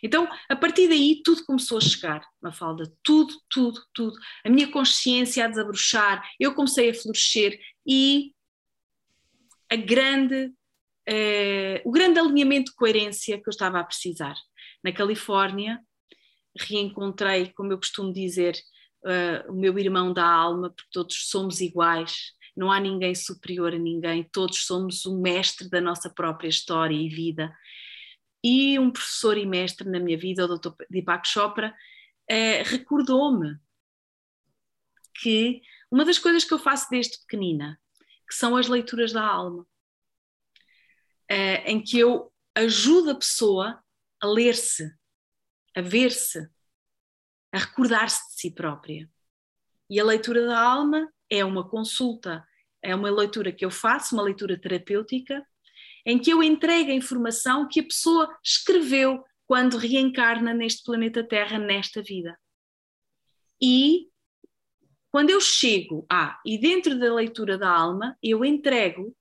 Então, 0.04 0.28
a 0.50 0.54
partir 0.54 0.86
daí, 0.86 1.22
tudo 1.24 1.46
começou 1.46 1.78
a 1.78 1.80
chegar, 1.80 2.22
Mafalda, 2.42 2.92
tudo, 3.02 3.32
tudo, 3.48 3.80
tudo. 3.94 4.14
A 4.44 4.50
minha 4.50 4.70
consciência 4.70 5.42
a 5.42 5.48
desabrochar, 5.48 6.22
eu 6.38 6.54
comecei 6.54 6.90
a 6.90 6.94
florescer 6.94 7.58
e 7.86 8.34
a 9.72 9.76
grande, 9.76 10.52
eh, 11.08 11.80
o 11.86 11.90
grande 11.90 12.20
alinhamento 12.20 12.70
de 12.70 12.76
coerência 12.76 13.40
que 13.40 13.48
eu 13.48 13.50
estava 13.50 13.80
a 13.80 13.84
precisar. 13.84 14.34
Na 14.84 14.92
Califórnia, 14.92 15.80
reencontrei, 16.60 17.50
como 17.54 17.72
eu 17.72 17.78
costumo 17.78 18.12
dizer, 18.12 18.54
uh, 19.06 19.50
o 19.50 19.56
meu 19.58 19.78
irmão 19.78 20.12
da 20.12 20.26
alma, 20.26 20.68
porque 20.68 20.90
todos 20.92 21.30
somos 21.30 21.62
iguais, 21.62 22.32
não 22.54 22.70
há 22.70 22.78
ninguém 22.78 23.14
superior 23.14 23.72
a 23.72 23.78
ninguém, 23.78 24.28
todos 24.30 24.66
somos 24.66 25.06
o 25.06 25.18
mestre 25.18 25.68
da 25.70 25.80
nossa 25.80 26.10
própria 26.10 26.48
história 26.48 26.94
e 26.94 27.08
vida 27.08 27.50
e 28.44 28.78
um 28.78 28.90
professor 28.90 29.38
e 29.38 29.46
mestre 29.46 29.88
na 29.88 29.98
minha 29.98 30.18
vida, 30.18 30.44
o 30.44 30.58
Dr. 30.58 30.74
Deepak 30.90 31.26
Chopra, 31.26 31.74
uh, 32.30 32.68
recordou-me 32.68 33.58
que 35.14 35.62
uma 35.90 36.04
das 36.04 36.18
coisas 36.18 36.44
que 36.44 36.52
eu 36.52 36.58
faço 36.58 36.90
desde 36.90 37.18
pequenina, 37.20 37.80
que 38.28 38.34
são 38.34 38.54
as 38.54 38.68
leituras 38.68 39.14
da 39.14 39.26
alma, 39.26 39.62
uh, 39.62 41.62
em 41.64 41.82
que 41.82 41.98
eu 41.98 42.30
ajudo 42.54 43.12
a 43.12 43.14
pessoa 43.14 43.82
a 44.20 44.26
ler-se, 44.26 44.94
a 45.74 45.80
ver-se, 45.80 46.46
a 47.50 47.58
recordar-se 47.58 48.28
de 48.28 48.40
si 48.40 48.50
própria. 48.50 49.10
E 49.88 49.98
a 49.98 50.04
leitura 50.04 50.46
da 50.46 50.60
alma 50.60 51.10
é 51.30 51.42
uma 51.42 51.66
consulta, 51.66 52.46
é 52.82 52.94
uma 52.94 53.10
leitura 53.10 53.52
que 53.52 53.64
eu 53.64 53.70
faço, 53.70 54.14
uma 54.14 54.22
leitura 54.22 54.60
terapêutica, 54.60 55.42
em 56.04 56.18
que 56.18 56.30
eu 56.30 56.42
entrego 56.42 56.90
a 56.90 56.94
informação 56.94 57.68
que 57.68 57.80
a 57.80 57.84
pessoa 57.84 58.34
escreveu 58.42 59.24
quando 59.46 59.76
reencarna 59.76 60.52
neste 60.52 60.82
planeta 60.84 61.22
Terra, 61.22 61.58
nesta 61.58 62.02
vida. 62.02 62.38
E 63.60 64.08
quando 65.10 65.30
eu 65.30 65.40
chego 65.40 66.04
a, 66.10 66.40
e 66.44 66.58
dentro 66.58 66.98
da 66.98 67.14
leitura 67.14 67.56
da 67.56 67.70
alma, 67.70 68.18
eu 68.22 68.44
entrego 68.44 69.14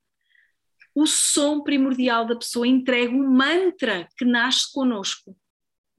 o 0.94 1.06
som 1.06 1.62
primordial 1.62 2.26
da 2.26 2.36
pessoa, 2.36 2.66
entrego 2.66 3.16
um 3.16 3.30
mantra 3.30 4.08
que 4.16 4.24
nasce 4.24 4.72
conosco. 4.72 5.36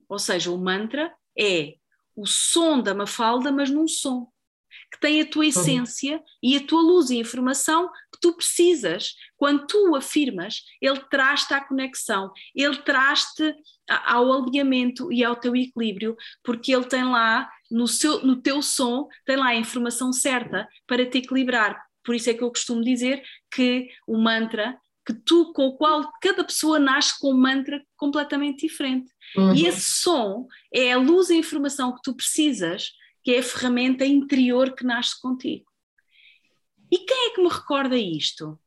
Ou 0.08 0.20
seja, 0.20 0.52
o 0.52 0.58
mantra 0.58 1.14
é 1.38 1.76
o 2.16 2.26
som 2.26 2.82
da 2.82 2.94
mafalda, 2.94 3.52
mas 3.52 3.70
num 3.70 3.88
som 3.88 4.32
que 4.92 5.00
tem 5.00 5.22
a 5.22 5.26
tua 5.26 5.44
uhum. 5.44 5.50
essência 5.50 6.24
e 6.42 6.56
a 6.56 6.66
tua 6.66 6.82
luz 6.82 7.10
e 7.10 7.18
informação 7.18 7.90
tu 8.26 8.34
precisas. 8.34 9.14
Quando 9.38 9.68
tu 9.68 9.92
o 9.92 9.96
afirmas, 9.96 10.64
ele 10.82 11.00
traz-te 11.12 11.54
à 11.54 11.62
conexão, 11.62 12.32
ele 12.56 12.78
traz-te 12.78 13.54
ao 13.88 14.34
alinhamento 14.34 15.12
e 15.12 15.24
ao 15.24 15.36
teu 15.36 15.56
equilíbrio, 15.56 16.16
porque 16.44 16.74
ele 16.74 16.86
tem 16.86 17.04
lá 17.04 17.48
no, 17.70 17.88
seu, 17.88 18.26
no 18.26 18.42
teu 18.42 18.64
som, 18.64 19.08
tem 19.26 19.36
lá 19.36 19.50
a 19.50 19.56
informação 19.56 20.12
certa 20.12 20.68
para 20.88 21.06
te 21.06 21.20
equilibrar. 21.20 21.80
Por 22.04 22.16
isso 22.16 22.30
é 22.32 22.34
que 22.34 22.44
eu 22.44 22.50
costumo 22.50 22.82
dizer 22.82 23.22
que 23.52 23.88
o 24.08 24.18
mantra 24.18 24.76
que 25.06 25.14
tu, 25.14 25.54
com 25.54 25.68
o 25.68 25.78
qual 25.78 26.12
cada 26.20 26.44
pessoa 26.44 26.80
nasce 26.80 27.20
com 27.20 27.32
um 27.32 27.38
mantra 27.38 27.80
completamente 27.96 28.66
diferente. 28.66 29.12
Uhum. 29.38 29.54
E 29.54 29.68
esse 29.68 30.02
som 30.02 30.48
é 30.74 30.94
a 30.94 30.98
luz 30.98 31.30
e 31.30 31.34
a 31.34 31.38
informação 31.38 31.94
que 31.94 32.02
tu 32.02 32.16
precisas 32.16 32.90
que 33.24 33.34
é 33.34 33.40
a 33.40 33.44
ferramenta 33.44 34.06
interior 34.06 34.76
que 34.76 34.84
nasce 34.84 35.20
contigo. 35.20 35.66
E 36.96 37.00
quem 37.00 37.28
é 37.28 37.30
que 37.32 37.42
me 37.42 37.50
recorda 37.50 37.98
isto? 37.98 38.58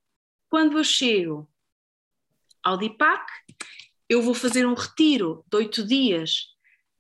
Quando 0.51 0.77
eu 0.77 0.85
chego 0.85 1.51
ao 2.63 2.77
DIPAC, 2.77 3.25
eu 4.07 4.21
vou 4.21 4.35
fazer 4.35 4.67
um 4.67 4.75
retiro 4.75 5.43
de 5.51 5.57
oito 5.57 5.83
dias 5.83 6.43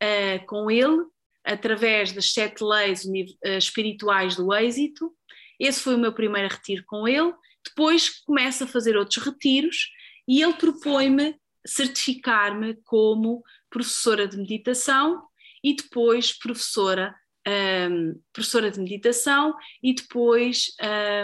uh, 0.03 0.47
com 0.47 0.71
ele, 0.71 1.05
através 1.45 2.13
das 2.13 2.33
sete 2.33 2.65
leis 2.65 3.05
uh, 3.05 3.49
espirituais 3.59 4.37
do 4.37 4.55
êxito. 4.55 5.15
Esse 5.61 5.83
foi 5.83 5.97
o 5.97 5.99
meu 5.99 6.15
primeiro 6.15 6.49
retiro 6.49 6.83
com 6.87 7.07
ele. 7.07 7.35
Depois 7.63 8.09
começo 8.21 8.65
a 8.65 8.67
fazer 8.67 8.97
outros 8.97 9.23
retiros 9.23 9.91
e 10.27 10.43
ele 10.43 10.55
propõe-me 10.55 11.39
certificar-me 11.67 12.75
como 12.85 13.43
professora 13.69 14.27
de 14.27 14.39
meditação 14.39 15.29
e 15.63 15.77
depois 15.77 16.33
professora 16.33 17.15
um, 17.49 18.21
professora 18.33 18.71
de 18.71 18.79
meditação 18.79 19.55
e 19.83 19.95
depois 19.95 20.73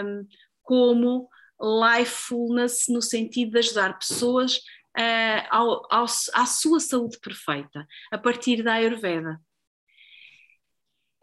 um, 0.03 0.27
como 0.63 1.29
lifefulness 1.61 2.85
no 2.89 3.01
sentido 3.01 3.51
de 3.51 3.59
ajudar 3.59 3.97
pessoas 3.97 4.57
uh, 4.97 5.47
ao, 5.49 5.93
ao, 5.93 6.05
à 6.33 6.45
sua 6.45 6.79
saúde 6.79 7.19
perfeita, 7.19 7.85
a 8.11 8.17
partir 8.17 8.63
da 8.63 8.73
Ayurveda. 8.73 9.39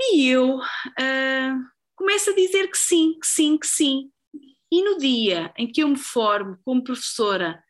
E 0.01 0.29
eu 0.29 0.59
uh, 0.59 1.65
começo 1.95 2.31
a 2.31 2.35
dizer 2.35 2.69
que 2.69 2.79
sim, 2.79 3.19
que 3.21 3.27
sim, 3.27 3.59
que 3.59 3.67
sim. 3.67 4.11
E 4.71 4.83
no 4.83 4.97
dia 4.99 5.53
em 5.57 5.71
que 5.71 5.83
eu 5.83 5.89
me 5.89 5.99
formo 5.99 6.59
como 6.65 6.83
professora 6.83 7.63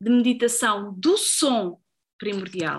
de 0.00 0.10
meditação 0.10 0.92
do 0.98 1.16
som 1.16 1.80
primordial, 2.18 2.78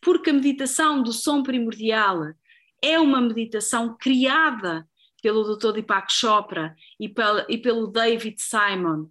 porque 0.00 0.30
a 0.30 0.32
meditação 0.32 1.02
do 1.02 1.12
som 1.12 1.42
primordial 1.42 2.34
é 2.84 3.00
uma 3.00 3.20
meditação 3.20 3.96
criada 3.96 4.86
pelo 5.22 5.56
Dr. 5.56 5.72
Deepak 5.72 6.12
Chopra 6.12 6.76
e, 7.00 7.12
e 7.48 7.56
pelo 7.56 7.86
David 7.86 8.36
Simon, 8.38 9.08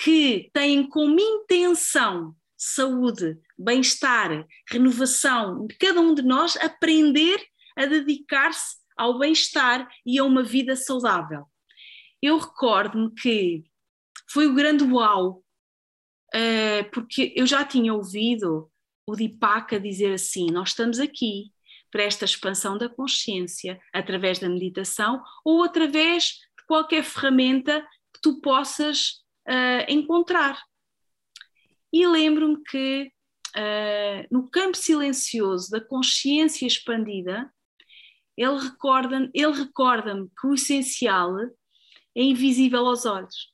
que 0.00 0.48
têm 0.52 0.88
como 0.88 1.18
intenção 1.18 2.36
saúde, 2.56 3.36
bem-estar, 3.58 4.46
renovação 4.70 5.66
de 5.66 5.74
cada 5.76 6.00
um 6.00 6.14
de 6.14 6.22
nós 6.22 6.56
aprender 6.56 7.44
a 7.76 7.86
dedicar-se 7.86 8.76
ao 8.96 9.18
bem-estar 9.18 9.88
e 10.06 10.18
a 10.18 10.24
uma 10.24 10.44
vida 10.44 10.76
saudável. 10.76 11.44
Eu 12.22 12.38
recordo-me 12.38 13.12
que 13.14 13.64
foi 14.30 14.46
o 14.46 14.54
grande 14.54 14.84
uau, 14.84 15.42
uh, 16.34 16.90
porque 16.92 17.32
eu 17.34 17.46
já 17.46 17.64
tinha 17.64 17.92
ouvido 17.94 18.70
o 19.06 19.16
Deepak 19.16 19.74
a 19.74 19.78
dizer 19.78 20.12
assim: 20.12 20.50
Nós 20.50 20.70
estamos 20.70 21.00
aqui 21.00 21.52
para 21.90 22.02
esta 22.02 22.24
expansão 22.24 22.76
da 22.76 22.88
consciência 22.88 23.80
através 23.92 24.38
da 24.38 24.48
meditação 24.48 25.22
ou 25.44 25.62
através 25.62 26.24
de 26.58 26.66
qualquer 26.66 27.02
ferramenta 27.02 27.80
que 28.14 28.20
tu 28.22 28.40
possas 28.40 29.22
uh, 29.48 29.84
encontrar. 29.88 30.60
E 31.92 32.06
lembro-me 32.06 32.62
que 32.64 33.10
uh, 33.56 34.26
no 34.30 34.48
campo 34.50 34.76
silencioso 34.76 35.70
da 35.70 35.80
consciência 35.80 36.66
expandida, 36.66 37.50
ele 38.36 38.58
recorda-me 38.58 39.30
ele 39.34 39.52
recorda 39.52 40.14
que 40.40 40.46
o 40.46 40.54
essencial 40.54 41.36
é 41.40 42.22
invisível 42.22 42.86
aos 42.86 43.04
olhos. 43.04 43.52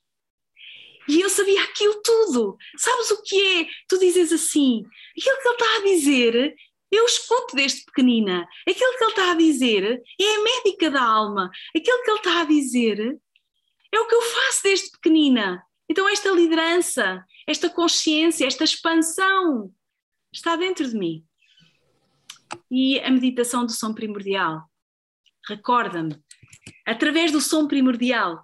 E 1.07 1.21
eu 1.21 1.29
sabia 1.29 1.63
aquilo 1.63 2.01
tudo. 2.03 2.57
Sabes 2.77 3.11
o 3.11 3.21
que 3.21 3.59
é? 3.59 3.67
Tu 3.87 3.99
dizes 3.99 4.31
assim: 4.31 4.83
aquilo 5.17 5.41
que 5.41 5.47
ele 5.47 5.55
está 5.55 5.77
a 5.77 5.83
dizer 5.83 6.55
eu 6.91 7.05
escuto 7.05 7.55
desde 7.55 7.83
pequenina. 7.85 8.47
Aquilo 8.67 8.97
que 8.97 9.03
ele 9.03 9.11
está 9.11 9.31
a 9.31 9.35
dizer 9.35 10.03
é 10.19 10.35
a 10.35 10.43
médica 10.43 10.91
da 10.91 11.03
alma. 11.03 11.49
Aquilo 11.75 12.03
que 12.03 12.11
ele 12.11 12.17
está 12.19 12.41
a 12.41 12.45
dizer 12.45 13.19
é 13.91 13.99
o 13.99 14.07
que 14.07 14.15
eu 14.15 14.21
faço 14.21 14.63
desde 14.63 14.91
pequenina. 14.91 15.63
Então, 15.89 16.07
esta 16.09 16.31
liderança, 16.31 17.23
esta 17.47 17.69
consciência, 17.69 18.45
esta 18.45 18.63
expansão 18.63 19.73
está 20.33 20.55
dentro 20.55 20.87
de 20.87 20.97
mim. 20.97 21.25
E 22.69 22.99
a 22.99 23.09
meditação 23.09 23.65
do 23.65 23.71
som 23.71 23.93
primordial 23.93 24.63
recorda-me, 25.47 26.15
através 26.85 27.31
do 27.31 27.39
som 27.39 27.67
primordial, 27.67 28.43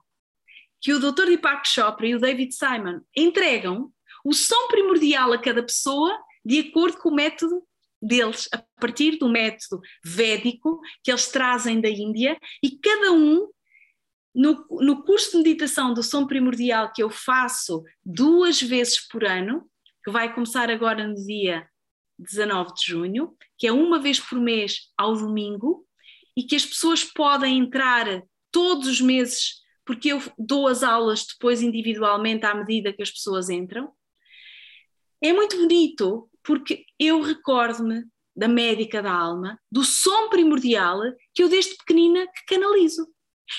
que 0.80 0.94
o 0.94 1.00
Dr. 1.00 1.26
Deepak 1.26 1.68
Chopra 1.68 2.08
e 2.08 2.16
o 2.16 2.20
David 2.20 2.54
Simon 2.54 3.02
entregam 3.16 3.92
o 4.24 4.34
som 4.34 4.68
primordial 4.68 5.34
a 5.34 5.38
cada 5.38 5.64
pessoa 5.64 6.18
de 6.44 6.60
acordo 6.60 6.98
com 6.98 7.10
o 7.10 7.16
método 7.16 7.64
deles 8.02 8.50
a 8.52 8.64
partir 8.80 9.18
do 9.18 9.30
método 9.30 9.82
védico 10.04 10.82
que 11.04 11.12
eles 11.12 11.28
trazem 11.28 11.80
da 11.80 11.90
Índia 11.90 12.38
e 12.64 12.72
cada 12.72 13.12
um 13.12 13.48
no, 14.34 14.66
no 14.82 15.04
curso 15.04 15.32
de 15.32 15.38
meditação 15.38 15.94
do 15.94 16.02
som 16.02 16.26
primordial 16.26 16.92
que 16.94 17.04
eu 17.04 17.10
faço 17.10 17.84
duas 18.04 18.62
vezes 18.62 19.06
por 19.08 19.24
ano, 19.26 19.70
que 20.04 20.12
vai 20.12 20.34
começar 20.34 20.72
agora 20.72 21.08
no 21.08 21.16
dia 21.16 21.68
19 22.18 22.74
de 22.74 22.86
junho, 22.86 23.36
que 23.58 23.68
é 23.68 23.72
uma 23.72 24.00
vez 24.00 24.20
por 24.20 24.40
mês 24.40 24.90
ao 24.98 25.16
domingo, 25.16 25.86
e 26.36 26.44
que 26.44 26.56
as 26.56 26.66
pessoas 26.66 27.04
podem 27.04 27.60
entrar 27.60 28.24
todos 28.52 28.88
os 28.88 29.02
meses, 29.02 29.62
porque 29.86 30.10
eu 30.10 30.22
dou 30.38 30.68
as 30.68 30.82
aulas 30.82 31.26
depois 31.26 31.62
individualmente 31.62 32.46
à 32.46 32.56
medida 32.56 32.94
que 32.94 33.02
as 33.02 33.12
pessoas 33.12 33.50
entram. 33.50 33.92
É 35.22 35.34
muito 35.34 35.58
bonito 35.58 36.31
porque 36.44 36.86
eu 37.00 37.22
recordo-me 37.22 38.04
da 38.36 38.48
médica 38.48 39.02
da 39.02 39.12
alma, 39.12 39.60
do 39.72 39.84
som 39.84 40.30
primordial 40.30 41.00
que 41.34 41.44
eu 41.44 41.50
desde 41.50 41.76
pequenina 41.78 42.26
que 42.28 42.56
canalizo. 42.56 43.08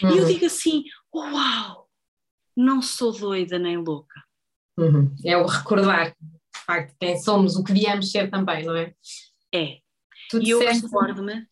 Uhum. 0.03 0.11
E 0.11 0.19
eu 0.19 0.23
uhum. 0.25 0.29
digo 0.33 0.47
assim: 0.47 0.85
uau, 1.15 1.89
não 2.57 2.81
sou 2.83 3.13
doida 3.13 3.59
nem 3.59 3.77
louca. 3.77 4.21
Uhum. 4.79 5.15
É 5.25 5.37
o 5.37 5.47
recordar, 5.47 6.17
de 6.21 6.61
facto, 6.67 6.97
quem 6.99 7.19
somos, 7.21 7.57
o 7.57 7.65
que 7.65 7.73
viemos 7.73 8.11
ser 8.11 8.31
também, 8.31 8.65
não 8.65 8.75
é? 8.75 8.95
É. 9.55 9.79
Tu 10.31 10.43
e 10.43 10.51
eu 10.51 10.61
recordo-me 10.61 11.47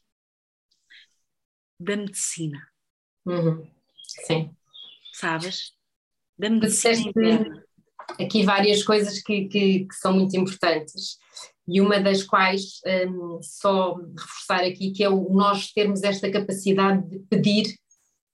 da 1.79 1.97
medicina. 1.97 2.59
Uhum. 3.27 3.71
Sim. 4.27 4.55
Sabes? 5.13 5.73
Da 6.39 6.49
medicina 6.49 7.13
aqui 8.19 8.45
várias 8.45 8.83
coisas 8.83 9.23
que, 9.23 9.47
que, 9.47 9.81
que, 9.81 9.95
são 9.95 10.13
muito 10.13 10.37
importantes 10.37 11.19
e 11.69 11.81
uma 11.81 12.01
das 12.01 12.23
quais, 12.23 12.81
um, 13.09 13.39
só 13.43 13.95
reforçar 13.95 14.65
aqui, 14.65 14.91
que 14.91 15.05
é 15.05 15.09
o 15.09 15.29
nós 15.31 15.73
termos 15.73 16.03
esta 16.03 16.31
capacidade 16.31 17.09
de 17.09 17.19
pedir 17.31 17.75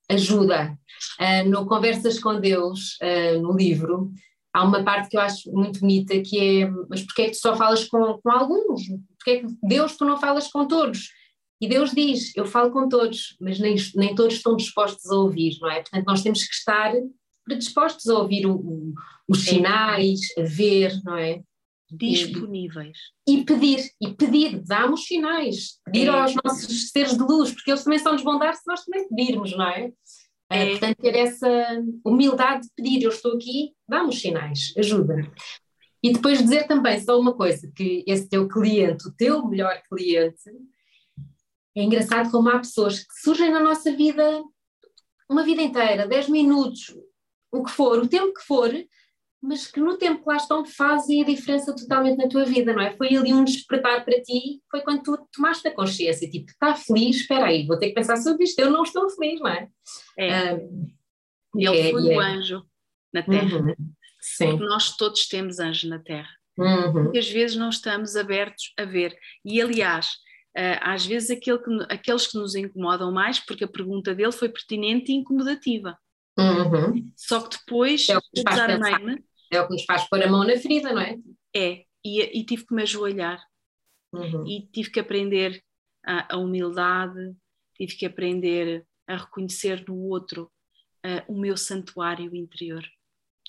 ajuda. 0.08 0.76
Uh, 1.20 1.48
no 1.48 1.66
Conversas 1.66 2.18
com 2.18 2.40
Deus, 2.40 2.96
uh, 3.02 3.40
no 3.42 3.52
livro, 3.52 4.10
há 4.54 4.64
uma 4.64 4.82
parte 4.82 5.10
que 5.10 5.16
eu 5.16 5.20
acho 5.20 5.52
muito 5.52 5.80
bonita 5.80 6.18
que 6.20 6.62
é, 6.62 6.70
mas 6.88 7.02
porquê 7.02 7.22
é 7.22 7.24
que 7.26 7.32
tu 7.32 7.38
só 7.38 7.54
falas 7.54 7.84
com, 7.84 8.18
com 8.22 8.30
alguns? 8.30 8.82
Porquê 9.18 9.30
é 9.30 9.40
que 9.40 9.46
Deus 9.62 9.96
tu 9.96 10.04
não 10.04 10.18
falas 10.18 10.48
com 10.48 10.66
todos? 10.66 11.10
E 11.60 11.68
Deus 11.68 11.90
diz: 11.92 12.34
Eu 12.36 12.46
falo 12.46 12.70
com 12.70 12.88
todos, 12.88 13.36
mas 13.40 13.58
nem, 13.58 13.76
nem 13.94 14.14
todos 14.14 14.34
estão 14.34 14.56
dispostos 14.56 15.10
a 15.10 15.16
ouvir, 15.16 15.56
não 15.60 15.70
é? 15.70 15.80
Portanto, 15.80 16.06
nós 16.06 16.22
temos 16.22 16.44
que 16.44 16.54
estar 16.54 16.92
predispostos 17.44 18.08
a 18.08 18.18
ouvir 18.18 18.46
o, 18.46 18.54
o, 18.54 18.94
os 19.28 19.44
sinais, 19.44 20.20
a 20.38 20.42
ver, 20.42 20.92
não 21.04 21.16
é? 21.16 21.42
Disponíveis. 21.90 22.96
E, 23.26 23.38
e 23.38 23.44
pedir, 23.44 23.90
e 24.00 24.12
pedir, 24.12 24.62
dá-me 24.64 24.94
os 24.94 25.04
sinais, 25.04 25.78
pedir 25.84 26.08
é. 26.08 26.10
aos 26.10 26.34
nossos 26.44 26.90
seres 26.90 27.16
de 27.16 27.22
luz, 27.22 27.52
porque 27.52 27.70
eles 27.70 27.84
também 27.84 27.98
só 27.98 28.12
nos 28.12 28.22
vão 28.22 28.38
dar 28.38 28.54
se 28.54 28.66
nós 28.66 28.84
também 28.84 29.08
pedirmos, 29.08 29.52
não 29.56 29.68
é? 29.68 29.92
é. 30.50 30.64
Uh, 30.64 30.70
portanto, 30.70 30.96
ter 30.96 31.16
essa 31.16 31.82
humildade 32.04 32.62
de 32.62 32.72
pedir, 32.76 33.02
eu 33.02 33.10
estou 33.10 33.34
aqui, 33.34 33.72
dá-me 33.88 34.08
os 34.08 34.20
sinais, 34.20 34.72
ajuda. 34.76 35.16
E 36.02 36.12
depois 36.12 36.42
dizer 36.42 36.66
também 36.66 37.00
só 37.00 37.18
uma 37.18 37.34
coisa, 37.34 37.70
que 37.74 38.04
esse 38.06 38.28
teu 38.28 38.48
cliente, 38.48 39.08
o 39.08 39.12
teu 39.12 39.46
melhor 39.46 39.80
cliente, 39.88 40.50
é 41.76 41.82
engraçado 41.82 42.30
como 42.30 42.48
há 42.48 42.58
pessoas 42.58 43.00
que 43.00 43.20
surgem 43.22 43.50
na 43.50 43.60
nossa 43.60 43.92
vida 43.94 44.42
uma 45.28 45.42
vida 45.42 45.60
inteira, 45.60 46.06
10 46.06 46.28
minutos, 46.28 46.96
o 47.50 47.62
que 47.62 47.70
for, 47.70 47.98
o 47.98 48.08
tempo 48.08 48.32
que 48.32 48.44
for, 48.44 48.72
mas 49.42 49.66
que 49.66 49.80
no 49.80 49.96
tempo 49.96 50.22
que 50.22 50.28
lá 50.28 50.36
estão 50.36 50.64
fazem 50.64 51.22
a 51.22 51.26
diferença 51.26 51.74
totalmente 51.74 52.16
na 52.16 52.28
tua 52.28 52.44
vida, 52.44 52.72
não 52.72 52.82
é? 52.82 52.96
Foi 52.96 53.14
ali 53.14 53.32
um 53.32 53.44
despertar 53.44 54.04
para 54.04 54.20
ti, 54.22 54.60
foi 54.70 54.80
quando 54.80 55.02
tu 55.02 55.28
tomaste 55.32 55.68
a 55.68 55.74
consciência, 55.74 56.28
tipo, 56.28 56.50
está 56.50 56.74
feliz, 56.74 57.16
espera 57.16 57.46
aí, 57.46 57.66
vou 57.66 57.78
ter 57.78 57.88
que 57.88 57.94
pensar 57.94 58.16
sobre 58.16 58.44
isto, 58.44 58.58
eu 58.58 58.70
não 58.70 58.82
estou 58.82 59.08
feliz, 59.10 59.40
não 59.40 59.48
é? 59.48 59.68
É. 60.18 60.54
Um, 60.54 60.86
Ele 61.54 61.78
é, 61.78 61.90
foi 61.90 62.12
é. 62.12 62.16
o 62.16 62.20
anjo 62.20 62.62
na 63.12 63.22
Terra. 63.22 63.58
Uhum. 63.58 63.74
Sim. 64.20 64.50
Porque 64.50 64.64
nós 64.64 64.96
todos 64.96 65.28
temos 65.28 65.58
anjos 65.60 65.88
na 65.88 65.98
Terra. 65.98 66.28
Uhum. 66.58 67.04
Muitas 67.04 67.30
vezes 67.30 67.56
não 67.56 67.68
estamos 67.68 68.16
abertos 68.16 68.72
a 68.78 68.84
ver. 68.84 69.16
E 69.44 69.60
aliás, 69.60 70.14
uh, 70.56 70.80
às 70.80 71.06
vezes 71.06 71.30
aquele 71.30 71.58
que, 71.58 71.70
aqueles 71.88 72.26
que 72.26 72.38
nos 72.38 72.54
incomodam 72.54 73.12
mais, 73.12 73.38
porque 73.38 73.64
a 73.64 73.68
pergunta 73.68 74.14
dele 74.14 74.32
foi 74.32 74.48
pertinente 74.48 75.12
e 75.12 75.16
incomodativa. 75.16 75.96
Uhum. 76.38 77.12
Só 77.16 77.40
que 77.40 77.56
depois 77.56 78.08
é 78.08 78.18
o 78.18 78.20
que, 78.20 78.42
pensar, 78.42 78.70
é 79.50 79.60
o 79.60 79.66
que 79.66 79.72
nos 79.72 79.84
faz 79.84 80.08
pôr 80.08 80.22
a 80.22 80.28
mão 80.28 80.44
na 80.44 80.56
ferida, 80.56 80.92
não 80.92 81.00
é? 81.00 81.16
É, 81.54 81.84
e, 82.04 82.40
e 82.40 82.44
tive 82.44 82.66
que 82.66 82.74
me 82.74 82.82
ajoelhar 82.82 83.42
uhum. 84.12 84.46
e 84.46 84.66
tive 84.72 84.90
que 84.90 85.00
aprender 85.00 85.62
a, 86.04 86.34
a, 86.34 86.38
humildade, 86.38 87.34
tive 87.76 87.96
que 87.96 88.06
aprender 88.06 88.86
a 89.06 89.16
reconhecer 89.16 89.84
no 89.88 89.96
outro 89.96 90.50
uh, 91.04 91.32
o 91.32 91.38
meu 91.38 91.56
santuário 91.56 92.34
interior. 92.34 92.84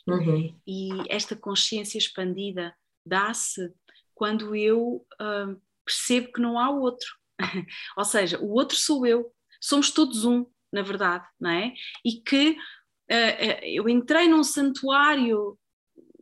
Uhum. 0.08 0.58
E 0.66 0.90
esta 1.10 1.36
consciência 1.36 1.98
expandida 1.98 2.74
dá-se 3.06 3.74
quando 4.16 4.56
eu 4.56 5.06
uh, 5.22 5.62
percebo 5.86 6.32
que 6.32 6.42
não 6.42 6.58
há 6.58 6.70
outro. 6.70 7.08
Ou 7.98 8.06
seja, 8.06 8.40
o 8.40 8.50
outro 8.52 8.78
sou 8.78 9.06
eu, 9.06 9.32
somos 9.60 9.92
todos 9.92 10.26
um, 10.26 10.46
na 10.72 10.82
verdade, 10.82 11.28
não 11.40 11.50
é? 11.50 11.74
E 12.04 12.22
que 12.22 12.58
eu 13.62 13.88
entrei 13.88 14.28
num 14.28 14.44
santuário, 14.44 15.58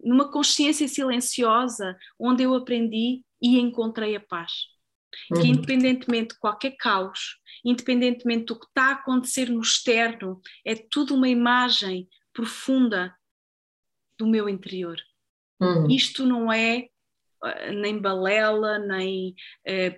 numa 0.03 0.31
consciência 0.31 0.87
silenciosa, 0.87 1.97
onde 2.19 2.43
eu 2.43 2.53
aprendi 2.53 3.23
e 3.41 3.59
encontrei 3.59 4.15
a 4.15 4.19
paz. 4.19 4.51
Uhum. 5.31 5.41
Que 5.41 5.47
independentemente 5.47 6.33
de 6.33 6.39
qualquer 6.39 6.75
caos, 6.77 7.39
independentemente 7.63 8.45
do 8.45 8.59
que 8.59 8.65
está 8.65 8.89
a 8.89 8.93
acontecer 8.93 9.49
no 9.49 9.61
externo, 9.61 10.41
é 10.65 10.75
tudo 10.75 11.15
uma 11.15 11.29
imagem 11.29 12.07
profunda 12.33 13.15
do 14.17 14.27
meu 14.27 14.49
interior. 14.49 14.97
Uhum. 15.59 15.89
Isto 15.89 16.25
não 16.25 16.51
é 16.51 16.89
eh, 17.43 17.71
nem 17.71 17.99
balela, 17.99 18.77
nem 18.77 19.33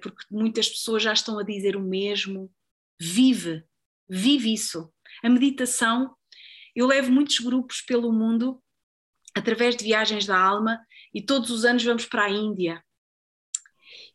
porque 0.02 0.24
muitas 0.30 0.70
pessoas 0.70 1.02
já 1.04 1.14
estão 1.14 1.40
a 1.40 1.44
dizer 1.44 1.76
o 1.76 1.82
mesmo. 1.82 2.52
Vive, 3.00 3.64
vive 4.08 4.54
isso. 4.54 4.92
A 5.24 5.30
meditação, 5.30 6.16
eu 6.78 6.86
levo 6.86 7.12
muitos 7.12 7.40
grupos 7.40 7.82
pelo 7.82 8.14
mundo 8.14 8.62
através 9.36 9.76
de 9.76 9.84
viagens 9.84 10.28
da 10.28 10.40
alma 10.40 10.80
e 11.12 11.24
todos 11.24 11.50
os 11.50 11.66
anos 11.66 11.84
vamos 11.84 12.06
para 12.06 12.26
a 12.26 12.30
Índia. 12.30 12.84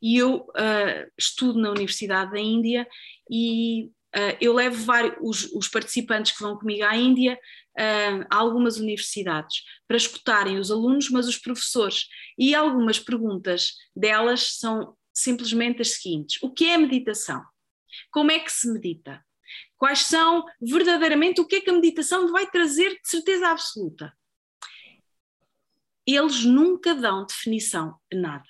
E 0.01 0.17
eu 0.17 0.43
uh, 0.43 1.13
estudo 1.19 1.59
na 1.59 1.71
Universidade 1.71 2.31
daÍndia 2.31 2.87
e 3.29 3.87
uh, 4.15 4.37
eu 4.41 4.55
levo 4.55 4.77
vários, 4.85 5.17
os, 5.21 5.53
os, 5.53 5.69
participantes 5.69 6.31
que 6.31 6.43
vão 6.43 6.57
comigo 6.57 6.85
à 6.85 6.97
Índia 6.97 7.35
uh, 7.35 8.27
a 8.31 8.37
algumas 8.37 8.77
universidades 8.77 9.65
para 9.89 9.97
escutarem 9.97 10.61
os 10.61 10.71
alunos, 10.71 11.11
mas 11.11 11.27
os 11.27 11.39
professores. 11.39 12.07
E 12.39 12.55
algumas 12.55 13.01
perguntas 13.01 13.73
delas 13.95 14.59
são 14.59 14.97
simplesmente 15.13 15.83
as 15.83 15.95
seguintes: 15.95 16.41
O 16.41 16.53
que 16.53 16.71
é 16.71 16.79
meditação? 16.79 17.43
Como 18.13 18.31
é 18.31 18.39
que 18.39 18.53
se 18.53 18.73
medita? 18.73 19.21
Quais 19.83 20.03
são 20.03 20.45
verdadeiramente 20.61 21.41
o 21.41 21.45
que 21.45 21.57
é 21.57 21.61
que 21.61 21.69
a 21.69 21.73
meditação 21.73 22.31
vai 22.31 22.49
trazer 22.49 22.91
de 22.91 23.09
certeza 23.09 23.49
absoluta? 23.49 24.17
Eles 26.07 26.45
nunca 26.45 26.95
dão 26.95 27.27
definição 27.27 27.99
de 28.09 28.17
nada. 28.17 28.47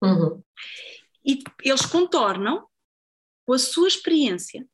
Uhum. 0.00 0.40
E 1.24 1.42
eles 1.64 1.84
contornam 1.84 2.64
com 3.44 3.54
a 3.54 3.58
sua 3.58 3.88
experiência, 3.88 4.64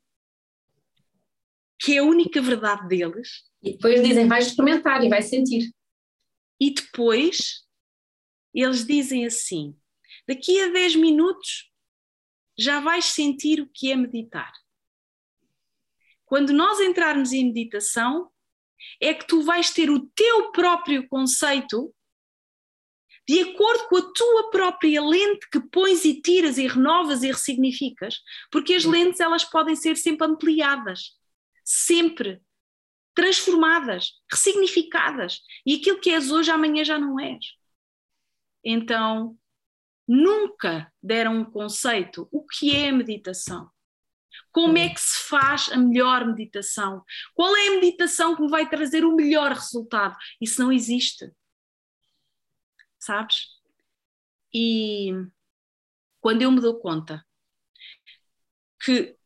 que 1.81 1.97
é 1.97 2.01
a 2.01 2.05
única 2.05 2.43
verdade 2.43 2.87
deles, 2.87 3.51
e 3.63 3.73
depois 3.73 4.03
dizem, 4.03 4.29
vai 4.29 4.41
experimentar 4.41 5.03
e 5.03 5.09
vai 5.09 5.23
sentir. 5.23 5.73
E 6.61 6.75
depois 6.75 7.67
eles 8.53 8.87
dizem 8.87 9.25
assim: 9.25 9.75
daqui 10.29 10.61
a 10.61 10.69
10 10.69 10.97
minutos 10.97 11.73
já 12.59 12.79
vais 12.79 13.07
sentir 13.07 13.63
o 13.63 13.71
que 13.73 13.91
é 13.91 13.97
meditar. 13.97 14.53
Quando 16.25 16.53
nós 16.53 16.81
entrarmos 16.81 17.33
em 17.33 17.47
meditação, 17.47 18.31
é 19.01 19.15
que 19.15 19.27
tu 19.27 19.43
vais 19.43 19.71
ter 19.71 19.91
o 19.91 20.07
teu 20.15 20.53
próprio 20.53 21.09
conceito 21.09 21.95
de 23.27 23.41
acordo 23.41 23.89
com 23.89 23.97
a 23.97 24.13
tua 24.13 24.51
própria 24.51 25.03
lente 25.03 25.49
que 25.51 25.59
pões 25.59 26.05
e 26.05 26.21
tiras 26.21 26.59
e 26.59 26.67
renovas 26.67 27.23
e 27.23 27.29
ressignificas, 27.29 28.21
porque 28.51 28.75
as 28.75 28.85
lentes 28.85 29.19
elas 29.19 29.45
podem 29.45 29.75
ser 29.75 29.97
sempre 29.97 30.27
ampliadas, 30.27 31.13
sempre 31.65 32.43
transformadas, 33.15 34.13
ressignificadas. 34.31 35.41
E 35.65 35.77
aquilo 35.77 36.01
que 36.01 36.11
és 36.11 36.31
hoje, 36.31 36.51
amanhã 36.51 36.85
já 36.85 36.99
não 36.99 37.19
és. 37.19 37.47
Então, 38.63 39.39
nunca 40.07 40.93
deram 41.03 41.39
um 41.39 41.45
conceito. 41.45 42.29
O 42.31 42.45
que 42.45 42.75
é 42.77 42.91
a 42.91 42.93
meditação? 42.93 43.71
Como 44.55 44.79
é 44.79 44.89
que 44.89 45.01
se 45.01 45.29
faz 45.29 45.69
a 45.73 45.77
melhor 45.77 46.25
meditação? 46.25 47.05
Qual 47.35 47.57
é 47.57 47.67
a 47.67 47.81
meditação 47.81 48.37
que 48.37 48.43
me 48.43 48.49
vai 48.49 48.69
trazer 48.69 49.05
o 49.05 49.17
melhor 49.17 49.51
resultado? 49.51 50.17
Isso 50.41 50.63
não 50.63 50.71
existe. 50.71 51.29
Sabes? 53.01 53.49
E 54.55 55.11
quando 56.21 56.43
eu 56.43 56.53
me 56.53 56.61
dou 56.61 56.79
conta 56.79 57.27
que 58.85 59.17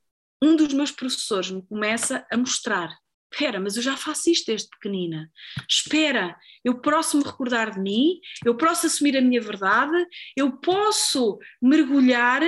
um 0.42 0.56
dos 0.56 0.72
meus 0.72 0.90
professores 0.90 1.50
me 1.50 1.60
começa 1.66 2.26
a 2.30 2.36
mostrar 2.36 2.98
Espera, 3.30 3.60
mas 3.60 3.76
eu 3.76 3.82
já 3.82 3.94
faço 3.94 4.30
isto 4.30 4.46
desde 4.46 4.70
pequenina. 4.70 5.30
Espera, 5.68 6.34
eu 6.64 6.80
posso 6.80 7.18
me 7.18 7.24
recordar 7.24 7.72
de 7.72 7.78
mim, 7.78 8.18
eu 8.42 8.56
posso 8.56 8.86
assumir 8.86 9.18
a 9.18 9.20
minha 9.20 9.40
verdade, 9.40 10.02
eu 10.34 10.58
posso 10.58 11.38
mergulhar 11.60 12.40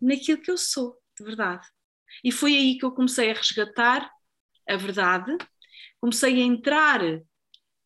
naquilo 0.00 0.40
que 0.40 0.50
eu 0.50 0.56
sou, 0.56 0.96
de 1.18 1.24
verdade. 1.24 1.66
E 2.24 2.32
foi 2.32 2.56
aí 2.56 2.78
que 2.78 2.84
eu 2.84 2.92
comecei 2.92 3.30
a 3.30 3.34
resgatar 3.34 4.10
a 4.68 4.76
verdade, 4.76 5.36
comecei 6.00 6.42
a 6.42 6.44
entrar 6.44 7.00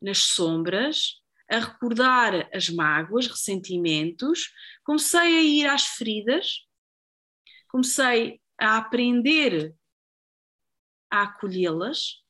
nas 0.01 0.19
sombras, 0.19 1.21
a 1.51 1.59
recordar 1.59 2.49
as 2.53 2.69
mágoas, 2.69 3.27
ressentimentos, 3.27 4.53
comecei 4.85 5.21
a 5.21 5.43
ir 5.43 5.67
às 5.67 5.85
feridas, 5.85 6.67
comecei 7.69 8.41
a 8.59 8.79
aprender 8.79 9.75
a 11.11 11.23
acolhê-las. 11.23 12.23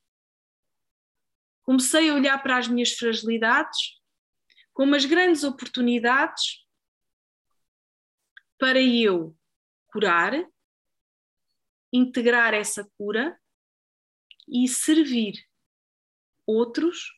Comecei 1.62 2.11
a 2.11 2.14
olhar 2.14 2.42
para 2.42 2.59
as 2.59 2.66
minhas 2.66 2.92
fragilidades 2.92 4.00
como 4.72 4.94
as 4.94 5.05
grandes 5.05 5.44
oportunidades 5.44 6.64
para 8.59 8.80
eu 8.80 9.36
curar, 9.88 10.32
integrar 11.93 12.55
essa 12.55 12.88
cura 12.97 13.38
e 14.49 14.66
servir 14.66 15.34
outros 16.47 17.12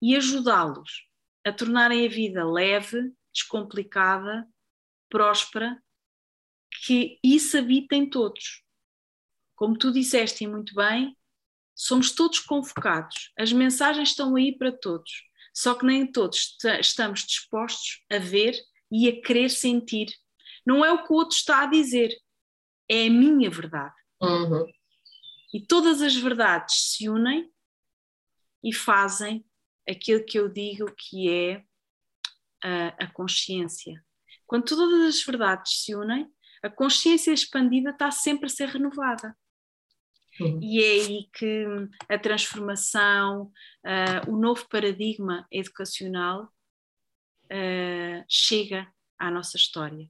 e 0.00 0.16
ajudá-los 0.16 1.08
a 1.44 1.52
tornarem 1.52 2.06
a 2.06 2.10
vida 2.10 2.44
leve, 2.44 3.12
descomplicada, 3.32 4.48
próspera, 5.08 5.82
que 6.84 7.18
isso 7.22 7.58
habita 7.58 7.94
em 7.94 8.08
todos. 8.08 8.64
Como 9.54 9.76
tu 9.76 9.92
disseste 9.92 10.46
muito 10.46 10.74
bem, 10.74 11.16
somos 11.74 12.12
todos 12.12 12.40
convocados, 12.40 13.32
as 13.38 13.52
mensagens 13.52 14.10
estão 14.10 14.36
aí 14.36 14.56
para 14.56 14.72
todos, 14.72 15.10
só 15.54 15.74
que 15.74 15.84
nem 15.84 16.10
todos 16.10 16.56
estamos 16.80 17.20
dispostos 17.20 18.04
a 18.10 18.18
ver 18.18 18.54
e 18.90 19.08
a 19.08 19.22
querer 19.22 19.48
sentir. 19.50 20.06
Não 20.66 20.84
é 20.84 20.92
o 20.92 21.04
que 21.04 21.12
o 21.12 21.16
outro 21.16 21.36
está 21.36 21.62
a 21.62 21.66
dizer, 21.66 22.10
é 22.92 23.06
a 23.06 23.10
minha 23.10 23.48
verdade. 23.48 23.94
Uhum. 24.20 24.66
E 25.54 25.66
todas 25.66 26.02
as 26.02 26.14
verdades 26.14 26.92
se 26.92 27.08
unem 27.08 27.50
e 28.62 28.72
fazem 28.72 29.44
aquilo 29.88 30.24
que 30.24 30.38
eu 30.38 30.48
digo 30.48 30.86
que 30.94 31.30
é 31.30 31.64
a, 32.62 33.04
a 33.04 33.06
consciência. 33.12 34.04
Quando 34.46 34.64
todas 34.64 35.02
as 35.08 35.22
verdades 35.24 35.82
se 35.82 35.94
unem, 35.94 36.30
a 36.62 36.68
consciência 36.68 37.32
expandida 37.32 37.90
está 37.90 38.10
sempre 38.10 38.46
a 38.46 38.50
ser 38.50 38.68
renovada. 38.68 39.36
Uhum. 40.38 40.60
E 40.62 40.82
é 40.82 40.90
aí 40.90 41.30
que 41.32 41.66
a 42.08 42.18
transformação, 42.18 43.50
uh, 43.84 44.30
o 44.30 44.36
novo 44.36 44.68
paradigma 44.68 45.46
educacional 45.50 46.44
uh, 47.46 48.24
chega 48.28 48.86
à 49.18 49.30
nossa 49.30 49.56
história. 49.56 50.08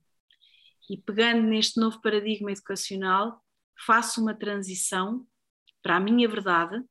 E 0.92 0.98
pegando 0.98 1.40
neste 1.48 1.80
novo 1.80 2.02
paradigma 2.02 2.52
educacional, 2.52 3.42
faço 3.86 4.20
uma 4.20 4.34
transição 4.34 5.26
para 5.82 5.96
a 5.96 6.00
minha 6.00 6.28
verdade 6.28 6.84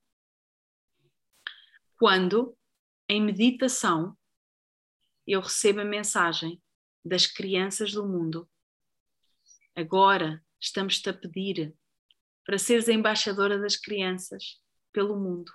quando, 1.99 2.58
em 3.08 3.22
meditação, 3.24 4.18
eu 5.28 5.39
recebo 5.39 5.82
a 5.82 5.86
mensagem 5.86 6.60
das 7.06 7.28
crianças 7.28 7.91
do 7.91 8.04
mundo. 8.04 8.49
Agora 9.76 10.43
estamos-te 10.60 11.08
a 11.08 11.14
pedir 11.14 11.72
para 12.43 12.58
seres 12.58 12.89
a 12.89 12.93
embaixadora 12.93 13.60
das 13.60 13.76
crianças 13.76 14.60
pelo 14.91 15.16
mundo, 15.16 15.52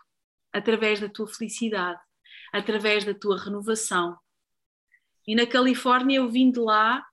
através 0.53 1.01
da 1.01 1.09
tua 1.09 1.27
felicidade, 1.27 2.01
através 2.53 3.05
da 3.05 3.13
tua 3.13 3.43
renovação. 3.43 4.17
E 5.27 5.35
na 5.35 5.49
Califórnia 5.49 6.19
eu 6.19 6.31
vim 6.31 6.53
de 6.53 6.61
lá, 6.61 7.05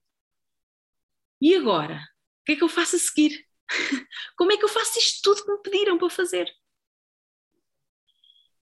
e 1.44 1.56
agora? 1.56 1.96
O 2.42 2.46
que 2.46 2.54
é 2.54 2.56
que 2.56 2.64
eu 2.64 2.70
faço 2.70 2.96
a 2.96 3.00
seguir? 3.00 3.46
Como 4.38 4.52
é 4.52 4.58
que 4.58 4.64
eu 4.64 4.70
faço 4.70 5.00
isto 5.00 5.22
tudo 5.22 5.46
que 5.46 5.52
me 5.52 5.62
pediram 5.62 5.98
para 5.98 6.10
fazer? 6.10 6.52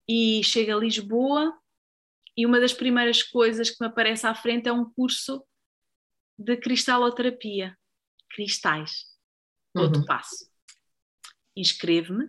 E 0.08 0.42
chego 0.42 0.72
a 0.72 0.80
Lisboa 0.80 1.56
e 2.36 2.46
uma 2.46 2.60
das 2.60 2.72
primeiras 2.72 3.22
coisas 3.22 3.70
que 3.70 3.76
me 3.80 3.86
aparece 3.86 4.26
à 4.26 4.34
frente 4.34 4.68
é 4.68 4.72
um 4.72 4.90
curso 4.90 5.44
de 6.38 6.56
cristaloterapia, 6.56 7.78
cristais, 8.30 9.04
outro 9.74 10.00
uhum. 10.00 10.06
passo 10.06 10.50
inscrevo-me. 11.56 12.28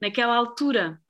Naquela 0.00 0.36
altura 0.36 1.00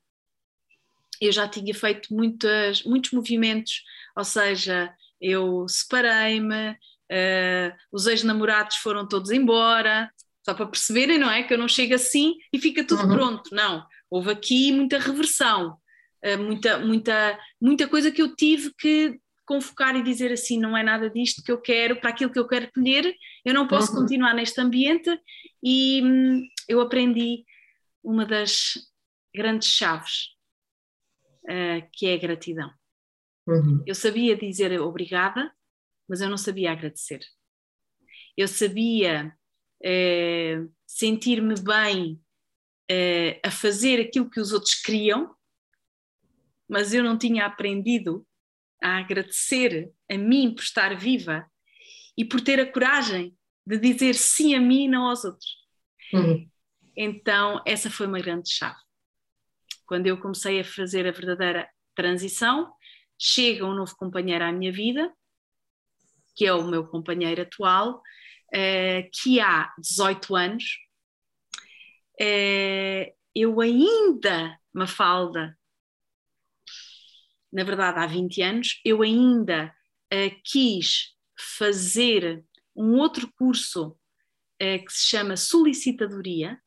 eu 1.20 1.32
já 1.32 1.48
tinha 1.48 1.74
feito 1.74 2.12
muitas, 2.12 2.82
muitos 2.82 3.12
movimentos, 3.12 3.82
ou 4.16 4.24
seja, 4.24 4.94
eu 5.20 5.66
separei-me, 5.68 6.76
uh, 7.10 7.74
os 7.92 8.06
ex-namorados 8.06 8.76
foram 8.76 9.06
todos 9.06 9.30
embora, 9.30 10.10
só 10.44 10.54
para 10.54 10.66
perceberem, 10.66 11.18
não 11.18 11.30
é? 11.30 11.42
Que 11.42 11.54
eu 11.54 11.58
não 11.58 11.68
chego 11.68 11.94
assim 11.94 12.34
e 12.52 12.58
fica 12.58 12.84
tudo 12.84 13.04
uhum. 13.04 13.14
pronto. 13.14 13.54
Não, 13.54 13.86
houve 14.10 14.30
aqui 14.30 14.72
muita 14.72 14.98
reversão, 14.98 15.76
uh, 16.24 16.42
muita, 16.42 16.78
muita, 16.78 17.38
muita 17.60 17.88
coisa 17.88 18.10
que 18.10 18.22
eu 18.22 18.34
tive 18.34 18.72
que 18.78 19.18
convocar 19.46 19.96
e 19.96 20.02
dizer 20.02 20.32
assim: 20.32 20.58
não 20.58 20.76
é 20.76 20.82
nada 20.82 21.08
disto 21.10 21.42
que 21.42 21.52
eu 21.52 21.60
quero, 21.60 22.00
para 22.00 22.10
aquilo 22.10 22.30
que 22.30 22.38
eu 22.38 22.46
quero 22.46 22.70
colher, 22.72 23.14
eu 23.44 23.54
não 23.54 23.66
posso 23.66 23.92
uhum. 23.92 24.00
continuar 24.00 24.34
neste 24.34 24.60
ambiente 24.60 25.10
e 25.62 26.02
hum, 26.02 26.46
eu 26.68 26.80
aprendi 26.80 27.44
uma 28.02 28.26
das 28.26 28.74
grandes 29.34 29.68
chaves, 29.68 30.28
uh, 31.44 31.88
que 31.92 32.06
é 32.06 32.14
a 32.14 32.18
gratidão. 32.18 32.70
Uhum. 33.46 33.82
Eu 33.86 33.94
sabia 33.94 34.36
dizer 34.36 34.78
obrigada, 34.80 35.52
mas 36.08 36.20
eu 36.20 36.28
não 36.28 36.36
sabia 36.36 36.72
agradecer. 36.72 37.20
Eu 38.36 38.48
sabia 38.48 39.34
uh, 39.82 40.72
sentir-me 40.86 41.54
bem 41.60 42.20
uh, 42.90 43.40
a 43.44 43.50
fazer 43.50 44.00
aquilo 44.00 44.30
que 44.30 44.40
os 44.40 44.52
outros 44.52 44.74
queriam, 44.74 45.34
mas 46.68 46.92
eu 46.92 47.02
não 47.02 47.18
tinha 47.18 47.46
aprendido 47.46 48.26
a 48.82 48.98
agradecer 48.98 49.92
a 50.10 50.18
mim 50.18 50.54
por 50.54 50.62
estar 50.62 50.94
viva 50.96 51.50
e 52.16 52.24
por 52.24 52.40
ter 52.40 52.60
a 52.60 52.70
coragem 52.70 53.36
de 53.66 53.78
dizer 53.78 54.14
sim 54.14 54.54
a 54.54 54.60
mim 54.60 54.84
e 54.84 54.88
não 54.88 55.04
aos 55.04 55.24
outros. 55.24 55.56
Uhum. 56.12 56.48
Então, 56.96 57.62
essa 57.66 57.90
foi 57.90 58.06
uma 58.06 58.20
grande 58.20 58.50
chave. 58.50 58.78
Quando 59.86 60.06
eu 60.06 60.20
comecei 60.20 60.60
a 60.60 60.64
fazer 60.64 61.06
a 61.06 61.12
verdadeira 61.12 61.68
transição, 61.94 62.72
chega 63.18 63.64
um 63.64 63.74
novo 63.74 63.94
companheiro 63.96 64.44
à 64.44 64.52
minha 64.52 64.72
vida, 64.72 65.12
que 66.34 66.46
é 66.46 66.52
o 66.52 66.66
meu 66.66 66.86
companheiro 66.86 67.42
atual, 67.42 68.02
uh, 68.54 69.10
que 69.12 69.40
há 69.40 69.72
18 69.78 70.34
anos. 70.34 70.64
Uh, 72.20 73.12
eu 73.34 73.60
ainda, 73.60 74.58
Mafalda, 74.72 75.58
na 77.52 77.64
verdade 77.64 77.98
há 77.98 78.06
20 78.06 78.42
anos, 78.42 78.80
eu 78.84 79.02
ainda 79.02 79.74
uh, 80.12 80.40
quis 80.44 81.14
fazer 81.58 82.44
um 82.76 82.98
outro 82.98 83.32
curso 83.36 83.96
que 84.56 84.92
se 84.92 85.08
chama 85.08 85.36
Solicitadoria, 85.36 86.58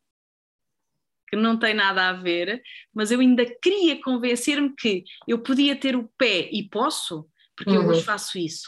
que 1.27 1.35
não 1.35 1.57
tem 1.57 1.73
nada 1.73 2.09
a 2.09 2.13
ver, 2.13 2.61
mas 2.93 3.11
eu 3.11 3.19
ainda 3.19 3.43
queria 3.59 3.99
convencer-me 4.01 4.75
que 4.75 5.03
eu 5.27 5.41
podia 5.41 5.75
ter 5.75 5.95
o 5.95 6.07
pé, 6.17 6.47
e 6.51 6.69
posso, 6.69 7.27
porque 7.55 7.71
uhum. 7.71 7.83
eu 7.83 7.89
hoje 7.89 8.03
faço 8.03 8.37
isso, 8.37 8.67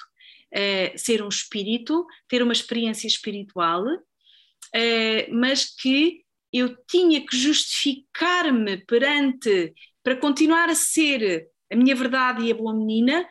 uh, 0.54 0.98
ser 0.98 1.24
um 1.24 1.30
espírito, 1.30 2.06
ter 2.28 2.42
uma 2.42 2.54
experiência 2.54 3.08
espiritual, 3.08 3.84
uh, 3.86 5.34
mas 5.34 5.66
que 5.66 6.24
eu 6.52 6.76
tinha 6.88 7.26
que 7.26 7.38
justificar-me 7.38 8.78
perante, 8.86 9.74
para 10.04 10.16
continuar 10.16 10.70
a 10.70 10.76
ser 10.76 11.48
a 11.72 11.76
minha 11.76 11.96
verdade 11.96 12.44
e 12.44 12.52
a 12.52 12.56
boa 12.56 12.74
menina, 12.74 13.28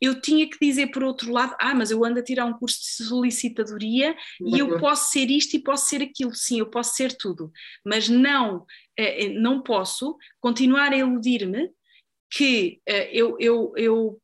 eu 0.00 0.20
tinha 0.20 0.48
que 0.48 0.58
dizer 0.60 0.88
por 0.88 1.02
outro 1.02 1.32
lado, 1.32 1.54
ah, 1.58 1.74
mas 1.74 1.90
eu 1.90 2.04
ando 2.04 2.20
a 2.20 2.22
tirar 2.22 2.44
um 2.44 2.52
curso 2.52 2.78
de 2.80 3.04
solicitadoria 3.04 4.14
e 4.40 4.58
eu 4.58 4.68
uhum. 4.68 4.78
posso 4.78 5.10
ser 5.10 5.30
isto 5.30 5.56
e 5.56 5.62
posso 5.62 5.86
ser 5.86 6.02
aquilo, 6.02 6.34
sim, 6.34 6.58
eu 6.58 6.66
posso 6.66 6.94
ser 6.94 7.16
tudo, 7.16 7.50
mas 7.84 8.08
não, 8.08 8.66
eh, 8.96 9.24
eh, 9.24 9.28
não 9.28 9.62
posso 9.62 10.16
continuar 10.40 10.92
a 10.92 10.96
iludir-me 10.96 11.70
que 12.30 12.80
eh, 12.86 13.10
eu, 13.12 13.36
eu, 13.40 13.72
eu, 13.76 14.20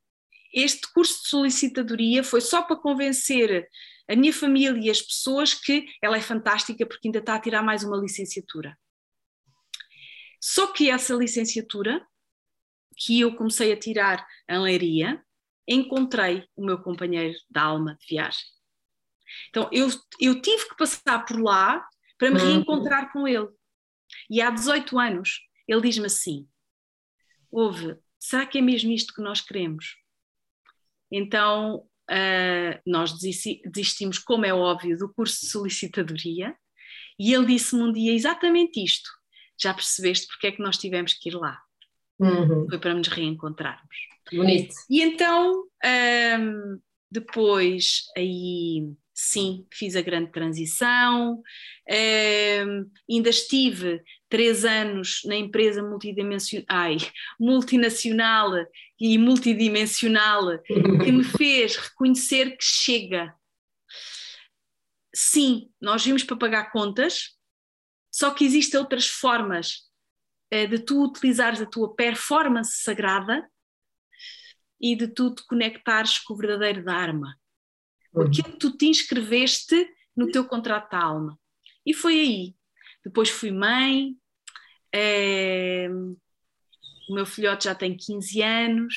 este 0.52 0.92
curso 0.92 1.22
de 1.22 1.28
solicitadoria 1.28 2.22
foi 2.22 2.40
só 2.40 2.62
para 2.62 2.76
convencer 2.76 3.68
a 4.08 4.16
minha 4.16 4.32
família 4.32 4.78
e 4.80 4.90
as 4.90 5.00
pessoas 5.00 5.54
que 5.54 5.86
ela 6.02 6.16
é 6.16 6.20
fantástica 6.20 6.86
porque 6.86 7.08
ainda 7.08 7.18
está 7.18 7.34
a 7.34 7.40
tirar 7.40 7.62
mais 7.62 7.82
uma 7.84 7.96
licenciatura. 7.96 8.76
Só 10.40 10.66
que 10.72 10.90
essa 10.90 11.14
licenciatura 11.14 12.04
que 12.96 13.20
eu 13.20 13.34
comecei 13.34 13.72
a 13.72 13.78
tirar 13.78 14.26
em 14.48 14.58
Leiria, 14.58 15.24
encontrei 15.66 16.46
o 16.56 16.64
meu 16.64 16.78
companheiro 16.82 17.38
da 17.48 17.62
alma 17.62 17.96
de 17.96 18.06
viagem. 18.06 18.42
Então 19.48 19.68
eu, 19.72 19.88
eu 20.20 20.42
tive 20.42 20.68
que 20.68 20.76
passar 20.76 21.24
por 21.24 21.40
lá 21.40 21.86
para 22.18 22.30
me 22.30 22.40
uhum. 22.40 22.46
reencontrar 22.46 23.12
com 23.12 23.26
ele. 23.26 23.48
E 24.28 24.42
há 24.42 24.50
18 24.50 24.98
anos 24.98 25.40
ele 25.66 25.80
diz-me 25.80 26.06
assim: 26.06 26.48
Ouve, 27.50 27.96
será 28.18 28.44
que 28.44 28.58
é 28.58 28.60
mesmo 28.60 28.92
isto 28.92 29.14
que 29.14 29.22
nós 29.22 29.40
queremos? 29.40 29.96
Então 31.12 31.84
uh, 32.10 32.80
nós 32.86 33.12
desistimos, 33.18 34.18
como 34.18 34.46
é 34.46 34.54
óbvio, 34.54 34.96
do 34.96 35.12
curso 35.12 35.40
de 35.42 35.50
solicitadoria 35.50 36.56
e 37.18 37.32
ele 37.34 37.46
disse-me 37.46 37.82
um 37.82 37.92
dia 37.92 38.12
exatamente 38.12 38.82
isto. 38.82 39.10
Já 39.60 39.74
percebeste 39.74 40.26
porque 40.26 40.48
é 40.48 40.52
que 40.52 40.62
nós 40.62 40.78
tivemos 40.78 41.12
que 41.14 41.28
ir 41.28 41.34
lá? 41.34 41.60
Uhum. 42.18 42.66
Foi 42.68 42.78
para 42.78 42.94
nos 42.94 43.08
reencontrarmos. 43.08 43.96
Bonito. 44.32 44.74
E 44.88 45.02
então, 45.02 45.64
um, 45.84 46.80
depois, 47.10 48.04
aí 48.16 48.92
sim, 49.22 49.64
fiz 49.72 49.94
a 49.94 50.02
grande 50.02 50.32
transição, 50.32 51.40
um, 51.88 52.90
ainda 53.08 53.30
estive 53.30 54.02
três 54.28 54.64
anos 54.64 55.22
na 55.24 55.36
empresa 55.36 55.80
ai, 56.68 56.96
multinacional 57.38 58.50
e 59.00 59.16
multidimensional 59.18 60.58
que 60.64 61.12
me 61.12 61.22
fez 61.38 61.76
reconhecer 61.76 62.56
que 62.56 62.64
chega. 62.64 63.32
Sim, 65.14 65.70
nós 65.80 66.04
vimos 66.04 66.24
para 66.24 66.36
pagar 66.36 66.72
contas, 66.72 67.36
só 68.10 68.32
que 68.32 68.44
existem 68.44 68.80
outras 68.80 69.06
formas 69.06 69.88
uh, 70.52 70.66
de 70.66 70.80
tu 70.80 71.04
utilizares 71.04 71.60
a 71.60 71.66
tua 71.66 71.94
performance 71.94 72.82
sagrada 72.82 73.48
e 74.80 74.96
de 74.96 75.06
tu 75.06 75.32
te 75.32 75.46
conectares 75.46 76.18
com 76.18 76.34
o 76.34 76.36
verdadeiro 76.36 76.84
Dharma. 76.84 77.40
Uhum. 78.14 78.26
Aquilo 78.26 78.52
que 78.52 78.58
tu 78.58 78.76
te 78.76 78.86
inscreveste 78.86 79.88
no 80.16 80.30
teu 80.30 80.44
contrato 80.44 80.90
de 80.90 80.96
alma. 80.96 81.38
E 81.84 81.94
foi 81.94 82.20
aí. 82.20 82.54
Depois 83.04 83.28
fui 83.28 83.50
mãe, 83.50 84.16
é, 84.92 85.88
o 87.08 87.14
meu 87.14 87.26
filhote 87.26 87.64
já 87.64 87.74
tem 87.74 87.96
15 87.96 88.42
anos, 88.42 88.94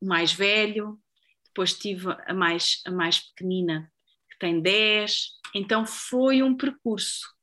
o 0.00 0.06
mais 0.06 0.32
velho, 0.32 1.00
depois 1.46 1.76
tive 1.76 2.06
a 2.26 2.34
mais, 2.34 2.82
a 2.86 2.90
mais 2.90 3.18
pequenina, 3.18 3.90
que 4.30 4.36
que 4.36 4.38
tem 4.38 4.60
10. 4.60 5.30
Então 5.54 5.86
foi 5.86 6.42
um 6.42 6.54
percurso. 6.54 7.34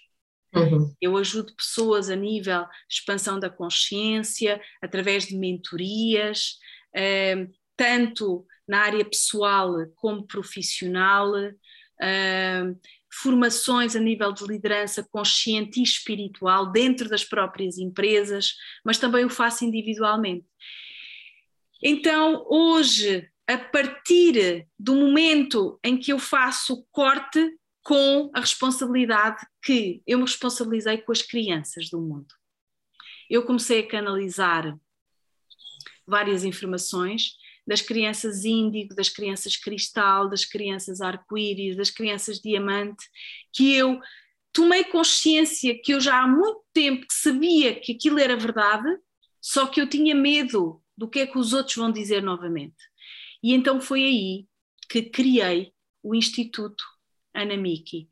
Uhum. 0.54 0.93
Eu 0.99 1.18
ajudo 1.18 1.56
pessoas 1.56 2.10
a 2.10 2.16
nível 2.16 2.66
expansão 2.89 3.39
da 3.39 3.49
consciência, 3.49 4.62
através 4.82 5.26
de 5.26 5.38
mentorias, 5.38 6.58
uh, 6.95 7.49
tanto 7.78 8.45
na 8.68 8.80
área 8.80 9.06
pessoal 9.06 9.74
como 9.95 10.28
profissional, 10.28 11.32
uh, 11.32 12.80
formações 13.14 13.95
a 13.95 13.99
nível 13.99 14.32
de 14.32 14.45
liderança 14.45 15.04
consciente 15.04 15.80
e 15.80 15.84
espiritual 15.84 16.72
dentro 16.72 17.10
das 17.10 17.24
próprias 17.24 17.78
empresas, 17.78 18.56
mas 18.86 18.97
também 18.97 19.26
o 19.26 19.30
faço 19.30 19.66
individualmente. 19.66 20.45
Então, 21.84 22.45
hoje, 22.49 23.28
a 23.47 23.58
partir 23.58 24.68
do 24.80 24.95
momento 24.95 25.80
em 25.84 25.97
que 25.97 26.14
eu 26.14 26.20
faço 26.20 26.74
o 26.74 26.86
corte 26.91 27.58
com 27.84 28.30
a 28.34 28.40
responsabilidade 28.40 29.46
que 29.64 30.02
eu 30.06 30.20
me 30.20 30.26
responsabilizei 30.26 31.00
com 31.00 31.12
as 31.12 31.22
crianças 31.22 31.90
do 31.90 32.00
mundo, 32.00 32.34
eu 33.30 33.44
comecei 33.44 33.80
a 33.80 33.88
canalizar 33.88 34.78
várias 36.06 36.44
informações 36.44 37.38
das 37.66 37.82
crianças 37.82 38.44
índigo, 38.44 38.96
das 38.96 39.10
crianças 39.10 39.56
cristal, 39.56 40.30
das 40.30 40.44
crianças 40.44 41.00
arco-íris, 41.00 41.78
das 41.78 41.90
crianças 41.90 42.40
diamante, 42.40 43.06
que 43.54 43.74
eu 43.74 44.00
tomei 44.52 44.84
consciência 44.84 45.80
que 45.82 45.94
eu 45.94 46.02
já 46.02 46.22
há 46.22 46.28
muito 46.28 46.62
tempo 46.74 47.06
sabia 47.10 47.80
que 47.80 47.94
aquilo 47.94 48.20
era 48.20 48.36
verdade, 48.36 48.90
só 49.40 49.66
que 49.68 49.80
eu 49.80 49.88
tinha 49.88 50.14
medo 50.14 50.84
do 50.98 51.08
que 51.08 51.20
é 51.20 51.28
que 51.28 51.38
os 51.38 51.54
outros 51.54 51.76
vão 51.76 51.92
dizer 51.92 52.22
novamente. 52.22 52.76
E 53.42 53.54
então 53.54 53.80
foi 53.80 54.04
aí 54.04 54.48
que 54.90 55.04
criei 55.04 55.74
o 56.04 56.14
Instituto 56.14 56.84
Anamiki. 57.34 58.10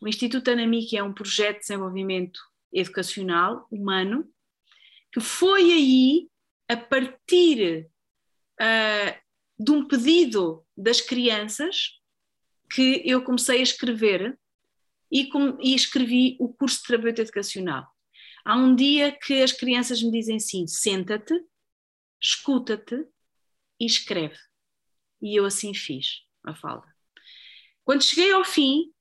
O 0.00 0.08
Instituto 0.08 0.50
Anamiki 0.50 0.96
é 0.96 1.02
um 1.02 1.12
projeto 1.12 1.56
de 1.56 1.60
desenvolvimento 1.60 2.40
educacional 2.72 3.66
humano 3.70 4.30
que 5.12 5.20
foi 5.20 5.72
aí, 5.72 6.30
a 6.68 6.76
partir 6.76 7.88
uh, 8.60 9.22
de 9.58 9.70
um 9.70 9.86
pedido 9.88 10.66
das 10.76 11.00
crianças 11.00 11.92
que 12.70 13.02
eu 13.04 13.22
comecei 13.24 13.60
a 13.60 13.62
escrever 13.62 14.38
e, 15.10 15.28
com, 15.28 15.58
e 15.60 15.74
escrevi 15.74 16.36
o 16.38 16.52
curso 16.52 16.80
de 16.80 16.88
terapeuta 16.88 17.22
educacional. 17.22 17.86
Há 18.44 18.56
um 18.56 18.74
dia 18.74 19.10
que 19.10 19.42
as 19.42 19.52
crianças 19.52 20.02
me 20.02 20.10
dizem 20.10 20.36
assim: 20.36 20.66
senta-te, 20.66 21.34
escuta-te 22.20 23.06
e 23.80 23.86
escreve. 23.86 24.36
E 25.22 25.34
eu 25.34 25.44
assim 25.44 25.72
fiz, 25.72 26.22
a 26.44 26.54
falda. 26.54 26.95
Quando 27.86 28.02
cheguei 28.02 28.32
ao 28.32 28.44
fim, 28.44 28.92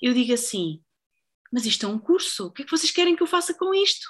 eu 0.00 0.12
digo 0.12 0.34
assim: 0.34 0.84
mas 1.50 1.64
isto 1.64 1.86
é 1.86 1.88
um 1.88 1.98
curso, 1.98 2.48
o 2.48 2.52
que 2.52 2.60
é 2.60 2.64
que 2.66 2.70
vocês 2.70 2.92
querem 2.92 3.16
que 3.16 3.22
eu 3.22 3.26
faça 3.26 3.54
com 3.54 3.72
isto? 3.72 4.06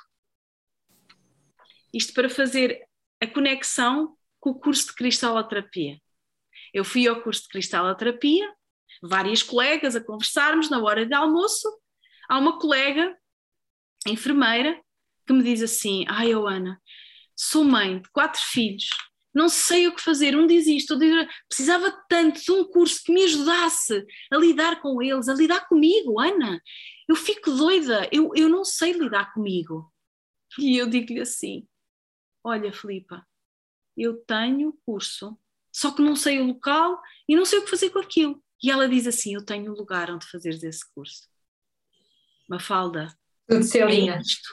Isto 1.94 2.12
para 2.12 2.28
fazer 2.28 2.84
a 3.22 3.26
conexão 3.28 4.18
com 4.40 4.50
o 4.50 4.58
curso 4.58 4.88
de 4.88 4.94
cristaloterapia. 4.94 6.00
Eu 6.74 6.84
fui 6.84 7.06
ao 7.06 7.22
curso 7.22 7.42
de 7.42 7.50
cristaloterapia, 7.50 8.52
várias 9.00 9.44
colegas 9.44 9.94
a 9.94 10.04
conversarmos 10.04 10.68
na 10.68 10.82
hora 10.82 11.06
de 11.06 11.14
almoço. 11.14 11.68
Há 12.28 12.36
uma 12.36 12.58
colega, 12.58 13.16
enfermeira, 14.08 14.82
que 15.24 15.32
me 15.32 15.44
diz 15.44 15.62
assim: 15.62 16.04
Ai, 16.08 16.32
Ana, 16.32 16.82
sou 17.36 17.62
mãe 17.62 18.02
de 18.02 18.10
quatro 18.10 18.40
filhos, 18.42 18.88
não 19.36 19.50
sei 19.50 19.86
o 19.86 19.94
que 19.94 20.00
fazer. 20.00 20.34
Um 20.34 20.46
diz 20.46 20.66
isto, 20.66 20.94
outro 20.94 21.06
diz, 21.06 21.28
precisava 21.46 21.92
tanto 22.08 22.40
de 22.40 22.50
um 22.50 22.64
curso 22.64 23.02
que 23.04 23.12
me 23.12 23.22
ajudasse 23.24 24.02
a 24.32 24.36
lidar 24.38 24.80
com 24.80 25.02
eles, 25.02 25.28
a 25.28 25.34
lidar 25.34 25.68
comigo, 25.68 26.18
Ana. 26.18 26.58
Eu 27.06 27.14
fico 27.14 27.50
doida, 27.50 28.08
eu, 28.10 28.32
eu 28.34 28.48
não 28.48 28.64
sei 28.64 28.92
lidar 28.92 29.34
comigo. 29.34 29.92
E 30.58 30.78
eu 30.78 30.88
digo-lhe 30.88 31.20
assim: 31.20 31.68
Olha, 32.42 32.72
Filipa, 32.72 33.26
eu 33.94 34.16
tenho 34.24 34.72
curso, 34.86 35.38
só 35.70 35.90
que 35.90 36.00
não 36.00 36.16
sei 36.16 36.40
o 36.40 36.46
local 36.46 36.98
e 37.28 37.36
não 37.36 37.44
sei 37.44 37.58
o 37.58 37.64
que 37.64 37.70
fazer 37.70 37.90
com 37.90 37.98
aquilo. 37.98 38.42
E 38.62 38.70
ela 38.70 38.88
diz 38.88 39.06
assim: 39.06 39.34
Eu 39.34 39.44
tenho 39.44 39.70
um 39.70 39.76
lugar 39.76 40.10
onde 40.10 40.26
fazeres 40.26 40.62
esse 40.62 40.90
curso. 40.94 41.28
Mafalda. 42.48 43.14
Tudo 43.46 43.62
é 43.76 44.18
isto. 44.18 44.48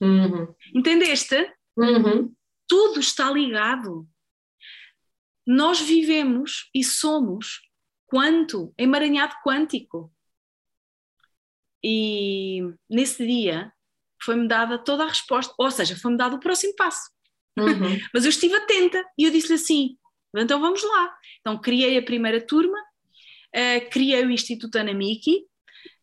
Uhum. 0.00 0.52
Entendeste? 0.74 1.36
Uhum. 1.76 2.34
Tudo 2.68 3.00
está 3.00 3.30
ligado. 3.30 4.06
Nós 5.46 5.80
vivemos 5.80 6.68
e 6.74 6.84
somos 6.84 7.62
quanto? 8.06 8.72
Emaranhado 8.76 9.34
quântico. 9.44 10.12
E 11.82 12.60
nesse 12.88 13.26
dia 13.26 13.72
foi-me 14.22 14.46
dada 14.46 14.78
toda 14.78 15.04
a 15.04 15.08
resposta, 15.08 15.54
ou 15.56 15.70
seja, 15.70 15.96
foi-me 15.96 16.16
dado 16.16 16.36
o 16.36 16.40
próximo 16.40 16.74
passo. 16.76 17.10
Uhum. 17.58 17.98
Mas 18.12 18.24
eu 18.24 18.30
estive 18.30 18.54
atenta 18.54 19.02
e 19.16 19.24
eu 19.24 19.30
disse-lhe 19.30 19.54
assim: 19.54 19.96
então 20.36 20.60
vamos 20.60 20.82
lá. 20.82 21.16
Então 21.40 21.60
criei 21.60 21.96
a 21.96 22.02
primeira 22.02 22.44
turma, 22.44 22.78
uh, 22.78 23.90
criei 23.90 24.24
o 24.24 24.30
Instituto 24.30 24.76
Anamiki 24.76 25.46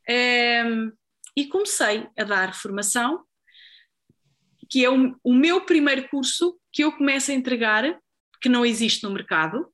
uh, 0.10 0.92
e 1.36 1.48
comecei 1.48 2.08
a 2.18 2.24
dar 2.24 2.56
formação, 2.56 3.24
que 4.70 4.84
é 4.84 4.90
o, 4.90 5.16
o 5.24 5.34
meu 5.34 5.66
primeiro 5.66 6.08
curso 6.10 6.60
que 6.72 6.84
eu 6.84 6.92
começo 6.92 7.32
a 7.32 7.34
entregar, 7.34 8.00
que 8.42 8.50
não 8.50 8.66
existe 8.66 9.04
no 9.04 9.12
mercado, 9.12 9.72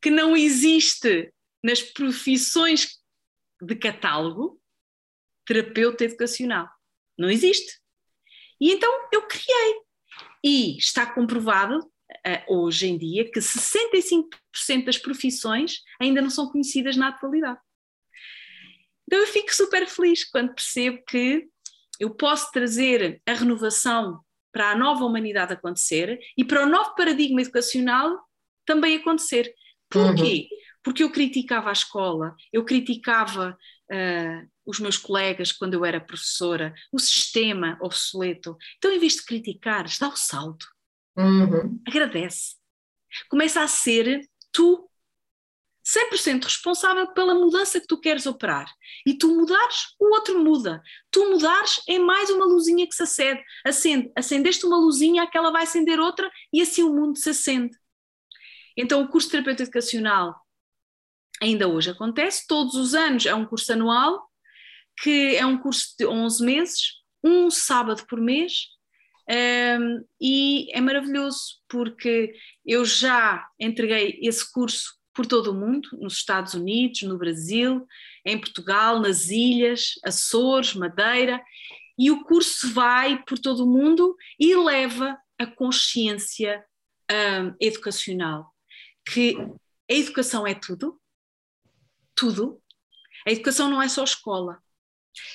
que 0.00 0.10
não 0.10 0.36
existe 0.36 1.32
nas 1.64 1.80
profissões 1.80 3.00
de 3.60 3.74
catálogo, 3.76 4.60
terapeuta 5.46 6.04
educacional. 6.04 6.68
Não 7.18 7.30
existe. 7.30 7.80
E 8.60 8.72
então 8.72 8.90
eu 9.12 9.26
criei. 9.26 9.82
E 10.44 10.76
está 10.76 11.06
comprovado 11.06 11.78
uh, 11.78 12.54
hoje 12.56 12.88
em 12.88 12.98
dia 12.98 13.30
que 13.30 13.38
65% 13.38 14.84
das 14.84 14.98
profissões 14.98 15.82
ainda 16.00 16.20
não 16.20 16.30
são 16.30 16.50
conhecidas 16.50 16.96
na 16.96 17.08
atualidade. 17.08 17.60
Então 19.06 19.20
eu 19.20 19.26
fico 19.26 19.54
super 19.54 19.86
feliz 19.86 20.24
quando 20.24 20.54
percebo 20.54 21.02
que 21.06 21.48
eu 22.02 22.10
posso 22.10 22.50
trazer 22.50 23.22
a 23.24 23.32
renovação 23.32 24.20
para 24.52 24.72
a 24.72 24.76
nova 24.76 25.04
humanidade 25.04 25.52
acontecer 25.52 26.18
e 26.36 26.44
para 26.44 26.64
o 26.64 26.68
novo 26.68 26.96
paradigma 26.96 27.40
educacional 27.40 28.18
também 28.66 28.96
acontecer. 28.96 29.54
Porquê? 29.88 30.48
Uhum. 30.50 30.58
Porque 30.82 31.04
eu 31.04 31.12
criticava 31.12 31.68
a 31.68 31.72
escola, 31.72 32.34
eu 32.52 32.64
criticava 32.64 33.56
uh, 33.88 34.50
os 34.66 34.80
meus 34.80 34.96
colegas 34.98 35.52
quando 35.52 35.74
eu 35.74 35.84
era 35.84 36.00
professora, 36.00 36.74
o 36.90 36.98
sistema 36.98 37.78
obsoleto. 37.80 38.56
Então, 38.78 38.90
em 38.90 38.98
vez 38.98 39.12
de 39.14 39.24
criticar, 39.24 39.86
dá 40.00 40.08
o 40.08 40.16
salto. 40.16 40.66
Uhum. 41.16 41.80
Agradece. 41.86 42.56
Começa 43.28 43.62
a 43.62 43.68
ser 43.68 44.28
tu 44.50 44.90
100% 45.84 46.44
responsável 46.44 47.08
pela 47.12 47.34
mudança 47.34 47.80
que 47.80 47.86
tu 47.86 47.98
queres 47.98 48.26
operar. 48.26 48.72
E 49.04 49.14
tu 49.14 49.28
mudares, 49.28 49.94
o 49.98 50.14
outro 50.14 50.42
muda. 50.42 50.82
Tu 51.10 51.28
mudares 51.30 51.80
é 51.88 51.98
mais 51.98 52.30
uma 52.30 52.44
luzinha 52.44 52.86
que 52.86 52.94
se 52.94 53.02
acende. 53.02 53.42
acende. 53.64 54.12
Acendeste 54.16 54.64
uma 54.64 54.76
luzinha, 54.76 55.22
aquela 55.22 55.50
vai 55.50 55.64
acender 55.64 55.98
outra 55.98 56.30
e 56.52 56.62
assim 56.62 56.82
o 56.82 56.94
mundo 56.94 57.18
se 57.18 57.30
acende. 57.30 57.76
Então 58.76 59.02
o 59.02 59.08
curso 59.08 59.28
de 59.28 59.32
terapeuta 59.32 59.62
educacional 59.64 60.34
ainda 61.40 61.68
hoje 61.68 61.90
acontece, 61.90 62.46
todos 62.46 62.74
os 62.74 62.94
anos 62.94 63.26
é 63.26 63.34
um 63.34 63.44
curso 63.44 63.72
anual, 63.72 64.30
que 65.02 65.34
é 65.36 65.44
um 65.44 65.58
curso 65.58 65.94
de 65.98 66.06
11 66.06 66.44
meses, 66.44 66.80
um 67.22 67.50
sábado 67.50 68.06
por 68.06 68.20
mês, 68.20 68.68
um, 69.28 70.04
e 70.20 70.68
é 70.72 70.80
maravilhoso 70.80 71.60
porque 71.68 72.34
eu 72.64 72.84
já 72.84 73.44
entreguei 73.58 74.18
esse 74.22 74.50
curso 74.52 74.94
por 75.14 75.26
todo 75.26 75.48
o 75.48 75.54
mundo, 75.54 75.88
nos 76.00 76.14
Estados 76.14 76.54
Unidos, 76.54 77.02
no 77.02 77.18
Brasil, 77.18 77.86
em 78.24 78.38
Portugal, 78.38 79.00
nas 79.00 79.28
ilhas, 79.28 79.92
Açores, 80.04 80.74
Madeira, 80.74 81.42
e 81.98 82.10
o 82.10 82.24
curso 82.24 82.72
vai 82.72 83.22
por 83.24 83.38
todo 83.38 83.64
o 83.64 83.70
mundo 83.70 84.16
e 84.38 84.56
leva 84.56 85.18
a 85.38 85.46
consciência 85.46 86.64
um, 87.10 87.54
educacional 87.60 88.52
que 89.04 89.36
a 89.90 89.94
educação 89.94 90.46
é 90.46 90.54
tudo, 90.54 91.00
tudo. 92.14 92.60
A 93.26 93.30
educação 93.30 93.68
não 93.68 93.82
é 93.82 93.88
só 93.88 94.04
escola. 94.04 94.58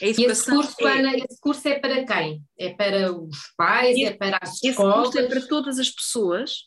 A 0.02 0.06
educação 0.06 0.26
e 0.26 0.32
esse 0.32 0.76
curso, 0.76 0.88
é... 0.88 1.00
Ana, 1.00 1.18
esse 1.18 1.40
curso 1.40 1.68
é 1.68 1.80
para 1.80 2.06
quem? 2.06 2.44
É 2.58 2.74
para 2.74 3.14
os 3.14 3.38
pais? 3.56 3.96
Esse, 3.96 4.06
é 4.06 4.14
para 4.16 4.40
as 4.42 4.64
escolas? 4.64 4.70
Esse 4.70 5.04
curso 5.04 5.20
é 5.20 5.28
para 5.28 5.48
todas 5.48 5.80
as 5.80 5.90
pessoas, 5.90 6.66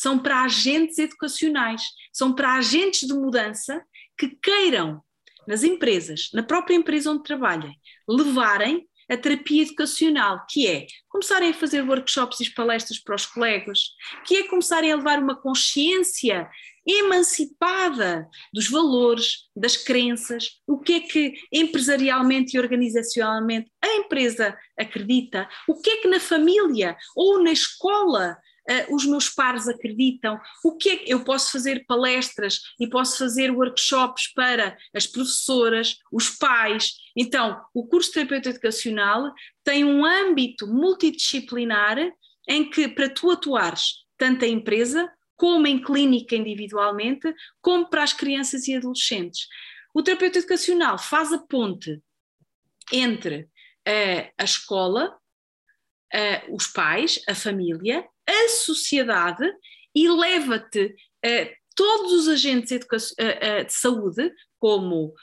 são 0.00 0.18
para 0.18 0.44
agentes 0.44 0.98
educacionais, 0.98 1.82
são 2.10 2.34
para 2.34 2.54
agentes 2.54 3.06
de 3.06 3.12
mudança 3.12 3.84
que 4.16 4.28
queiram, 4.28 5.02
nas 5.46 5.62
empresas, 5.62 6.30
na 6.32 6.42
própria 6.42 6.74
empresa 6.74 7.10
onde 7.10 7.22
trabalhem, 7.22 7.74
levarem 8.08 8.88
a 9.10 9.16
terapia 9.16 9.62
educacional, 9.62 10.46
que 10.48 10.66
é 10.66 10.86
começarem 11.06 11.50
a 11.50 11.54
fazer 11.54 11.82
workshops 11.82 12.40
e 12.40 12.54
palestras 12.54 12.98
para 12.98 13.14
os 13.14 13.26
colegas, 13.26 13.90
que 14.24 14.36
é 14.36 14.48
começarem 14.48 14.90
a 14.90 14.96
levar 14.96 15.18
uma 15.18 15.36
consciência 15.36 16.48
emancipada 16.86 18.26
dos 18.54 18.70
valores, 18.70 19.50
das 19.54 19.76
crenças, 19.76 20.60
o 20.66 20.78
que 20.78 20.94
é 20.94 21.00
que 21.00 21.34
empresarialmente 21.52 22.56
e 22.56 22.60
organizacionalmente 22.60 23.70
a 23.84 23.96
empresa 23.96 24.56
acredita, 24.78 25.46
o 25.68 25.78
que 25.78 25.90
é 25.90 25.96
que 25.98 26.08
na 26.08 26.20
família 26.20 26.96
ou 27.14 27.42
na 27.42 27.52
escola 27.52 28.38
uh, 28.68 28.94
os 28.94 29.04
meus 29.06 29.28
pares 29.28 29.68
acreditam, 29.68 30.40
o 30.64 30.76
que 30.76 30.90
é 30.90 30.96
que 30.96 31.12
eu 31.12 31.24
posso 31.24 31.52
fazer 31.52 31.84
palestras 31.86 32.60
e 32.78 32.88
posso 32.88 33.18
fazer 33.18 33.50
workshops 33.50 34.32
para 34.34 34.76
as 34.94 35.06
professoras, 35.06 35.96
os 36.12 36.30
pais. 36.30 36.94
Então, 37.16 37.60
o 37.74 37.86
curso 37.86 38.12
terapeuta 38.12 38.50
educacional 38.50 39.32
tem 39.64 39.84
um 39.84 40.04
âmbito 40.04 40.66
multidisciplinar 40.66 41.96
em 42.48 42.68
que 42.68 42.88
para 42.88 43.08
tu 43.08 43.30
atuares 43.30 44.00
tanto 44.18 44.44
a 44.44 44.48
empresa 44.48 45.10
como 45.34 45.66
em 45.66 45.80
clínica 45.80 46.36
individualmente, 46.36 47.34
como 47.62 47.88
para 47.88 48.02
as 48.02 48.12
crianças 48.12 48.68
e 48.68 48.76
adolescentes. 48.76 49.48
O 49.94 50.02
terapeuta 50.02 50.38
educacional 50.38 50.98
faz 50.98 51.32
a 51.32 51.38
ponte 51.38 51.98
entre 52.92 53.48
uh, 53.88 54.32
a 54.36 54.44
escola, 54.44 55.16
uh, 56.14 56.54
os 56.54 56.66
pais, 56.66 57.22
a 57.26 57.34
família, 57.34 58.06
a 58.26 58.48
sociedade 58.48 59.50
e 59.94 60.08
leva-te 60.08 60.86
uh, 60.86 61.60
todos 61.74 62.12
os 62.12 62.28
agentes 62.28 62.78
de 62.78 63.72
saúde, 63.72 64.32
como 64.58 65.14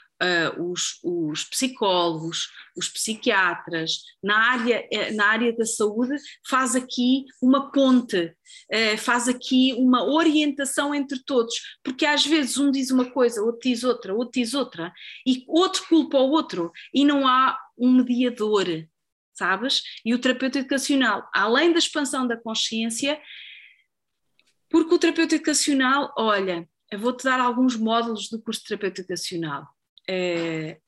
os, 0.58 0.98
os, 1.04 1.44
psicólogos, 1.44 2.48
os 2.76 2.88
psiquiatras, 2.88 4.00
na 4.20 4.36
área, 4.36 4.88
na 5.14 5.26
área 5.26 5.56
da 5.56 5.64
saúde, 5.64 6.16
faz 6.48 6.74
aqui 6.74 7.24
uma 7.40 7.70
ponte, 7.70 8.34
faz 8.98 9.28
aqui 9.28 9.74
uma 9.74 10.04
orientação 10.04 10.92
entre 10.92 11.22
todos, 11.24 11.54
porque 11.84 12.04
às 12.04 12.26
vezes 12.26 12.58
um 12.58 12.72
diz 12.72 12.90
uma 12.90 13.08
coisa, 13.10 13.40
outro 13.42 13.60
diz 13.62 13.84
outra, 13.84 14.12
outro 14.12 14.40
diz 14.40 14.54
outra, 14.54 14.92
e 15.24 15.44
outro 15.46 15.86
culpa 15.88 16.18
o 16.18 16.30
outro, 16.30 16.72
e 16.92 17.04
não 17.04 17.28
há 17.28 17.56
um 17.78 17.92
mediador, 17.92 18.66
sabes? 19.38 19.82
E 20.04 20.12
o 20.12 20.18
terapeuta 20.18 20.58
educacional, 20.58 21.28
além 21.32 21.72
da 21.72 21.78
expansão 21.78 22.26
da 22.26 22.36
consciência, 22.36 23.20
porque 24.68 24.94
o 24.94 24.98
terapeuta 24.98 25.36
educacional, 25.36 26.12
olha, 26.18 26.68
eu 26.90 26.98
vou-te 26.98 27.24
dar 27.24 27.40
alguns 27.40 27.76
módulos 27.76 28.28
do 28.28 28.40
curso 28.42 28.60
de 28.60 28.68
terapeuta 28.68 29.00
educacional. 29.00 29.66
É, 30.08 30.78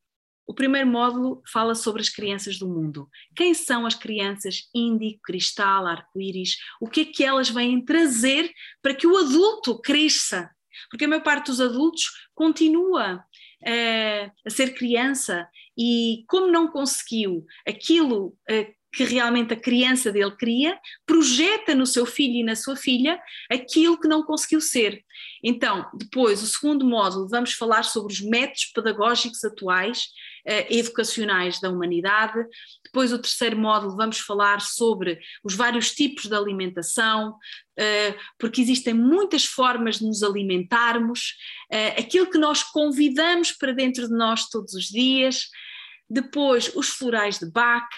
o 0.47 0.55
primeiro 0.55 0.89
módulo 0.89 1.41
fala 1.51 1.77
sobre 1.77 2.03
as 2.03 2.09
crianças 2.09 2.59
do 2.59 2.69
mundo. 2.69 3.09
Quem 3.37 3.55
são 3.55 3.87
as 3.87 3.95
crianças 3.95 4.69
índico, 4.75 5.21
cristal, 5.23 5.87
arco-íris? 5.87 6.57
O 6.81 6.89
que 6.89 7.03
é 7.03 7.05
que 7.05 7.25
elas 7.25 7.49
vêm 7.49 7.85
trazer 7.85 8.51
para 8.83 8.93
que 8.93 9.07
o 9.07 9.17
adulto 9.17 9.81
cresça? 9.81 10.51
Porque 10.91 11.05
a 11.05 11.09
maior 11.09 11.23
parte 11.23 11.47
dos 11.47 11.61
adultos 11.61 12.03
continua 12.35 13.25
é, 13.65 14.31
a 14.47 14.51
ser 14.51 14.75
criança 14.75 15.49
e, 15.77 16.25
como 16.29 16.51
não 16.51 16.69
conseguiu 16.69 17.47
aquilo 17.67 18.37
é, 18.49 18.73
que 18.93 19.05
realmente 19.05 19.55
a 19.55 19.61
criança 19.61 20.11
dele 20.11 20.35
queria, 20.37 20.79
projeta 21.07 21.75
no 21.75 21.87
seu 21.87 22.05
filho 22.05 22.37
e 22.37 22.45
na 22.45 22.57
sua 22.57 22.77
filha 22.77 23.21
aquilo 23.51 23.99
que 23.99 24.09
não 24.09 24.23
conseguiu 24.23 24.61
ser. 24.61 25.05
Então, 25.43 25.89
depois, 25.95 26.43
o 26.43 26.47
segundo 26.47 26.85
módulo, 26.85 27.29
vamos 27.29 27.53
falar 27.53 27.85
sobre 27.85 28.13
os 28.13 28.21
métodos 28.21 28.67
pedagógicos 28.75 29.45
atuais, 29.45 30.09
educacionais 30.45 31.61
da 31.61 31.71
humanidade. 31.71 32.45
Depois, 32.85 33.13
o 33.13 33.19
terceiro 33.19 33.57
módulo, 33.57 33.97
vamos 33.97 34.19
falar 34.19 34.61
sobre 34.61 35.21
os 35.45 35.55
vários 35.55 35.93
tipos 35.93 36.27
de 36.27 36.35
alimentação, 36.35 37.37
eh, 37.77 38.15
porque 38.39 38.61
existem 38.61 38.93
muitas 38.93 39.45
formas 39.45 39.99
de 39.99 40.05
nos 40.07 40.23
alimentarmos, 40.23 41.35
eh, 41.71 42.01
aquilo 42.01 42.29
que 42.29 42.39
nós 42.39 42.63
convidamos 42.63 43.53
para 43.53 43.73
dentro 43.73 44.09
de 44.09 44.15
nós 44.15 44.49
todos 44.49 44.75
os 44.75 44.85
dias. 44.85 45.49
Depois, 46.11 46.75
os 46.75 46.89
florais 46.89 47.39
de 47.39 47.49
Bach, 47.49 47.89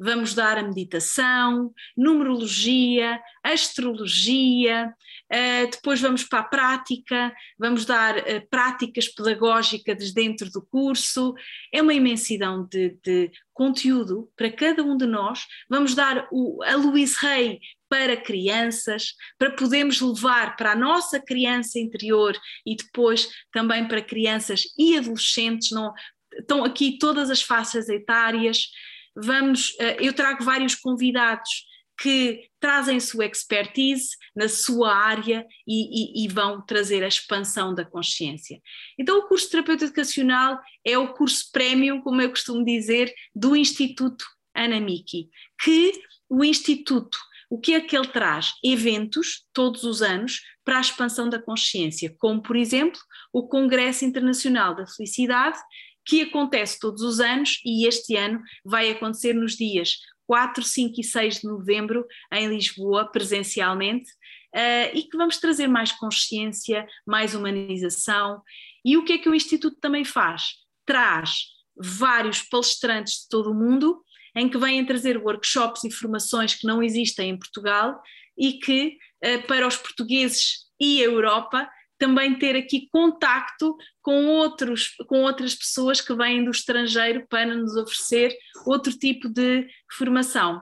vamos 0.00 0.34
dar 0.34 0.56
a 0.56 0.62
meditação, 0.62 1.70
numerologia, 1.94 3.20
astrologia, 3.44 4.88
uh, 5.30 5.70
depois 5.70 6.00
vamos 6.00 6.24
para 6.24 6.38
a 6.38 6.44
prática, 6.44 7.30
vamos 7.58 7.84
dar 7.84 8.16
uh, 8.16 8.48
práticas 8.48 9.06
pedagógicas 9.06 10.14
dentro 10.14 10.50
do 10.50 10.62
curso. 10.62 11.34
É 11.70 11.82
uma 11.82 11.92
imensidão 11.92 12.66
de, 12.66 12.96
de 13.04 13.30
conteúdo 13.52 14.30
para 14.34 14.50
cada 14.50 14.82
um 14.82 14.96
de 14.96 15.06
nós. 15.06 15.40
Vamos 15.68 15.94
dar 15.94 16.26
o, 16.32 16.62
a 16.62 16.74
Luís 16.74 17.16
Rey 17.18 17.60
para 17.86 18.16
crianças, 18.16 19.12
para 19.38 19.50
podermos 19.50 20.00
levar 20.00 20.56
para 20.56 20.72
a 20.72 20.76
nossa 20.76 21.20
criança 21.20 21.78
interior 21.78 22.34
e 22.64 22.74
depois 22.74 23.28
também 23.52 23.86
para 23.86 24.00
crianças 24.00 24.62
e 24.78 24.96
adolescentes, 24.96 25.70
não, 25.70 25.92
estão 26.38 26.64
aqui 26.64 26.98
todas 26.98 27.30
as 27.30 27.42
faixas 27.42 27.88
etárias. 27.88 28.68
Vamos, 29.14 29.74
eh, 29.78 29.96
eu 30.00 30.12
trago 30.12 30.42
vários 30.44 30.74
convidados 30.74 31.66
que 32.00 32.48
trazem 32.58 32.98
sua 32.98 33.26
expertise 33.26 34.16
na 34.34 34.48
sua 34.48 34.92
área 34.94 35.46
e, 35.66 36.22
e, 36.22 36.24
e, 36.24 36.28
vão 36.28 36.60
trazer 36.60 37.04
a 37.04 37.08
expansão 37.08 37.74
da 37.74 37.84
consciência. 37.84 38.60
Então, 38.98 39.18
o 39.18 39.28
curso 39.28 39.44
de 39.44 39.52
terapeuta 39.52 39.84
educacional 39.84 40.58
é 40.84 40.96
o 40.98 41.12
curso 41.12 41.50
prémio, 41.52 42.02
como 42.02 42.20
eu 42.20 42.30
costumo 42.30 42.64
dizer, 42.64 43.12
do 43.34 43.54
Instituto 43.54 44.24
Ana 44.54 44.80
Miki, 44.80 45.28
que 45.62 45.92
o 46.28 46.42
Instituto, 46.42 47.16
o 47.48 47.60
que 47.60 47.74
é 47.74 47.80
que 47.80 47.96
ele 47.96 48.08
traz? 48.08 48.52
Eventos, 48.64 49.44
todos 49.52 49.84
os 49.84 50.02
anos, 50.02 50.40
para 50.64 50.78
a 50.78 50.80
expansão 50.80 51.28
da 51.28 51.40
consciência, 51.40 52.14
como, 52.18 52.42
por 52.42 52.56
exemplo, 52.56 53.00
o 53.32 53.46
Congresso 53.46 54.04
Internacional 54.04 54.74
da 54.74 54.86
Felicidade, 54.86 55.58
que 56.04 56.22
acontece 56.22 56.78
todos 56.78 57.02
os 57.02 57.20
anos 57.20 57.60
e 57.64 57.86
este 57.86 58.16
ano 58.16 58.42
vai 58.64 58.90
acontecer 58.90 59.34
nos 59.34 59.56
dias 59.56 59.96
4, 60.26 60.62
5 60.62 61.00
e 61.00 61.04
6 61.04 61.40
de 61.40 61.46
novembro 61.46 62.06
em 62.32 62.48
Lisboa, 62.48 63.10
presencialmente, 63.10 64.10
uh, 64.54 64.96
e 64.96 65.02
que 65.02 65.16
vamos 65.16 65.38
trazer 65.38 65.66
mais 65.66 65.92
consciência, 65.92 66.86
mais 67.06 67.34
humanização. 67.34 68.42
E 68.84 68.96
o 68.96 69.04
que 69.04 69.14
é 69.14 69.18
que 69.18 69.28
o 69.28 69.34
Instituto 69.34 69.78
também 69.80 70.04
faz? 70.04 70.54
Traz 70.86 71.46
vários 71.76 72.42
palestrantes 72.42 73.22
de 73.22 73.28
todo 73.28 73.50
o 73.50 73.54
mundo 73.54 74.02
em 74.34 74.48
que 74.48 74.58
vêm 74.58 74.84
trazer 74.84 75.18
workshops 75.18 75.84
e 75.84 75.90
formações 75.90 76.54
que 76.54 76.66
não 76.66 76.82
existem 76.82 77.30
em 77.30 77.38
Portugal 77.38 78.00
e 78.38 78.54
que, 78.54 78.96
uh, 79.24 79.46
para 79.46 79.66
os 79.66 79.76
portugueses 79.76 80.62
e 80.80 81.00
a 81.02 81.04
Europa, 81.04 81.68
também 82.02 82.36
ter 82.36 82.56
aqui 82.56 82.88
contacto 82.90 83.76
com, 84.00 84.26
outros, 84.26 84.88
com 85.06 85.22
outras 85.22 85.54
pessoas 85.54 86.00
que 86.00 86.12
vêm 86.12 86.44
do 86.44 86.50
estrangeiro 86.50 87.24
para 87.28 87.54
nos 87.54 87.76
oferecer 87.76 88.36
outro 88.66 88.92
tipo 88.92 89.28
de 89.28 89.68
formação. 89.88 90.60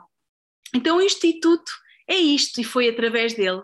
Então, 0.75 0.99
o 0.99 1.01
Instituto 1.01 1.73
é 2.07 2.15
isto, 2.15 2.61
e 2.61 2.65
foi 2.65 2.91
através 2.91 3.33
dele 3.33 3.63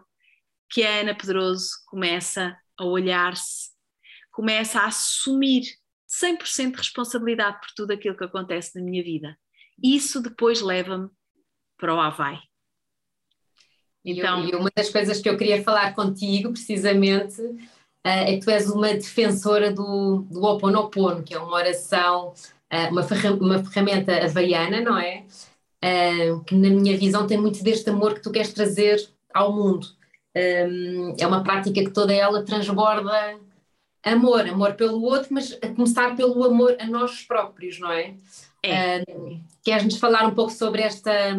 que 0.71 0.83
a 0.85 1.01
Ana 1.01 1.15
Pedroso 1.15 1.69
começa 1.87 2.57
a 2.79 2.85
olhar-se, 2.87 3.69
começa 4.33 4.81
a 4.81 4.87
assumir 4.87 5.65
100% 6.09 6.71
de 6.71 6.77
responsabilidade 6.79 7.61
por 7.61 7.69
tudo 7.77 7.91
aquilo 7.91 8.17
que 8.17 8.25
acontece 8.25 8.75
na 8.75 8.83
minha 8.83 9.05
vida. 9.05 9.39
Isso 9.85 10.23
depois 10.23 10.63
leva-me 10.63 11.11
para 11.77 11.95
o 11.95 12.01
Havaí. 12.01 12.39
Então, 14.07 14.45
e, 14.45 14.55
uma 14.55 14.71
das 14.75 14.89
coisas 14.89 15.21
que 15.21 15.29
eu 15.29 15.37
queria 15.37 15.65
falar 15.65 15.93
contigo, 15.93 16.53
precisamente, 16.53 17.43
uh, 17.43 17.59
é 18.05 18.37
que 18.37 18.45
tu 18.45 18.51
és 18.51 18.71
uma 18.71 18.95
defensora 18.95 19.73
do, 19.73 20.25
do 20.31 20.45
Ho 20.45 20.55
Oponopono, 20.55 21.25
que 21.25 21.35
é 21.35 21.39
uma 21.39 21.57
oração, 21.57 22.33
uh, 22.73 22.93
uma, 22.93 23.05
uma 23.41 23.65
ferramenta 23.65 24.25
havaiana, 24.25 24.81
não 24.81 24.97
é? 24.97 25.25
Uh, 25.85 26.45
que 26.45 26.55
na 26.55 26.71
minha 26.71 26.97
visão 26.97 27.27
tem 27.27 27.37
muito 27.37 27.65
deste 27.65 27.91
amor 27.91 28.15
que 28.15 28.23
tu 28.23 28.31
queres 28.31 28.53
trazer 28.53 29.11
ao 29.35 29.53
mundo. 29.53 29.89
É 31.19 31.27
uma 31.27 31.43
prática 31.43 31.83
que 31.83 31.91
toda 31.91 32.13
ela 32.13 32.45
transborda 32.45 33.39
amor, 34.05 34.47
amor 34.47 34.75
pelo 34.75 35.03
outro, 35.03 35.29
mas 35.33 35.59
a 35.63 35.69
começar 35.69 36.15
pelo 36.15 36.45
amor 36.45 36.77
a 36.79 36.87
nós 36.87 37.23
próprios, 37.23 37.81
não 37.81 37.91
é? 37.91 38.15
é. 38.63 39.03
Queres-nos 39.65 39.97
falar 39.97 40.27
um 40.27 40.35
pouco 40.35 40.53
sobre 40.53 40.83
esta 40.83 41.35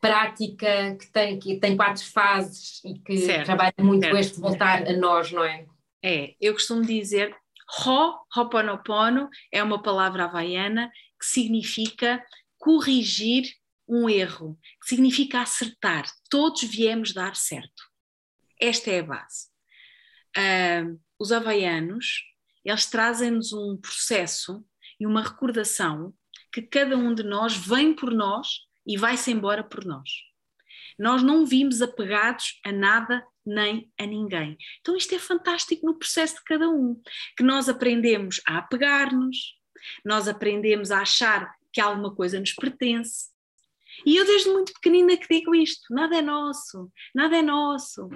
prática 0.00 0.96
que 0.96 1.06
tem, 1.12 1.38
que 1.38 1.58
tem 1.58 1.76
quatro 1.76 2.04
fases 2.04 2.80
e 2.84 2.98
que 2.98 3.18
certo, 3.18 3.46
trabalha 3.46 3.74
muito 3.80 4.02
certo. 4.02 4.12
com 4.12 4.18
este 4.18 4.40
voltar 4.40 4.86
a 4.86 4.92
nós, 4.92 5.32
não 5.32 5.44
é? 5.44 5.66
É, 6.02 6.34
eu 6.40 6.52
costumo 6.52 6.82
dizer 6.82 7.34
Ho, 7.86 8.14
Ho'oponopono, 8.34 9.28
é 9.52 9.62
uma 9.62 9.82
palavra 9.82 10.24
havaiana 10.24 10.90
que 11.18 11.26
significa 11.26 12.24
corrigir 12.56 13.44
um 13.88 14.08
erro, 14.08 14.58
que 14.82 14.88
significa 14.88 15.40
acertar. 15.40 16.04
Todos 16.30 16.62
viemos 16.62 17.12
dar 17.12 17.34
certo. 17.34 17.82
Esta 18.60 18.90
é 18.90 19.00
a 19.00 19.04
base. 19.04 19.48
Uh, 20.36 21.00
os 21.18 21.32
havaianos, 21.32 22.22
eles 22.64 22.86
trazem-nos 22.86 23.52
um 23.52 23.76
processo 23.76 24.64
e 25.00 25.06
uma 25.06 25.22
recordação 25.22 26.14
que 26.52 26.62
cada 26.62 26.96
um 26.96 27.14
de 27.14 27.22
nós 27.22 27.56
vem 27.56 27.94
por 27.94 28.12
nós 28.12 28.67
e 28.88 28.96
vai-se 28.96 29.30
embora 29.30 29.62
por 29.62 29.84
nós. 29.84 30.08
Nós 30.98 31.22
não 31.22 31.44
vimos 31.44 31.82
apegados 31.82 32.58
a 32.64 32.72
nada 32.72 33.22
nem 33.46 33.92
a 33.98 34.06
ninguém. 34.06 34.56
Então 34.80 34.96
isto 34.96 35.14
é 35.14 35.18
fantástico 35.18 35.86
no 35.86 35.98
processo 35.98 36.36
de 36.36 36.44
cada 36.44 36.68
um, 36.68 37.00
que 37.36 37.44
nós 37.44 37.68
aprendemos 37.68 38.40
a 38.46 38.58
apegar-nos, 38.58 39.54
nós 40.04 40.26
aprendemos 40.26 40.90
a 40.90 41.00
achar 41.02 41.54
que 41.72 41.80
alguma 41.80 42.14
coisa 42.14 42.40
nos 42.40 42.52
pertence. 42.52 43.28
E 44.06 44.16
eu 44.16 44.24
desde 44.24 44.50
muito 44.50 44.72
pequenina 44.72 45.16
que 45.16 45.28
digo 45.28 45.54
isto, 45.54 45.92
nada 45.92 46.16
é 46.16 46.22
nosso, 46.22 46.90
nada 47.14 47.36
é 47.36 47.42
nosso. 47.42 48.08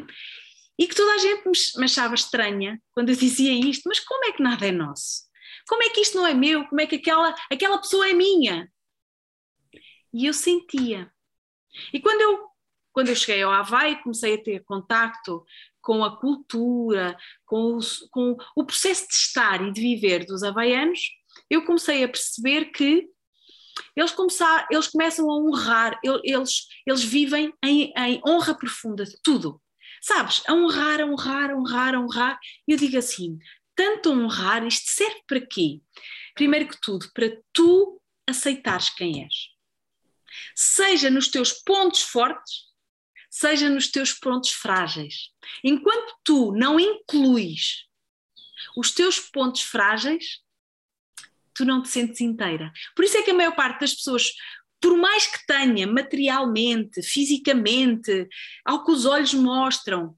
E 0.78 0.86
que 0.86 0.94
toda 0.94 1.12
a 1.12 1.18
gente 1.18 1.44
me 1.76 1.84
achava 1.84 2.14
estranha 2.14 2.80
quando 2.92 3.10
eu 3.10 3.16
dizia 3.16 3.52
isto, 3.52 3.82
mas 3.86 4.00
como 4.00 4.24
é 4.24 4.32
que 4.32 4.42
nada 4.42 4.66
é 4.66 4.72
nosso? 4.72 5.22
Como 5.68 5.82
é 5.82 5.90
que 5.90 6.00
isto 6.00 6.16
não 6.16 6.26
é 6.26 6.34
meu? 6.34 6.64
Como 6.66 6.80
é 6.80 6.86
que 6.86 6.96
aquela, 6.96 7.34
aquela 7.50 7.78
pessoa 7.78 8.08
é 8.08 8.14
minha? 8.14 8.68
E 10.12 10.26
eu 10.26 10.34
sentia. 10.34 11.10
E 11.92 12.00
quando 12.00 12.20
eu, 12.20 12.48
quando 12.92 13.08
eu 13.08 13.16
cheguei 13.16 13.42
ao 13.42 13.52
Havaí, 13.52 14.02
comecei 14.02 14.34
a 14.34 14.42
ter 14.42 14.64
contacto 14.64 15.44
com 15.80 16.04
a 16.04 16.16
cultura, 16.16 17.16
com, 17.44 17.78
com 18.10 18.36
o 18.54 18.64
processo 18.64 19.08
de 19.08 19.14
estar 19.14 19.66
e 19.66 19.72
de 19.72 19.80
viver 19.80 20.24
dos 20.24 20.42
havaianos, 20.42 21.00
eu 21.50 21.64
comecei 21.64 22.04
a 22.04 22.08
perceber 22.08 22.66
que 22.66 23.08
eles, 23.96 24.12
começar, 24.12 24.68
eles 24.70 24.88
começam 24.88 25.30
a 25.30 25.36
honrar, 25.38 25.98
eles, 26.04 26.66
eles 26.86 27.02
vivem 27.02 27.52
em, 27.64 27.92
em 27.96 28.20
honra 28.26 28.54
profunda 28.54 29.04
de 29.04 29.18
tudo. 29.22 29.60
Sabes? 30.00 30.42
A 30.46 30.52
honrar, 30.52 31.00
a 31.00 31.06
honrar, 31.06 31.50
a 31.50 31.56
honrar, 31.56 31.94
a 31.94 32.00
honrar. 32.00 32.38
E 32.66 32.72
eu 32.72 32.78
digo 32.78 32.98
assim: 32.98 33.38
tanto 33.74 34.10
honrar, 34.10 34.66
isto 34.66 34.90
serve 34.90 35.22
para 35.26 35.40
quê? 35.40 35.80
Primeiro 36.34 36.68
que 36.68 36.78
tudo, 36.80 37.08
para 37.14 37.30
tu 37.52 38.00
aceitares 38.26 38.90
quem 38.90 39.24
és 39.24 39.51
seja 40.54 41.10
nos 41.10 41.28
teus 41.28 41.52
pontos 41.52 42.02
fortes, 42.02 42.72
seja 43.30 43.68
nos 43.68 43.90
teus 43.90 44.12
pontos 44.12 44.50
frágeis. 44.50 45.30
Enquanto 45.64 46.14
tu 46.24 46.52
não 46.52 46.78
incluis 46.78 47.86
os 48.76 48.90
teus 48.90 49.18
pontos 49.18 49.62
frágeis, 49.62 50.40
tu 51.54 51.64
não 51.64 51.82
te 51.82 51.88
sentes 51.88 52.20
inteira. 52.20 52.72
Por 52.94 53.04
isso 53.04 53.16
é 53.16 53.22
que 53.22 53.30
a 53.30 53.34
maior 53.34 53.54
parte 53.54 53.80
das 53.80 53.94
pessoas, 53.94 54.32
por 54.80 54.96
mais 54.96 55.26
que 55.26 55.46
tenha 55.46 55.86
materialmente, 55.86 57.02
fisicamente, 57.02 58.28
ao 58.64 58.84
que 58.84 58.92
os 58.92 59.04
olhos 59.04 59.34
mostram, 59.34 60.16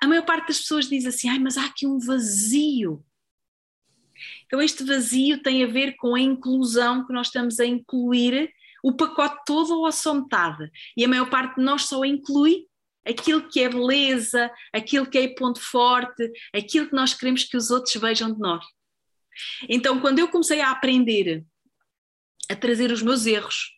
a 0.00 0.06
maior 0.06 0.24
parte 0.24 0.48
das 0.48 0.58
pessoas 0.58 0.88
diz 0.88 1.06
assim: 1.06 1.28
ai, 1.28 1.38
mas 1.38 1.56
há 1.56 1.66
aqui 1.66 1.86
um 1.86 1.98
vazio. 1.98 3.04
Então, 4.46 4.60
este 4.60 4.84
vazio 4.84 5.42
tem 5.42 5.64
a 5.64 5.66
ver 5.66 5.96
com 5.96 6.14
a 6.14 6.20
inclusão 6.20 7.06
que 7.06 7.12
nós 7.12 7.28
estamos 7.28 7.58
a 7.58 7.66
incluir 7.66 8.52
o 8.84 8.92
pacote 8.92 9.42
todo 9.46 9.80
ou 9.80 9.90
só 9.90 10.12
metade. 10.12 10.70
E 10.94 11.02
a 11.06 11.08
maior 11.08 11.30
parte 11.30 11.56
de 11.56 11.62
nós 11.62 11.86
só 11.86 12.04
inclui 12.04 12.66
aquilo 13.02 13.48
que 13.48 13.60
é 13.60 13.68
beleza, 13.68 14.52
aquilo 14.74 15.06
que 15.06 15.16
é 15.16 15.34
ponto 15.34 15.58
forte, 15.58 16.30
aquilo 16.54 16.88
que 16.88 16.94
nós 16.94 17.14
queremos 17.14 17.44
que 17.44 17.56
os 17.56 17.70
outros 17.70 17.94
vejam 17.96 18.30
de 18.30 18.38
nós. 18.38 18.62
Então, 19.70 20.00
quando 20.00 20.18
eu 20.18 20.28
comecei 20.28 20.60
a 20.60 20.70
aprender 20.70 21.42
a 22.50 22.54
trazer 22.54 22.92
os 22.92 23.00
meus 23.00 23.24
erros, 23.24 23.72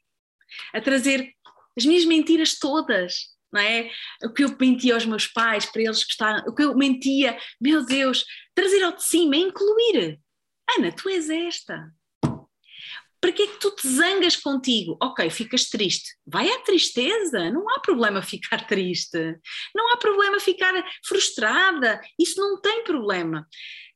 a 0.74 0.80
trazer 0.80 1.32
as 1.78 1.86
minhas 1.86 2.04
mentiras 2.04 2.58
todas, 2.58 3.28
não 3.52 3.60
é? 3.60 3.88
O 4.24 4.32
que 4.32 4.42
eu 4.42 4.56
mentia 4.58 4.94
aos 4.94 5.06
meus 5.06 5.28
pais 5.28 5.66
para 5.66 5.82
eles 5.82 6.02
gostarem, 6.02 6.42
o 6.48 6.54
que 6.54 6.64
eu 6.64 6.76
mentia, 6.76 7.38
meu 7.60 7.86
Deus, 7.86 8.24
trazer 8.56 8.82
ao 8.82 8.96
de 8.96 9.04
cima, 9.04 9.36
incluir. 9.36 10.20
Ana, 10.76 10.90
tu 10.90 11.08
és 11.08 11.30
esta. 11.30 11.92
Para 13.27 13.32
que 13.32 13.43
é 13.43 13.47
que 13.48 13.59
tu 13.59 13.73
te 13.73 13.89
zangas 13.89 14.36
contigo? 14.36 14.97
Ok, 15.03 15.28
ficas 15.31 15.69
triste. 15.69 16.15
Vai 16.24 16.48
à 16.48 16.61
tristeza, 16.61 17.51
não 17.51 17.69
há 17.70 17.81
problema 17.81 18.23
ficar 18.23 18.65
triste. 18.69 19.19
Não 19.74 19.93
há 19.93 19.97
problema 19.97 20.39
ficar 20.39 20.73
frustrada. 21.05 22.01
Isso 22.16 22.40
não 22.40 22.61
tem 22.61 22.85
problema. 22.85 23.44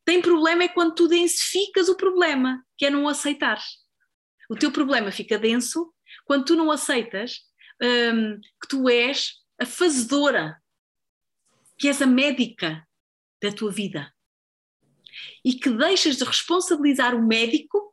Tem 0.04 0.20
problema 0.20 0.64
é 0.64 0.68
quando 0.68 0.96
tu 0.96 1.06
densificas 1.06 1.88
o 1.88 1.96
problema, 1.96 2.60
que 2.76 2.86
é 2.86 2.90
não 2.90 3.06
aceitar. 3.06 3.62
O 4.50 4.56
teu 4.56 4.72
problema 4.72 5.12
fica 5.12 5.38
denso 5.38 5.94
quando 6.24 6.46
tu 6.46 6.56
não 6.56 6.68
aceitas 6.68 7.38
hum, 7.80 8.36
que 8.60 8.68
tu 8.68 8.88
és 8.88 9.34
a 9.60 9.64
fazedora, 9.64 10.60
que 11.78 11.86
és 11.86 12.02
a 12.02 12.06
médica 12.06 12.84
da 13.40 13.52
tua 13.52 13.70
vida. 13.70 14.12
E 15.44 15.54
que 15.54 15.70
deixas 15.70 16.16
de 16.16 16.24
responsabilizar 16.24 17.14
o 17.14 17.24
médico 17.24 17.89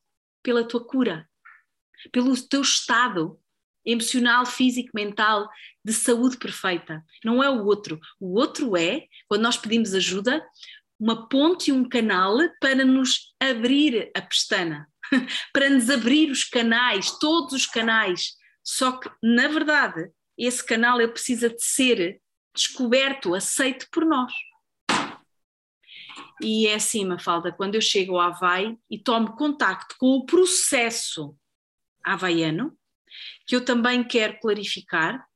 pela 0.47 0.65
tua 0.65 0.81
cura, 0.81 1.27
pelo 2.09 2.33
teu 2.47 2.61
estado 2.61 3.37
emocional, 3.85 4.45
físico, 4.45 4.91
mental, 4.95 5.49
de 5.83 5.91
saúde 5.91 6.37
perfeita. 6.37 7.03
Não 7.21 7.43
é 7.43 7.49
o 7.49 7.65
outro. 7.65 7.99
O 8.17 8.39
outro 8.39 8.77
é, 8.77 9.03
quando 9.27 9.41
nós 9.41 9.57
pedimos 9.57 9.93
ajuda, 9.93 10.41
uma 10.97 11.27
ponte 11.27 11.69
e 11.69 11.73
um 11.73 11.87
canal 11.87 12.37
para 12.61 12.85
nos 12.85 13.35
abrir 13.41 14.09
a 14.15 14.21
pestana, 14.21 14.87
para 15.51 15.69
nos 15.69 15.89
abrir 15.89 16.31
os 16.31 16.45
canais, 16.45 17.11
todos 17.19 17.51
os 17.51 17.65
canais. 17.65 18.31
Só 18.63 18.93
que, 18.93 19.09
na 19.21 19.49
verdade, 19.49 20.09
esse 20.37 20.65
canal 20.65 21.01
ele 21.01 21.11
precisa 21.11 21.49
de 21.49 21.61
ser 21.61 22.21
descoberto, 22.55 23.35
aceito 23.35 23.85
por 23.91 24.05
nós. 24.05 24.31
E 26.41 26.67
é 26.67 26.75
assim, 26.75 27.05
Mafalda, 27.05 27.51
quando 27.51 27.75
eu 27.75 27.81
chego 27.81 28.19
ao 28.19 28.29
Havaí 28.29 28.77
e 28.89 28.99
tomo 28.99 29.35
contacto 29.35 29.95
com 29.97 30.17
o 30.17 30.25
processo 30.25 31.35
havaiano, 32.03 32.77
que 33.45 33.55
eu 33.55 33.65
também 33.65 34.03
quero 34.03 34.39
clarificar, 34.39 35.27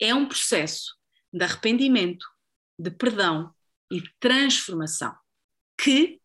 é 0.00 0.14
um 0.14 0.26
processo 0.26 0.96
de 1.32 1.44
arrependimento, 1.44 2.26
de 2.78 2.90
perdão 2.90 3.54
e 3.90 4.00
de 4.00 4.10
transformação, 4.18 5.14
que 5.78 6.20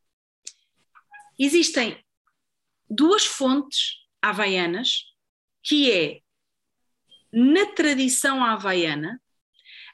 existem 1.38 2.04
duas 2.90 3.26
fontes 3.26 3.98
havaianas, 4.22 5.04
que 5.62 5.92
é 5.92 6.22
na 7.32 7.66
tradição 7.74 8.44
havaiana, 8.44 9.22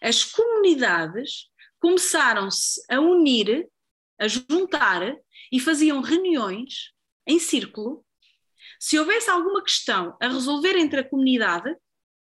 as 0.01 0.23
comunidades 0.23 1.49
começaram-se 1.83 2.81
a 2.89 2.97
unir, 3.01 3.69
a 4.17 4.25
juntar 4.25 5.17
e 5.51 5.59
faziam 5.59 5.99
reuniões 5.99 6.93
em 7.27 7.37
círculo. 7.37 8.05
Se 8.79 8.97
houvesse 8.97 9.29
alguma 9.29 9.61
questão 9.61 10.15
a 10.21 10.29
resolver 10.29 10.77
entre 10.77 11.01
a 11.01 11.03
comunidade, 11.09 11.75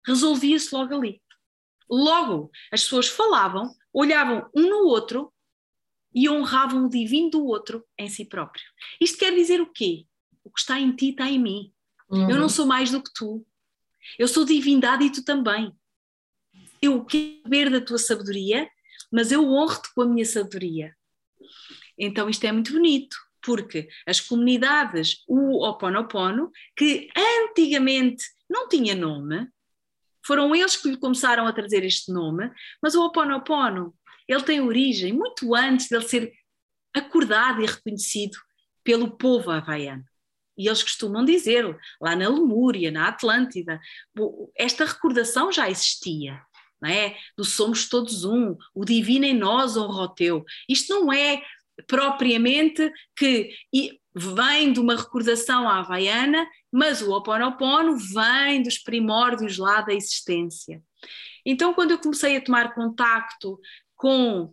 resolvia-se 0.06 0.74
logo 0.74 0.94
ali. 0.94 1.22
Logo, 1.90 2.50
as 2.72 2.84
pessoas 2.84 3.08
falavam, 3.08 3.70
olhavam 3.92 4.48
um 4.56 4.62
no 4.62 4.86
outro 4.86 5.30
e 6.14 6.26
honravam 6.26 6.86
o 6.86 6.88
divino 6.88 7.28
do 7.28 7.44
outro 7.44 7.86
em 7.98 8.08
si 8.08 8.24
próprio. 8.24 8.64
Isto 8.98 9.18
quer 9.18 9.34
dizer 9.34 9.60
o 9.60 9.70
quê? 9.70 10.06
O 10.42 10.50
que 10.50 10.60
está 10.60 10.80
em 10.80 10.96
ti 10.96 11.10
está 11.10 11.28
em 11.28 11.38
mim. 11.38 11.70
Uhum. 12.08 12.30
Eu 12.30 12.38
não 12.38 12.48
sou 12.48 12.64
mais 12.64 12.90
do 12.90 13.02
que 13.02 13.12
tu. 13.14 13.46
Eu 14.18 14.26
sou 14.26 14.46
divindade 14.46 15.04
e 15.04 15.12
tu 15.12 15.22
também. 15.22 15.70
Eu 16.80 17.04
quero 17.04 17.42
ver 17.46 17.68
da 17.68 17.82
tua 17.82 17.98
sabedoria 17.98 18.70
mas 19.14 19.30
eu 19.30 19.48
honro-te 19.48 19.94
com 19.94 20.02
a 20.02 20.06
minha 20.06 20.24
sabedoria. 20.24 20.92
Então 21.96 22.28
isto 22.28 22.44
é 22.44 22.50
muito 22.50 22.72
bonito, 22.72 23.16
porque 23.40 23.88
as 24.04 24.20
comunidades, 24.20 25.22
o 25.28 25.64
Oponopono, 25.64 26.50
que 26.76 27.08
antigamente 27.46 28.24
não 28.50 28.68
tinha 28.68 28.92
nome, 28.92 29.48
foram 30.26 30.52
eles 30.52 30.76
que 30.76 30.88
lhe 30.88 30.96
começaram 30.96 31.46
a 31.46 31.52
trazer 31.52 31.84
este 31.84 32.10
nome, 32.12 32.50
mas 32.82 32.96
o 32.96 33.04
Oponopono, 33.04 33.94
ele 34.26 34.42
tem 34.42 34.60
origem 34.60 35.12
muito 35.12 35.54
antes 35.54 35.86
de 35.86 35.94
ele 35.94 36.08
ser 36.08 36.32
acordado 36.92 37.62
e 37.62 37.66
reconhecido 37.66 38.36
pelo 38.82 39.16
povo 39.16 39.52
havaiano. 39.52 40.04
E 40.58 40.66
eles 40.66 40.82
costumam 40.82 41.24
dizer, 41.24 41.64
lá 42.00 42.16
na 42.16 42.28
Lemúria, 42.28 42.90
na 42.90 43.06
Atlântida, 43.08 43.80
esta 44.56 44.84
recordação 44.84 45.52
já 45.52 45.70
existia 45.70 46.42
não 46.84 46.90
é? 46.90 47.16
Do 47.36 47.44
somos 47.44 47.88
todos 47.88 48.24
um, 48.24 48.56
o 48.74 48.84
divino 48.84 49.24
em 49.24 49.34
nós 49.34 49.76
honra 49.76 50.02
o 50.02 50.08
teu. 50.08 50.44
Isto 50.68 50.94
não 50.94 51.12
é 51.12 51.42
propriamente 51.86 52.92
que 53.16 53.50
vem 54.14 54.72
de 54.72 54.78
uma 54.78 54.94
recordação 54.94 55.68
à 55.68 55.80
havaiana 55.80 56.46
mas 56.74 57.00
o 57.00 57.12
Ho 57.12 57.18
Oponopono 57.18 57.96
vem 57.96 58.60
dos 58.60 58.78
primórdios 58.78 59.58
lá 59.58 59.80
da 59.80 59.94
existência. 59.94 60.82
Então, 61.46 61.72
quando 61.72 61.92
eu 61.92 62.00
comecei 62.00 62.36
a 62.36 62.40
tomar 62.40 62.74
contacto 62.74 63.60
com 63.94 64.52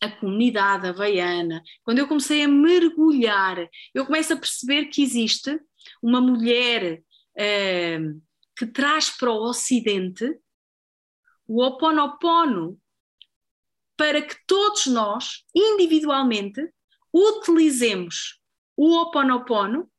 a 0.00 0.08
comunidade 0.08 0.86
havaiana, 0.86 1.64
quando 1.82 1.98
eu 1.98 2.06
comecei 2.06 2.44
a 2.44 2.48
mergulhar, 2.48 3.68
eu 3.92 4.06
começo 4.06 4.32
a 4.32 4.36
perceber 4.36 4.84
que 4.84 5.02
existe 5.02 5.58
uma 6.00 6.20
mulher 6.20 7.02
eh, 7.36 7.98
que 8.56 8.66
traz 8.66 9.10
para 9.10 9.32
o 9.32 9.48
Ocidente 9.48 10.32
o 11.46 11.62
Oponopono 11.62 12.80
para 13.96 14.20
que 14.20 14.36
todos 14.46 14.86
nós, 14.86 15.44
individualmente, 15.54 16.60
utilizemos 17.12 18.40
o 18.76 18.94
Oponopono 19.00 19.90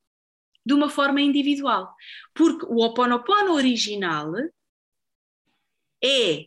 de 0.66 0.74
uma 0.74 0.90
forma 0.90 1.22
individual. 1.22 1.96
Porque 2.34 2.66
o 2.66 2.84
Oponopono 2.84 3.54
original 3.54 4.34
é 6.04 6.46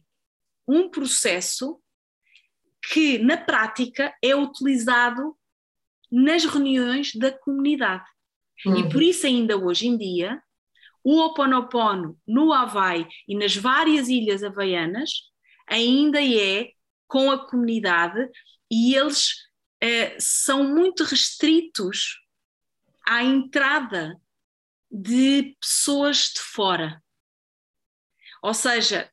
um 0.69 0.89
processo 0.89 1.83
que, 2.83 3.19
na 3.19 3.37
prática, 3.37 4.15
é 4.23 4.35
utilizado 4.37 5.37
nas 6.11 6.45
reuniões 6.45 7.15
da 7.15 7.33
comunidade. 7.33 8.09
Uhum. 8.65 8.79
E 8.79 8.89
por 8.91 9.03
isso, 9.03 9.27
ainda 9.27 9.57
hoje 9.57 9.87
em 9.89 9.97
dia, 9.97 10.43
o 11.03 11.21
Oponopono 11.21 12.19
no 12.27 12.53
Havaí 12.53 13.07
e 13.27 13.37
nas 13.37 13.57
várias 13.57 14.09
ilhas 14.09 14.43
havaianas 14.43 15.11
ainda 15.67 16.23
é 16.23 16.71
com 17.07 17.31
a 17.31 17.49
comunidade 17.49 18.29
e 18.71 18.95
eles 18.95 19.35
eh, 19.81 20.17
são 20.19 20.65
muito 20.65 21.05
restritos 21.05 22.19
à 23.07 23.23
entrada 23.25 24.21
de 24.91 25.57
pessoas 25.61 26.33
de 26.35 26.41
fora. 26.41 27.03
Ou 28.43 28.55
seja, 28.55 29.11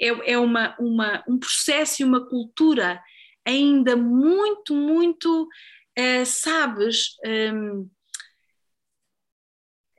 é, 0.00 0.32
é 0.32 0.38
uma, 0.38 0.76
uma, 0.78 1.22
um 1.28 1.38
processo 1.38 2.02
e 2.02 2.04
uma 2.04 2.26
cultura 2.26 3.02
ainda 3.44 3.96
muito, 3.96 4.74
muito, 4.74 5.44
uh, 5.44 6.26
sabes, 6.26 7.16
um, 7.24 7.90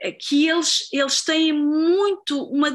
que 0.10 0.48
eles, 0.48 0.90
eles 0.91 1.22
têm 1.22 1.53
muito, 1.53 2.44
uma, 2.45 2.69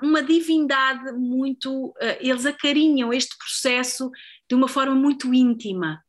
uma 0.00 0.22
divindade 0.22 1.12
muito, 1.12 1.88
uh, 1.88 2.16
eles 2.20 2.46
acarinham 2.46 3.12
este 3.12 3.36
processo 3.36 4.10
de 4.48 4.54
uma 4.54 4.66
forma 4.66 4.94
muito 4.94 5.34
íntima. 5.34 6.02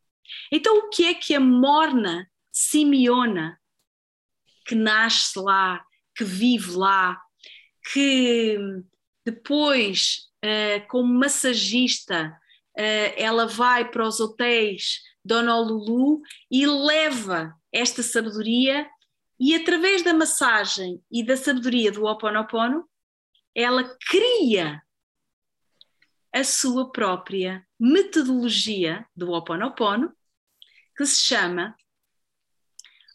Então, 0.52 0.78
o 0.78 0.90
que 0.90 1.06
é 1.06 1.14
que 1.14 1.36
a 1.36 1.40
morna 1.40 2.30
Simeona, 2.52 3.60
que 4.66 4.76
nasce 4.76 5.38
lá, 5.38 5.84
que 6.16 6.24
vive 6.24 6.72
lá, 6.72 7.20
que 7.92 8.58
depois 9.26 10.30
uh, 10.46 10.88
como 10.88 11.14
massagista, 11.14 12.38
ela 13.18 13.46
vai 13.46 13.92
para 13.92 14.08
os 14.08 14.22
hotéis 14.22 15.02
de 15.26 15.34
Honolulu 15.34 16.22
e 16.50 16.66
leva 16.66 17.54
esta 17.74 18.02
sabedoria 18.02 18.88
e 19.40 19.56
através 19.56 20.04
da 20.04 20.14
massagem 20.14 21.02
e 21.10 21.24
da 21.24 21.38
sabedoria 21.38 21.92
do 21.92 22.04
Ho 22.04 22.12
Oponopono, 22.12 22.88
ela 23.56 23.98
cria 24.08 24.84
a 26.34 26.44
sua 26.44 26.92
própria 26.92 27.66
metodologia 27.80 29.08
do 29.16 29.30
Ho 29.30 29.38
Oponopono, 29.38 30.14
que 30.96 31.06
se 31.06 31.24
chama 31.24 31.76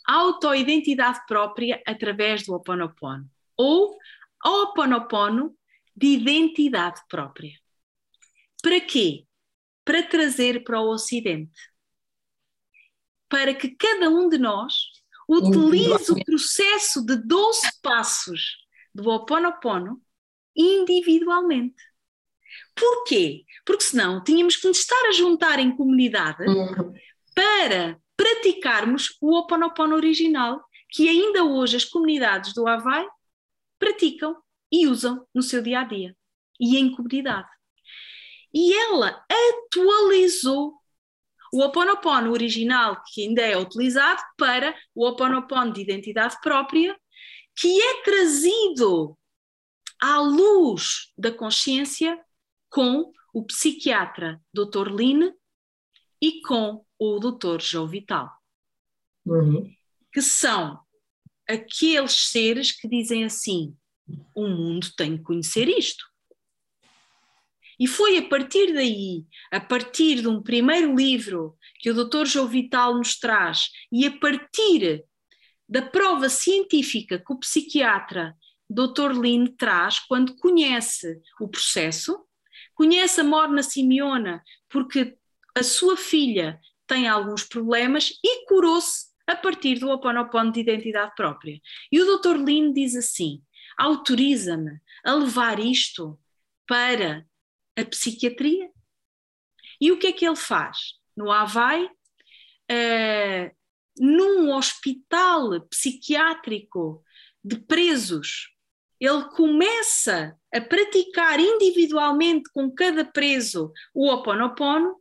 autoidentidade 0.07 1.21
própria 1.27 1.83
através 1.87 2.47
do 2.47 2.53
Ho 2.53 2.57
Oponopono, 2.57 3.31
ou 3.57 3.99
Ho 4.45 4.63
Oponopono 4.63 5.55
de 5.95 6.07
identidade 6.07 7.03
própria. 7.09 7.53
Para 8.63 8.81
quê? 8.81 9.27
Para 9.85 10.03
trazer 10.03 10.65
para 10.65 10.81
o 10.81 10.89
Ocidente. 10.89 11.61
Para 13.29 13.55
que 13.55 13.77
cada 13.77 14.09
um 14.09 14.29
de 14.29 14.39
nós 14.39 14.94
utilize 15.29 16.13
o 16.13 16.25
processo 16.25 17.05
de 17.05 17.17
12 17.17 17.61
passos 17.83 18.57
do 18.95 19.09
Ho 19.09 19.15
Oponopono 19.17 20.01
individualmente. 20.57 21.83
Porquê? 22.75 23.45
Porque 23.65 23.85
senão 23.85 24.23
tínhamos 24.23 24.57
que 24.57 24.69
nos 24.69 24.79
estar 24.79 25.09
a 25.09 25.13
juntar 25.13 25.59
em 25.59 25.75
comunidade 25.77 26.45
uhum. 26.45 26.93
para 27.35 27.99
praticarmos 28.17 29.17
o 29.21 29.35
Ho 29.35 29.41
Oponopono 29.41 29.97
original, 29.97 30.65
que 30.91 31.09
ainda 31.09 31.45
hoje 31.45 31.77
as 31.77 31.85
comunidades 31.85 32.55
do 32.55 32.67
Havaí 32.69 33.07
praticam 33.79 34.37
e 34.71 34.87
usam 34.87 35.27
no 35.35 35.43
seu 35.43 35.63
dia 35.63 35.81
a 35.81 35.85
dia 35.85 36.17
e 36.61 36.77
em 36.77 36.95
comunidade. 36.95 37.49
E 38.53 38.73
ela 38.73 39.25
atualizou 39.29 40.75
o 41.55 41.61
Oponopono 41.61 42.33
original, 42.33 43.01
que 43.07 43.23
ainda 43.23 43.43
é 43.43 43.57
utilizado, 43.57 44.21
para 44.37 44.75
o 44.93 45.07
Oponopono 45.07 45.73
de 45.73 45.83
identidade 45.83 46.37
própria, 46.43 46.99
que 47.55 47.81
é 47.81 48.03
trazido 48.03 49.17
à 50.03 50.19
luz 50.19 51.13
da 51.17 51.31
consciência 51.31 52.21
com 52.69 53.13
o 53.33 53.45
psiquiatra 53.45 54.43
Dr. 54.53 54.89
Line 54.89 55.33
e 56.21 56.41
com 56.41 56.85
o 56.99 57.21
Dr. 57.21 57.61
João 57.61 57.87
Vital. 57.87 58.29
Uhum. 59.25 59.73
Que 60.13 60.21
são 60.21 60.81
aqueles 61.49 62.31
seres 62.31 62.73
que 62.73 62.89
dizem 62.89 63.25
assim: 63.25 63.77
o 64.35 64.49
mundo 64.49 64.89
tem 64.97 65.17
que 65.17 65.23
conhecer 65.23 65.69
isto. 65.69 66.05
E 67.79 67.87
foi 67.87 68.19
a 68.19 68.29
partir 68.29 68.73
daí, 68.73 69.25
a 69.51 69.61
partir 69.61 70.21
de 70.21 70.29
um 70.29 70.43
primeiro 70.43 70.95
livro 70.95 71.57
que 71.79 71.91
o 71.91 72.05
Dr. 72.05 72.25
João 72.27 72.47
Vital 72.47 72.97
nos 72.97 73.19
traz, 73.19 73.71
e 73.91 74.07
a 74.07 74.19
partir 74.19 75.05
da 75.69 75.83
prova 75.83 76.29
científica 76.29 77.19
que 77.19 77.33
o 77.33 77.39
psiquiatra 77.39 78.37
Dr. 78.69 79.13
Lin 79.21 79.47
traz 79.57 79.99
quando 80.01 80.37
conhece 80.37 81.21
o 81.41 81.49
processo, 81.49 82.25
conhece 82.75 83.21
a 83.21 83.25
Morna 83.25 83.63
Simeona 83.63 84.43
porque 84.69 85.17
a 85.55 85.63
sua 85.63 85.97
filha 85.97 86.61
tem 86.87 87.09
alguns 87.09 87.45
problemas 87.45 88.13
e 88.23 88.47
curou-se 88.47 89.07
a 89.27 89.35
partir 89.35 89.79
do 89.79 89.89
Oponopono 89.89 90.53
de 90.53 90.61
identidade 90.61 91.13
própria. 91.15 91.61
E 91.91 92.01
o 92.01 92.19
Dr. 92.19 92.37
Lin 92.37 92.73
diz 92.73 92.95
assim: 92.95 93.43
autoriza-me 93.77 94.81
a 95.05 95.15
levar 95.15 95.59
isto 95.59 96.19
para 96.67 97.27
a 97.77 97.85
psiquiatria. 97.85 98.71
E 99.81 99.91
o 99.93 99.99
que 99.99 100.09
é 100.09 100.13
que 100.13 100.27
ele 100.27 100.37
faz? 100.37 100.95
No 101.17 101.31
Havaí, 101.31 101.85
uh, 101.85 103.57
num 103.99 104.53
hospital 104.53 105.61
psiquiátrico 105.69 107.03
de 107.43 107.57
presos, 107.61 108.55
ele 109.01 109.25
começa 109.37 110.37
a 110.53 110.61
praticar 110.61 111.39
individualmente 111.39 112.51
com 112.53 112.71
cada 112.71 113.05
preso 113.05 113.73
o 113.93 114.07
Ho 114.07 114.15
Oponopono 114.15 114.97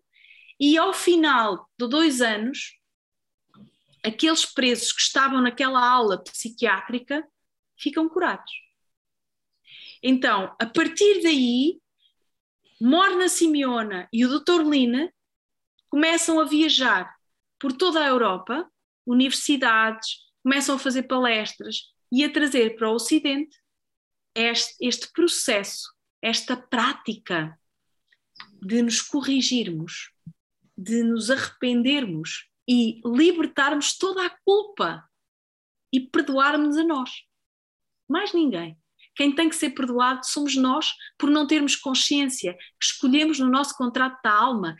e 0.59 0.77
ao 0.77 0.93
final 0.93 1.69
de 1.79 1.87
dois 1.87 2.21
anos, 2.21 2.77
aqueles 4.03 4.45
presos 4.45 4.91
que 4.91 5.01
estavam 5.01 5.41
naquela 5.41 5.85
aula 5.85 6.21
psiquiátrica 6.23 7.25
ficam 7.77 8.09
curados. 8.09 8.51
Então, 10.01 10.53
a 10.59 10.65
partir 10.65 11.21
daí, 11.23 11.81
Morna 12.85 13.29
Simeona 13.29 14.09
e 14.11 14.25
o 14.25 14.39
Dr. 14.39 14.61
Lina 14.69 15.09
começam 15.89 16.37
a 16.41 16.43
viajar 16.43 17.15
por 17.57 17.71
toda 17.71 18.03
a 18.03 18.07
Europa, 18.09 18.69
universidades, 19.07 20.17
começam 20.43 20.75
a 20.75 20.79
fazer 20.79 21.03
palestras 21.03 21.93
e 22.11 22.25
a 22.25 22.29
trazer 22.29 22.75
para 22.75 22.89
o 22.89 22.95
Ocidente 22.95 23.57
este, 24.35 24.75
este 24.85 25.09
processo, 25.13 25.93
esta 26.21 26.57
prática 26.57 27.57
de 28.61 28.81
nos 28.81 29.01
corrigirmos, 29.01 30.11
de 30.77 31.03
nos 31.03 31.31
arrependermos 31.31 32.49
e 32.67 32.99
libertarmos 33.05 33.97
toda 33.97 34.25
a 34.25 34.37
culpa 34.43 35.09
e 35.89 36.01
perdoarmos 36.01 36.75
a 36.75 36.83
nós. 36.83 37.11
Mais 38.09 38.33
ninguém. 38.33 38.77
Quem 39.15 39.33
tem 39.33 39.49
que 39.49 39.55
ser 39.55 39.71
perdoado 39.71 40.25
somos 40.25 40.55
nós 40.55 40.93
por 41.17 41.29
não 41.29 41.45
termos 41.45 41.75
consciência 41.75 42.53
que 42.53 42.85
escolhemos 42.85 43.39
no 43.39 43.49
nosso 43.49 43.75
contrato 43.77 44.19
da 44.23 44.31
alma 44.31 44.75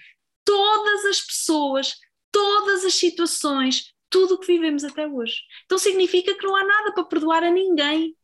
todas 0.45 1.05
as 1.05 1.22
pessoas, 1.22 1.95
todas 2.31 2.84
as 2.84 2.95
situações, 2.95 3.93
tudo 4.10 4.35
o 4.35 4.39
que 4.39 4.47
vivemos 4.47 4.84
até 4.84 5.07
hoje. 5.07 5.38
Então 5.65 5.77
significa 5.77 6.35
que 6.35 6.45
não 6.45 6.55
há 6.55 6.64
nada 6.64 6.93
para 6.93 7.03
perdoar 7.05 7.43
a 7.43 7.49
ninguém. 7.49 8.15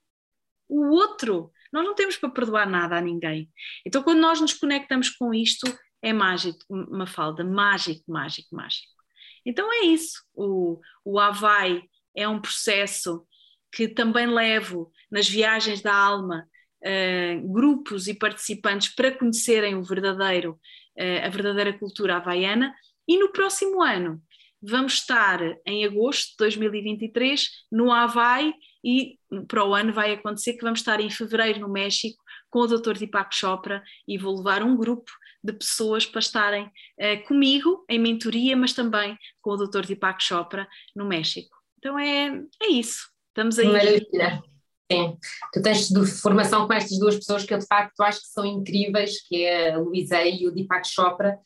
O 0.67 0.89
outro, 0.89 1.51
nós 1.71 1.83
não 1.83 1.95
temos 1.95 2.17
para 2.17 2.29
perdoar 2.29 2.69
nada 2.69 2.97
a 2.97 3.01
ninguém. 3.01 3.49
Então 3.85 4.03
quando 4.03 4.19
nós 4.19 4.39
nos 4.41 4.53
conectamos 4.53 5.09
com 5.09 5.33
isto, 5.33 5.65
é 6.01 6.13
mágico, 6.13 6.59
uma 6.69 7.07
falda, 7.07 7.43
mágico, 7.43 8.03
mágico, 8.07 8.55
mágico. 8.55 8.99
Então 9.45 9.71
é 9.71 9.85
isso. 9.85 10.23
O, 10.33 10.79
o 11.03 11.19
Havaí 11.19 11.81
é 12.15 12.27
um 12.27 12.41
processo 12.41 13.25
que 13.71 13.87
também 13.87 14.27
levo 14.27 14.91
nas 15.11 15.27
viagens 15.27 15.81
da 15.81 15.93
alma 15.93 16.47
uh, 16.83 17.51
grupos 17.51 18.07
e 18.07 18.13
participantes 18.13 18.93
para 18.93 19.11
conhecerem 19.11 19.75
o 19.75 19.83
verdadeiro, 19.83 20.59
uh, 20.97 21.25
a 21.25 21.29
verdadeira 21.29 21.77
cultura 21.77 22.17
havaiana. 22.17 22.73
E 23.07 23.17
no 23.17 23.31
próximo 23.31 23.81
ano 23.81 24.21
vamos 24.61 24.93
estar 24.93 25.39
em 25.65 25.85
agosto 25.85 26.31
de 26.31 26.37
2023 26.39 27.47
no 27.71 27.91
Havaí 27.91 28.53
e 28.83 29.17
para 29.47 29.65
o 29.65 29.73
ano 29.73 29.93
vai 29.93 30.13
acontecer 30.13 30.53
que 30.53 30.63
vamos 30.63 30.79
estar 30.79 30.99
em 30.99 31.09
fevereiro 31.09 31.59
no 31.59 31.69
México 31.69 32.21
com 32.49 32.59
o 32.59 32.67
Dr. 32.67 32.97
Deepak 32.97 33.33
Chopra 33.33 33.83
e 34.07 34.17
vou 34.17 34.37
levar 34.37 34.63
um 34.63 34.75
grupo 34.75 35.11
de 35.43 35.53
pessoas 35.53 36.05
para 36.05 36.19
estarem 36.19 36.65
uh, 36.65 37.23
comigo 37.25 37.85
em 37.89 37.99
mentoria, 37.99 38.57
mas 38.57 38.73
também 38.73 39.17
com 39.41 39.51
o 39.51 39.57
Dr. 39.57 39.85
Deepak 39.85 40.21
Chopra 40.21 40.67
no 40.95 41.05
México. 41.05 41.55
Então 41.77 41.97
é, 41.97 42.41
é 42.61 42.67
isso. 42.67 43.09
Estamos 43.29 43.59
aí. 43.59 43.67
Maravilha. 43.67 44.43
Sim, 44.91 45.17
tu 45.53 45.61
tens 45.61 45.87
de 45.87 46.05
formação 46.07 46.65
com 46.65 46.73
estas 46.73 46.97
duas 46.97 47.15
pessoas 47.15 47.45
que 47.45 47.53
eu 47.53 47.59
de 47.59 47.67
facto 47.67 48.01
acho 48.01 48.21
que 48.21 48.27
são 48.27 48.43
incríveis, 48.43 49.21
que 49.21 49.45
é 49.45 49.73
a 49.73 49.77
Luísa 49.77 50.23
e 50.23 50.47
o 50.47 50.51
Deepak 50.51 50.87
Chopra, 50.87 51.37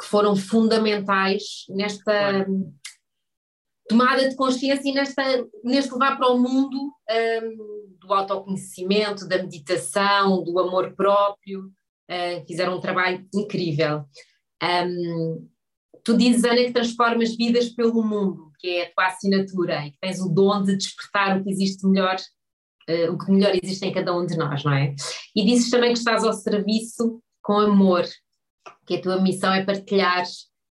que 0.00 0.06
foram 0.06 0.36
fundamentais 0.36 1.64
nesta 1.68 2.46
tomada 3.88 4.28
de 4.28 4.36
consciência 4.36 4.88
e 4.88 4.92
nesta, 4.92 5.22
neste 5.62 5.92
levar 5.92 6.16
para 6.16 6.30
o 6.30 6.38
mundo 6.38 6.92
um, 7.10 7.96
do 8.00 8.12
autoconhecimento, 8.12 9.28
da 9.28 9.38
meditação, 9.38 10.42
do 10.42 10.58
amor 10.58 10.94
próprio, 10.94 11.66
uh, 12.10 12.46
fizeram 12.46 12.76
um 12.76 12.80
trabalho 12.80 13.26
incrível. 13.34 14.04
Um, 14.62 15.48
tu 16.02 16.16
dizes, 16.16 16.44
Ana, 16.44 16.56
que 16.56 16.72
transformas 16.72 17.36
vidas 17.36 17.68
pelo 17.70 18.02
mundo, 18.02 18.50
que 18.64 18.76
é 18.78 18.86
a 18.86 18.90
tua 18.94 19.06
assinatura, 19.08 19.86
e 19.86 19.90
que 19.90 19.98
tens 20.00 20.20
o 20.22 20.28
dom 20.30 20.62
de 20.62 20.74
despertar 20.74 21.38
o 21.38 21.44
que 21.44 21.50
existe 21.50 21.86
melhor, 21.86 22.16
uh, 22.88 23.12
o 23.12 23.18
que 23.18 23.30
melhor 23.30 23.54
existe 23.62 23.84
em 23.84 23.92
cada 23.92 24.16
um 24.16 24.24
de 24.24 24.38
nós, 24.38 24.64
não 24.64 24.72
é? 24.72 24.94
E 25.36 25.44
dizes 25.44 25.68
também 25.68 25.92
que 25.92 25.98
estás 25.98 26.24
ao 26.24 26.32
serviço 26.32 27.20
com 27.42 27.58
amor, 27.58 28.06
que 28.86 28.96
a 28.96 29.02
tua 29.02 29.20
missão 29.20 29.52
é 29.52 29.62
partilhar 29.62 30.24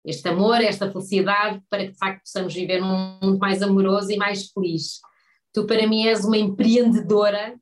este 0.06 0.30
amor, 0.30 0.62
esta 0.62 0.90
felicidade, 0.90 1.62
para 1.70 1.86
que 1.86 1.92
de 1.92 1.98
facto 1.98 2.22
possamos 2.22 2.54
viver 2.54 2.80
num 2.80 3.20
mundo 3.22 3.38
mais 3.38 3.62
amoroso 3.62 4.10
e 4.10 4.16
mais 4.16 4.50
feliz. 4.52 5.02
Tu, 5.54 5.66
para 5.68 5.86
mim, 5.86 6.08
és 6.08 6.24
uma 6.24 6.38
empreendedora 6.38 7.60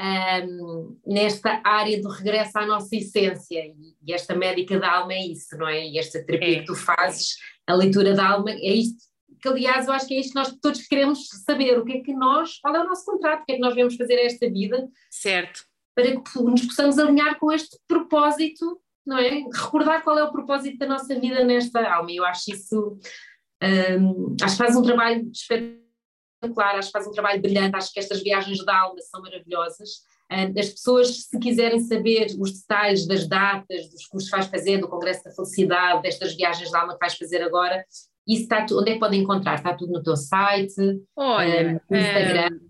um, 0.00 0.98
nesta 1.06 1.60
área 1.64 2.02
do 2.02 2.08
regresso 2.08 2.58
à 2.58 2.66
nossa 2.66 2.96
essência, 2.96 3.64
e, 3.64 3.94
e, 4.04 4.12
esta 4.12 4.34
médica 4.34 4.76
da 4.78 4.90
alma 4.90 5.12
é 5.12 5.24
isso, 5.24 5.56
não 5.56 5.68
é? 5.68 5.86
E 5.86 5.98
esta 5.98 6.20
terapia 6.24 6.56
é. 6.56 6.60
que 6.60 6.66
tu 6.66 6.74
fazes, 6.74 7.36
a 7.64 7.74
leitura 7.74 8.12
da 8.12 8.28
alma, 8.28 8.50
é 8.50 8.72
isto, 8.72 9.08
que 9.40 9.48
aliás 9.48 9.86
eu 9.86 9.92
acho 9.92 10.06
que 10.06 10.14
é 10.14 10.20
isto 10.20 10.30
que 10.30 10.38
nós 10.38 10.56
todos 10.60 10.86
queremos 10.86 11.28
saber, 11.44 11.78
o 11.78 11.84
que 11.84 11.92
é 11.92 12.00
que 12.00 12.12
nós, 12.12 12.58
qual 12.60 12.74
é 12.74 12.80
o 12.80 12.88
nosso 12.88 13.04
contrato, 13.04 13.42
o 13.42 13.44
que 13.46 13.52
é 13.52 13.54
que 13.56 13.60
nós 13.60 13.74
vamos 13.74 13.96
fazer 13.96 14.14
a 14.14 14.24
esta 14.24 14.48
vida. 14.50 14.88
Certo. 15.10 15.64
Para 15.94 16.20
que 16.20 16.38
nos 16.42 16.66
possamos 16.66 16.98
alinhar 16.98 17.38
com 17.38 17.52
este 17.52 17.76
propósito 17.88 18.80
não 19.08 19.16
é? 19.16 19.42
Recordar 19.50 20.04
qual 20.04 20.18
é 20.18 20.22
o 20.22 20.30
propósito 20.30 20.76
da 20.76 20.86
nossa 20.86 21.18
vida 21.18 21.42
nesta 21.42 21.80
alma. 21.90 22.12
E 22.12 22.16
eu 22.16 22.26
acho 22.26 22.52
isso, 22.52 22.98
um, 23.62 24.36
acho 24.42 24.56
que 24.56 24.62
faz 24.62 24.76
um 24.76 24.82
trabalho 24.82 25.30
espetacular, 25.32 26.76
acho 26.76 26.88
que 26.88 26.92
faz 26.92 27.06
um 27.06 27.12
trabalho 27.12 27.40
brilhante, 27.40 27.74
acho 27.74 27.90
que 27.90 27.98
estas 27.98 28.22
viagens 28.22 28.62
da 28.66 28.78
alma 28.78 29.00
são 29.00 29.22
maravilhosas. 29.22 30.02
Um, 30.30 30.60
as 30.60 30.68
pessoas, 30.68 31.24
se 31.24 31.38
quiserem 31.38 31.80
saber 31.80 32.26
os 32.38 32.60
detalhes 32.60 33.06
das 33.06 33.26
datas, 33.26 33.88
dos 33.88 34.04
cursos 34.06 34.28
que 34.28 34.36
vais 34.36 34.50
fazer, 34.50 34.76
do 34.76 34.88
Congresso 34.88 35.24
da 35.24 35.30
Felicidade, 35.30 36.02
destas 36.02 36.36
viagens 36.36 36.70
da 36.70 36.82
alma 36.82 36.92
que 36.92 37.00
vais 37.00 37.16
fazer 37.16 37.42
agora, 37.42 37.82
isso 38.28 38.42
está 38.42 38.66
onde 38.72 38.90
é 38.90 38.94
que 38.94 39.00
podem 39.00 39.22
encontrar? 39.22 39.54
Está 39.54 39.74
tudo 39.74 39.94
no 39.94 40.02
teu 40.02 40.16
site, 40.16 41.00
Olha, 41.16 41.82
no 41.90 41.96
Instagram? 41.96 42.60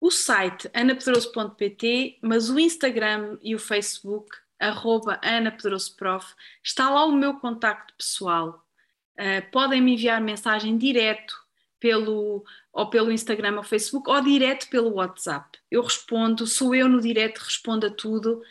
o 0.00 0.10
site 0.10 0.70
anapedroso.pt, 0.72 2.18
mas 2.22 2.48
o 2.48 2.58
Instagram 2.58 3.36
e 3.42 3.54
o 3.54 3.58
Facebook 3.58 4.34
arroba 4.58 5.20
Ana 5.22 5.52
Pedroso 5.52 5.94
Prof, 5.96 6.34
está 6.62 6.90
lá 6.90 7.04
o 7.04 7.12
meu 7.12 7.34
contacto 7.34 7.94
pessoal. 7.94 8.64
Uh, 9.18 9.50
podem 9.50 9.80
me 9.80 9.94
enviar 9.94 10.20
mensagem 10.20 10.76
direto 10.76 11.34
pelo, 11.78 12.44
ou 12.72 12.90
pelo 12.90 13.12
Instagram 13.12 13.56
ou 13.56 13.62
Facebook 13.62 14.10
ou 14.10 14.20
direto 14.20 14.68
pelo 14.68 14.94
WhatsApp. 14.94 15.58
Eu 15.70 15.82
respondo, 15.82 16.46
sou 16.46 16.74
eu 16.74 16.88
no 16.88 17.00
direto, 17.00 17.38
respondo 17.38 17.86
a 17.86 17.90
tudo. 17.90 18.42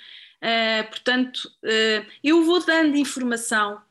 Uh, 0.42 0.88
portanto, 0.90 1.52
uh, 1.64 2.06
eu 2.24 2.44
vou 2.44 2.64
dando 2.66 2.96
informação 2.96 3.82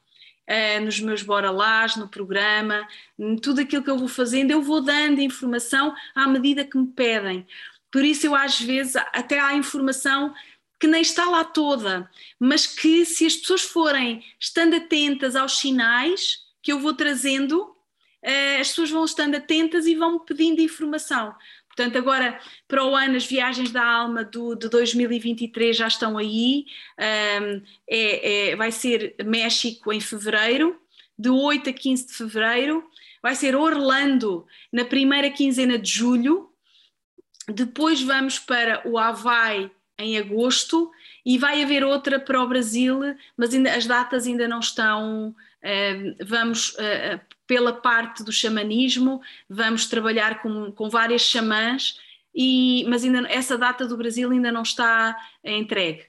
nos 0.82 1.01
meus 1.01 1.23
Bora 1.23 1.51
Lás, 1.51 1.97
no 1.97 2.09
programa, 2.09 2.86
tudo 3.43 3.60
aquilo 3.60 3.82
que 3.82 3.90
eu 3.90 3.98
vou 3.98 4.09
fazendo, 4.09 4.51
eu 4.51 4.62
vou 4.62 4.81
dando 4.81 5.20
informação 5.20 5.94
à 6.14 6.27
medida 6.28 6.64
que 6.64 6.78
me 6.78 6.86
pedem. 6.86 7.47
Por 7.90 8.05
isso, 8.05 8.27
eu 8.27 8.35
às 8.35 8.60
vezes 8.60 8.97
até 8.97 9.40
há 9.40 9.55
informação 9.55 10.35
que 10.78 10.86
nem 10.86 11.01
está 11.01 11.24
lá 11.24 11.44
toda, 11.44 12.10
mas 12.39 12.66
que 12.66 13.05
se 13.05 13.27
as 13.27 13.35
pessoas 13.36 13.62
forem 13.62 14.23
estando 14.39 14.77
atentas 14.77 15.35
aos 15.35 15.59
sinais 15.59 16.44
que 16.62 16.73
eu 16.73 16.78
vou 16.78 16.93
trazendo, 16.94 17.74
eh, 18.23 18.60
as 18.60 18.68
pessoas 18.68 18.90
vão 18.90 19.05
estando 19.05 19.36
atentas 19.36 19.86
e 19.86 19.94
vão 19.94 20.14
me 20.14 20.20
pedindo 20.27 20.60
informação. 20.60 21.35
Portanto, 21.77 21.98
agora 21.98 22.40
para 22.66 22.82
o 22.86 22.97
ano, 22.97 23.16
as 23.16 23.27
viagens 23.27 23.70
da 23.70 23.85
alma 23.85 24.24
do, 24.24 24.55
de 24.55 24.66
2023 24.70 25.77
já 25.77 25.86
estão 25.86 26.16
aí. 26.16 26.65
Um, 26.98 27.62
é, 27.86 28.51
é, 28.51 28.57
vai 28.57 28.73
ser 28.73 29.15
México 29.23 29.93
em 29.93 30.01
fevereiro, 30.01 30.81
de 31.19 31.28
8 31.28 31.69
a 31.69 31.73
15 31.74 32.07
de 32.07 32.15
fevereiro. 32.15 32.82
Vai 33.23 33.35
ser 33.35 33.55
Orlando 33.55 34.47
na 34.73 34.86
primeira 34.86 35.31
quinzena 35.31 35.78
de 35.78 35.90
julho. 35.90 36.51
Depois 37.47 38.01
vamos 38.01 38.39
para 38.39 38.81
o 38.89 38.97
Havaí 38.97 39.70
em 39.98 40.16
agosto 40.16 40.90
e 41.27 41.36
vai 41.36 41.62
haver 41.62 41.85
outra 41.85 42.19
para 42.19 42.43
o 42.43 42.48
Brasil, 42.48 43.01
mas 43.36 43.53
ainda, 43.53 43.74
as 43.74 43.85
datas 43.85 44.27
ainda 44.27 44.48
não 44.48 44.61
estão. 44.61 45.35
Uh, 45.62 46.24
vamos, 46.24 46.70
uh, 46.70 47.20
pela 47.47 47.73
parte 47.73 48.23
do 48.23 48.32
xamanismo, 48.32 49.20
vamos 49.48 49.86
trabalhar 49.86 50.43
com, 50.43 50.73
com 50.73 50.89
várias 50.89 51.23
xamãs, 51.23 51.98
e, 52.35 52.85
mas 52.89 53.05
ainda, 53.05 53.27
essa 53.28 53.56
data 53.56 53.86
do 53.86 53.97
Brasil 53.97 54.31
ainda 54.31 54.52
não 54.52 54.62
está 54.62 55.16
entregue. 55.43 56.05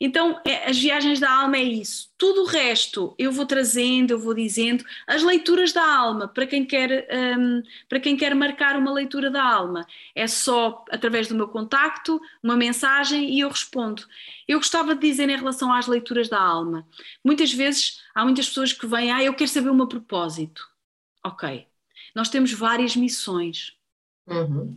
Então, 0.00 0.40
é, 0.44 0.68
as 0.70 0.78
viagens 0.78 1.18
da 1.18 1.30
alma 1.30 1.56
é 1.56 1.62
isso. 1.62 2.08
Tudo 2.16 2.42
o 2.42 2.46
resto 2.46 3.14
eu 3.18 3.32
vou 3.32 3.44
trazendo, 3.44 4.12
eu 4.12 4.18
vou 4.18 4.32
dizendo. 4.32 4.84
As 5.06 5.24
leituras 5.24 5.72
da 5.72 5.84
alma, 5.84 6.28
para 6.28 6.46
quem 6.46 6.64
quer, 6.64 7.08
um, 7.36 7.62
para 7.88 7.98
quem 7.98 8.16
quer 8.16 8.32
marcar 8.34 8.76
uma 8.76 8.92
leitura 8.92 9.28
da 9.28 9.42
alma, 9.42 9.84
é 10.14 10.26
só 10.28 10.84
através 10.90 11.26
do 11.26 11.34
meu 11.34 11.48
contacto, 11.48 12.20
uma 12.40 12.56
mensagem 12.56 13.28
e 13.28 13.40
eu 13.40 13.48
respondo. 13.48 14.04
Eu 14.46 14.58
gostava 14.58 14.94
de 14.94 15.00
dizer 15.00 15.28
em 15.28 15.36
relação 15.36 15.72
às 15.72 15.88
leituras 15.88 16.28
da 16.28 16.40
alma. 16.40 16.86
Muitas 17.24 17.52
vezes 17.52 18.00
há 18.14 18.24
muitas 18.24 18.48
pessoas 18.48 18.72
que 18.72 18.86
vêm, 18.86 19.10
ah, 19.10 19.22
eu 19.22 19.34
quero 19.34 19.50
saber 19.50 19.70
o 19.70 19.74
meu 19.74 19.88
propósito. 19.88 20.62
Ok. 21.28 21.66
Nós 22.14 22.28
temos 22.28 22.52
várias 22.52 22.96
missões. 22.96 23.76
Uhum. 24.26 24.74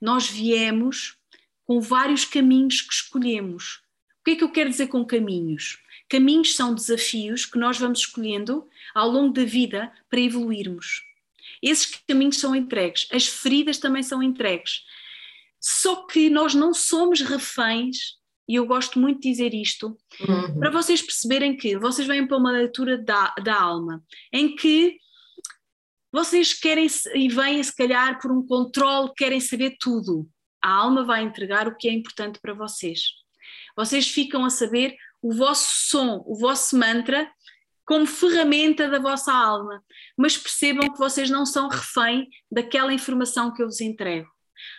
Nós 0.00 0.28
viemos 0.28 1.16
com 1.64 1.80
vários 1.80 2.24
caminhos 2.24 2.80
que 2.80 2.92
escolhemos 2.94 3.84
o 4.20 4.24
que 4.24 4.30
é 4.30 4.36
que 4.36 4.44
eu 4.44 4.50
quero 4.50 4.70
dizer 4.70 4.86
com 4.86 5.04
caminhos? 5.04 5.78
Caminhos 6.08 6.56
são 6.56 6.74
desafios 6.74 7.44
que 7.44 7.58
nós 7.58 7.76
vamos 7.76 7.98
escolhendo 7.98 8.66
ao 8.94 9.10
longo 9.10 9.34
da 9.34 9.44
vida 9.44 9.92
para 10.08 10.18
evoluirmos. 10.18 11.02
Esses 11.60 12.00
caminhos 12.08 12.38
são 12.38 12.56
entregues, 12.56 13.06
as 13.12 13.26
feridas 13.26 13.76
também 13.76 14.02
são 14.02 14.22
entregues. 14.22 14.80
Só 15.60 16.06
que 16.06 16.30
nós 16.30 16.54
não 16.54 16.72
somos 16.72 17.20
reféns, 17.20 18.14
e 18.48 18.54
eu 18.54 18.64
gosto 18.64 18.98
muito 18.98 19.20
de 19.20 19.30
dizer 19.30 19.52
isto, 19.52 19.94
uhum. 20.26 20.58
para 20.58 20.70
vocês 20.70 21.02
perceberem 21.02 21.54
que 21.54 21.76
vocês 21.76 22.08
vêm 22.08 22.26
para 22.26 22.38
uma 22.38 22.50
leitura 22.50 22.96
da, 22.96 23.34
da 23.44 23.60
alma, 23.60 24.02
em 24.32 24.56
que 24.56 24.96
vocês 26.14 26.54
querem 26.54 26.86
e 27.12 27.28
vêm, 27.28 27.60
se 27.60 27.74
calhar, 27.74 28.20
por 28.20 28.30
um 28.30 28.46
controle, 28.46 29.10
querem 29.16 29.40
saber 29.40 29.76
tudo. 29.80 30.28
A 30.62 30.70
alma 30.70 31.02
vai 31.02 31.24
entregar 31.24 31.66
o 31.66 31.76
que 31.76 31.88
é 31.88 31.92
importante 31.92 32.38
para 32.40 32.54
vocês. 32.54 33.00
Vocês 33.76 34.06
ficam 34.06 34.44
a 34.44 34.50
saber 34.50 34.94
o 35.20 35.34
vosso 35.34 35.88
som, 35.90 36.22
o 36.24 36.38
vosso 36.38 36.78
mantra, 36.78 37.28
como 37.84 38.06
ferramenta 38.06 38.88
da 38.88 39.00
vossa 39.00 39.32
alma, 39.32 39.82
mas 40.16 40.38
percebam 40.38 40.88
que 40.92 40.98
vocês 41.00 41.28
não 41.28 41.44
são 41.44 41.68
refém 41.68 42.28
daquela 42.48 42.94
informação 42.94 43.52
que 43.52 43.60
eu 43.60 43.66
vos 43.66 43.80
entrego. 43.80 44.30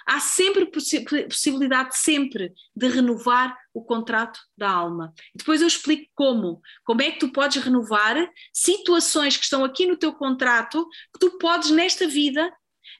Há 0.05 0.19
sempre 0.19 0.65
possi 0.65 1.03
possibilidade, 1.03 1.97
sempre, 1.97 2.53
de 2.75 2.87
renovar 2.87 3.57
o 3.73 3.83
contrato 3.83 4.39
da 4.57 4.69
alma. 4.69 5.13
Depois 5.33 5.61
eu 5.61 5.67
explico 5.67 6.09
como. 6.13 6.61
Como 6.83 7.01
é 7.01 7.11
que 7.11 7.19
tu 7.19 7.31
podes 7.31 7.63
renovar 7.63 8.15
situações 8.53 9.37
que 9.37 9.43
estão 9.43 9.63
aqui 9.63 9.85
no 9.85 9.97
teu 9.97 10.13
contrato, 10.13 10.87
que 11.13 11.19
tu 11.19 11.37
podes, 11.37 11.71
nesta 11.71 12.07
vida, 12.07 12.51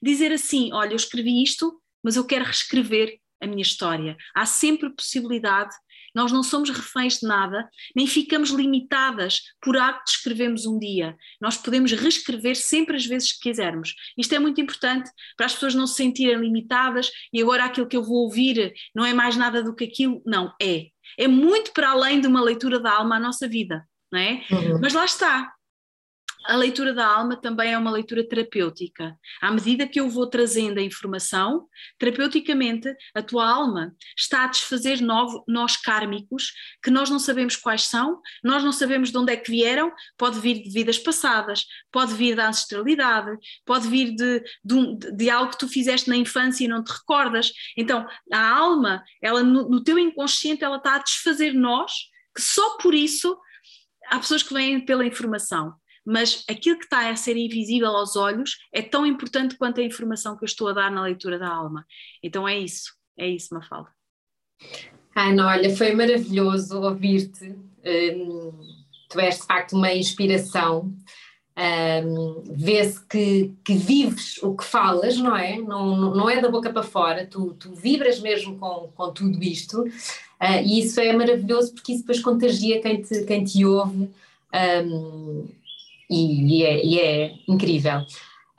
dizer 0.02 0.32
assim: 0.32 0.72
olha, 0.74 0.92
eu 0.92 0.98
escrevi 0.98 1.44
isto, 1.44 1.82
mas 2.04 2.16
eu 2.16 2.26
quero 2.26 2.46
reescrever 2.46 3.20
a 3.42 3.48
minha 3.48 3.62
história. 3.62 4.16
Há 4.34 4.46
sempre 4.46 4.90
possibilidade 4.94 5.76
nós 6.16 6.32
não 6.32 6.42
somos 6.42 6.70
reféns 6.70 7.20
de 7.20 7.28
nada, 7.28 7.70
nem 7.96 8.08
ficamos 8.08 8.50
limitadas 8.50 9.42
por 9.62 9.78
algo 9.78 10.00
que 10.04 10.12
escrevemos 10.12 10.66
um 10.66 10.80
dia. 10.80 11.16
Nós 11.42 11.58
podemos 11.58 11.92
reescrever 11.92 12.56
sempre 12.56 12.96
as 12.96 13.06
vezes 13.06 13.34
que 13.34 13.50
quisermos. 13.50 13.94
Isto 14.18 14.34
é 14.34 14.40
muito 14.40 14.62
importante 14.62 15.12
para 15.36 15.46
as 15.46 15.54
pessoas 15.54 15.76
não 15.76 15.86
se 15.86 15.96
sentirem 15.96 16.40
limitadas 16.40 17.12
e 17.34 17.42
agora 17.42 17.66
aquilo 17.66 17.88
que 17.88 17.98
eu 17.98 18.04
vou 18.04 18.24
ouvir 18.24 18.74
não 18.96 19.06
é 19.06 19.14
mais 19.14 19.36
nada 19.36 19.62
do 19.62 19.76
que 19.76 19.84
aquilo. 19.84 20.22
Não, 20.26 20.54
é. 20.62 20.88
É 21.18 21.28
muito 21.28 21.72
para 21.74 21.92
além 21.92 22.22
de 22.22 22.28
uma 22.28 22.42
leitura 22.42 22.80
da 22.80 22.94
alma 22.94 23.18
a 23.18 23.20
nossa 23.20 23.48
vida, 23.48 23.86
não 24.12 24.20
é? 24.20 24.44
Uhum. 24.52 24.80
Mas 24.82 24.94
lá 24.94 25.06
está, 25.06 25.54
a 26.48 26.56
leitura 26.56 26.94
da 26.94 27.06
alma 27.06 27.36
também 27.36 27.74
é 27.74 27.78
uma 27.78 27.92
leitura 27.92 28.28
terapêutica. 28.28 29.18
À 29.42 29.52
medida 29.52 29.88
que 29.88 30.00
eu 30.00 30.10
vou 30.10 30.28
trazendo 30.28 30.80
a 30.80 30.84
informação, 30.84 31.68
terapeuticamente, 31.98 32.94
a 33.14 33.22
tua 33.22 33.48
alma 33.48 33.94
está 34.18 34.44
a 34.44 34.48
desfazer 34.48 35.00
nós 35.48 35.78
kármicos 35.78 36.52
que 36.84 36.92
nós 36.92 37.10
não 37.10 37.20
sabemos 37.20 37.56
quais 37.56 37.84
são, 37.84 38.22
nós 38.44 38.64
não 38.64 38.72
sabemos 38.72 39.12
de 39.12 39.18
onde 39.18 39.34
é 39.34 39.38
que 39.38 39.50
vieram, 39.50 39.92
pode 40.18 40.40
vir 40.40 40.62
de 40.62 40.70
vidas 40.70 41.00
passadas, 41.00 41.66
pode 41.92 42.14
vir 42.14 42.36
da 42.36 42.50
ancestralidade, 42.50 43.38
pode 43.66 43.88
vir 43.88 44.16
de, 44.16 44.44
de, 44.64 44.98
de 45.16 45.30
algo 45.30 45.52
que 45.52 45.60
tu 45.60 45.68
fizeste 45.68 46.10
na 46.10 46.16
infância 46.16 46.64
e 46.64 46.68
não 46.68 46.84
te 46.84 46.92
recordas. 46.92 47.52
Então, 47.76 48.06
a 48.32 48.50
alma, 48.50 49.04
ela 49.22 49.44
no, 49.44 49.70
no 49.70 49.84
teu 49.84 49.98
inconsciente, 49.98 50.64
ela 50.64 50.78
está 50.78 50.96
a 50.96 51.00
desfazer 51.00 51.54
nós, 51.54 51.92
que 52.36 52.42
só 52.42 52.78
por 52.78 52.94
isso 52.94 53.38
há 54.08 54.20
pessoas 54.20 54.44
que 54.44 54.54
vêm 54.54 54.84
pela 54.86 55.06
informação 55.06 55.74
mas 56.06 56.44
aquilo 56.48 56.78
que 56.78 56.86
está 56.86 57.10
a 57.10 57.16
ser 57.16 57.36
invisível 57.36 57.90
aos 57.90 58.16
olhos 58.16 58.58
é 58.72 58.82
tão 58.82 59.06
importante 59.06 59.58
quanto 59.58 59.82
a 59.82 59.84
informação 59.84 60.38
que 60.38 60.44
eu 60.44 60.48
estou 60.48 60.68
a 60.68 60.74
dar 60.74 60.92
na 60.92 61.02
leitura 61.02 61.40
da 61.40 61.50
alma. 61.50 61.86
Então 62.22 62.48
é 62.48 62.58
isso, 62.58 62.94
é 63.18 63.28
isso, 63.28 63.54
Mafalda. 63.54 63.90
Ana, 65.16 65.48
olha, 65.48 65.76
foi 65.76 65.94
maravilhoso 65.94 66.82
ouvir-te. 66.82 67.56
Um, 67.86 68.52
tu 69.10 69.20
és 69.20 69.40
de 69.40 69.46
facto 69.46 69.74
uma 69.74 69.94
inspiração. 69.94 70.94
Um, 71.58 72.44
Vê-se 72.54 73.06
que, 73.08 73.54
que, 73.64 73.76
vives 73.76 74.38
o 74.44 74.54
que 74.56 74.66
falas, 74.66 75.18
não 75.18 75.36
é? 75.36 75.58
Não, 75.58 76.14
não 76.14 76.30
é 76.30 76.42
da 76.42 76.50
boca 76.50 76.70
para 76.70 76.84
fora, 76.84 77.26
tu, 77.26 77.54
tu 77.54 77.74
vibras 77.74 78.20
mesmo 78.20 78.58
com, 78.58 78.92
com 78.94 79.14
tudo 79.14 79.42
isto, 79.42 79.82
uh, 79.84 80.62
e 80.66 80.80
isso 80.80 81.00
é 81.00 81.14
maravilhoso 81.14 81.74
porque 81.74 81.94
isso 81.94 82.02
depois 82.02 82.20
contagia 82.20 82.82
quem 82.82 83.02
te, 83.02 83.24
quem 83.24 83.46
te 83.46 83.64
ouve. 83.64 84.10
Um, 84.54 85.48
e, 86.10 86.60
e, 86.60 86.64
é, 86.64 86.86
e 86.86 87.00
é, 87.00 87.34
incrível. 87.48 88.00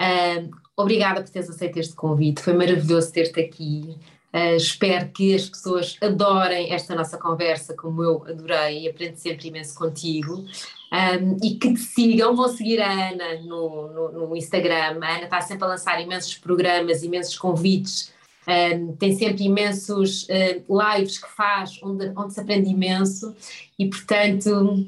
Uh, 0.01 0.51
obrigada 0.77 1.23
por 1.23 1.31
teres 1.31 1.49
aceito 1.49 1.79
este 1.79 1.95
convite, 1.95 2.43
foi 2.43 2.53
maravilhoso 2.55 3.13
ter-te 3.13 3.41
aqui. 3.41 3.97
Uh, 4.33 4.57
espero 4.57 5.09
que 5.09 5.35
as 5.35 5.49
pessoas 5.49 5.97
adorem 6.03 6.73
esta 6.73 6.95
nossa 6.95 7.17
conversa, 7.17 7.75
como 7.75 8.03
eu 8.03 8.25
adorei 8.29 8.83
e 8.83 8.89
aprendo 8.89 9.17
sempre 9.17 9.49
imenso 9.49 9.75
contigo. 9.75 10.45
Um, 10.93 11.37
e 11.43 11.57
que 11.57 11.75
te 11.75 11.81
sigam, 11.81 12.37
vão 12.37 12.49
seguir 12.49 12.81
a 12.81 13.11
Ana 13.11 13.43
no, 13.43 13.89
no, 13.89 14.13
no, 14.29 14.37
Instagram. 14.37 15.01
A 15.03 15.17
Ana 15.17 15.25
está 15.25 15.41
sempre 15.41 15.65
a 15.65 15.69
lançar 15.69 16.01
imensos 16.01 16.35
programas, 16.37 17.03
imensos 17.03 17.37
convites, 17.37 18.13
um, 18.47 18.95
tem 18.95 19.17
sempre 19.17 19.45
imensos 19.45 20.25
uh, 20.25 20.97
lives 20.97 21.19
que 21.19 21.29
faz, 21.29 21.81
onde, 21.83 22.13
onde 22.17 22.33
se 22.33 22.41
aprende 22.41 22.71
imenso, 22.71 23.35
e 23.77 23.89
portanto 23.89 24.87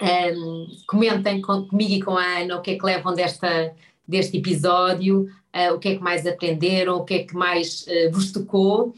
um, 0.00 0.66
comentem 0.86 1.40
com, 1.40 1.66
comigo 1.66 1.92
e 1.92 2.02
com 2.02 2.16
a 2.16 2.38
Ana 2.38 2.56
o 2.56 2.62
que 2.62 2.72
é 2.72 2.78
que 2.78 2.84
levam 2.84 3.14
desta, 3.14 3.74
deste 4.06 4.38
episódio, 4.38 5.28
uh, 5.54 5.74
o 5.74 5.78
que 5.78 5.88
é 5.88 5.96
que 5.96 6.02
mais 6.02 6.26
aprenderam, 6.26 6.96
o 6.96 7.04
que 7.04 7.14
é 7.14 7.24
que 7.24 7.34
mais 7.34 7.86
uh, 7.86 8.10
vos 8.12 8.32
tocou 8.32 8.94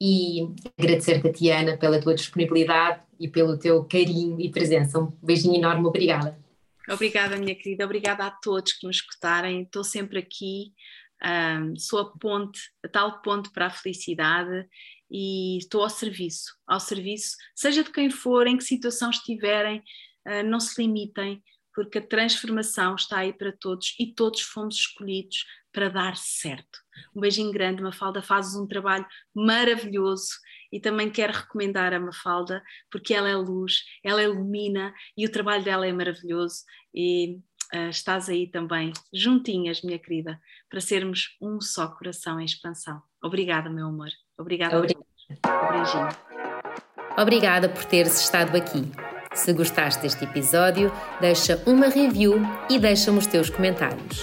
e 0.00 0.48
agradecer-te, 0.78 1.22
Tatiana, 1.22 1.76
pela 1.76 2.00
tua 2.00 2.14
disponibilidade 2.14 3.00
e 3.18 3.28
pelo 3.28 3.58
teu 3.58 3.84
carinho 3.84 4.40
e 4.40 4.50
presença. 4.50 4.98
Um 4.98 5.12
beijinho 5.22 5.56
enorme, 5.56 5.86
obrigada. 5.86 6.38
Obrigada, 6.88 7.36
minha 7.36 7.54
querida, 7.54 7.84
obrigada 7.84 8.26
a 8.26 8.30
todos 8.30 8.74
que 8.74 8.86
nos 8.86 8.96
escutarem. 8.96 9.62
Estou 9.62 9.82
sempre 9.82 10.18
aqui, 10.18 10.72
um, 11.24 11.76
sou 11.76 12.00
a 12.00 12.18
ponte, 12.18 12.60
a 12.84 12.88
tal 12.88 13.22
ponte 13.22 13.50
para 13.50 13.66
a 13.66 13.70
felicidade 13.70 14.66
e 15.10 15.58
estou 15.58 15.82
ao 15.82 15.88
serviço, 15.88 16.54
ao 16.66 16.80
serviço, 16.80 17.36
seja 17.54 17.82
de 17.82 17.90
quem 17.90 18.10
for, 18.10 18.46
em 18.46 18.58
que 18.58 18.64
situação 18.64 19.10
estiverem, 19.10 19.82
não 20.44 20.60
se 20.60 20.80
limitem, 20.82 21.42
porque 21.74 21.98
a 21.98 22.06
transformação 22.06 22.94
está 22.94 23.18
aí 23.18 23.32
para 23.32 23.52
todos 23.52 23.94
e 23.98 24.06
todos 24.14 24.40
fomos 24.40 24.76
escolhidos 24.76 25.44
para 25.72 25.88
dar 25.88 26.16
certo. 26.16 26.78
Um 27.14 27.20
beijinho 27.20 27.50
grande, 27.50 27.82
Mafalda, 27.82 28.22
fazes 28.22 28.54
um 28.54 28.66
trabalho 28.66 29.04
maravilhoso 29.34 30.30
e 30.72 30.78
também 30.78 31.10
quero 31.10 31.32
recomendar 31.32 31.92
a 31.92 31.98
Mafalda 31.98 32.62
porque 32.90 33.12
ela 33.12 33.28
é 33.28 33.34
luz, 33.34 33.82
ela 34.04 34.22
ilumina 34.22 34.94
e 35.16 35.26
o 35.26 35.32
trabalho 35.32 35.64
dela 35.64 35.86
é 35.86 35.92
maravilhoso 35.92 36.62
e 36.94 37.40
uh, 37.74 37.88
estás 37.90 38.28
aí 38.28 38.46
também 38.46 38.92
juntinhas, 39.12 39.82
minha 39.82 39.98
querida, 39.98 40.40
para 40.70 40.80
sermos 40.80 41.36
um 41.42 41.60
só 41.60 41.88
coração 41.88 42.40
em 42.40 42.44
expansão. 42.44 43.02
Obrigada, 43.22 43.68
meu 43.68 43.88
amor. 43.88 44.10
Obrigada. 44.38 44.78
Obrigada. 44.78 45.04
Um 45.44 45.72
beijinho. 45.72 46.08
Obrigada 47.18 47.68
por 47.68 47.84
teres 47.84 48.20
estado 48.20 48.56
aqui. 48.56 49.03
Se 49.34 49.52
gostaste 49.52 50.02
deste 50.02 50.24
episódio, 50.24 50.92
deixa 51.20 51.60
uma 51.66 51.88
review 51.88 52.40
e 52.70 52.78
deixa-me 52.78 53.18
os 53.18 53.26
teus 53.26 53.50
comentários. 53.50 54.22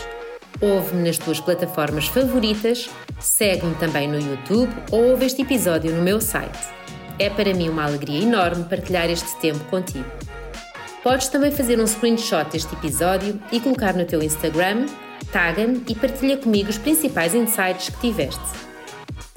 Ouve-me 0.61 1.07
nas 1.07 1.17
tuas 1.17 1.39
plataformas 1.39 2.07
favoritas, 2.07 2.89
segue-me 3.19 3.75
também 3.75 4.07
no 4.07 4.19
YouTube 4.19 4.73
ou 4.89 5.09
ouve 5.09 5.25
este 5.25 5.41
episódio 5.41 5.93
no 5.93 6.01
meu 6.01 6.21
site. 6.21 6.59
É 7.19 7.29
para 7.29 7.53
mim 7.53 7.67
uma 7.67 7.83
alegria 7.83 8.23
enorme 8.23 8.63
partilhar 8.63 9.09
este 9.09 9.35
tempo 9.39 9.63
contigo. 9.65 10.09
Podes 11.03 11.27
também 11.27 11.51
fazer 11.51 11.79
um 11.79 11.87
screenshot 11.87 12.49
deste 12.51 12.73
episódio 12.73 13.39
e 13.51 13.59
colocar 13.59 13.93
no 13.93 14.05
teu 14.05 14.21
Instagram, 14.21 14.85
taga-me 15.31 15.83
e 15.89 15.95
partilha 15.95 16.37
comigo 16.37 16.69
os 16.69 16.77
principais 16.77 17.35
insights 17.35 17.89
que 17.89 17.99
tiveste. 17.99 18.70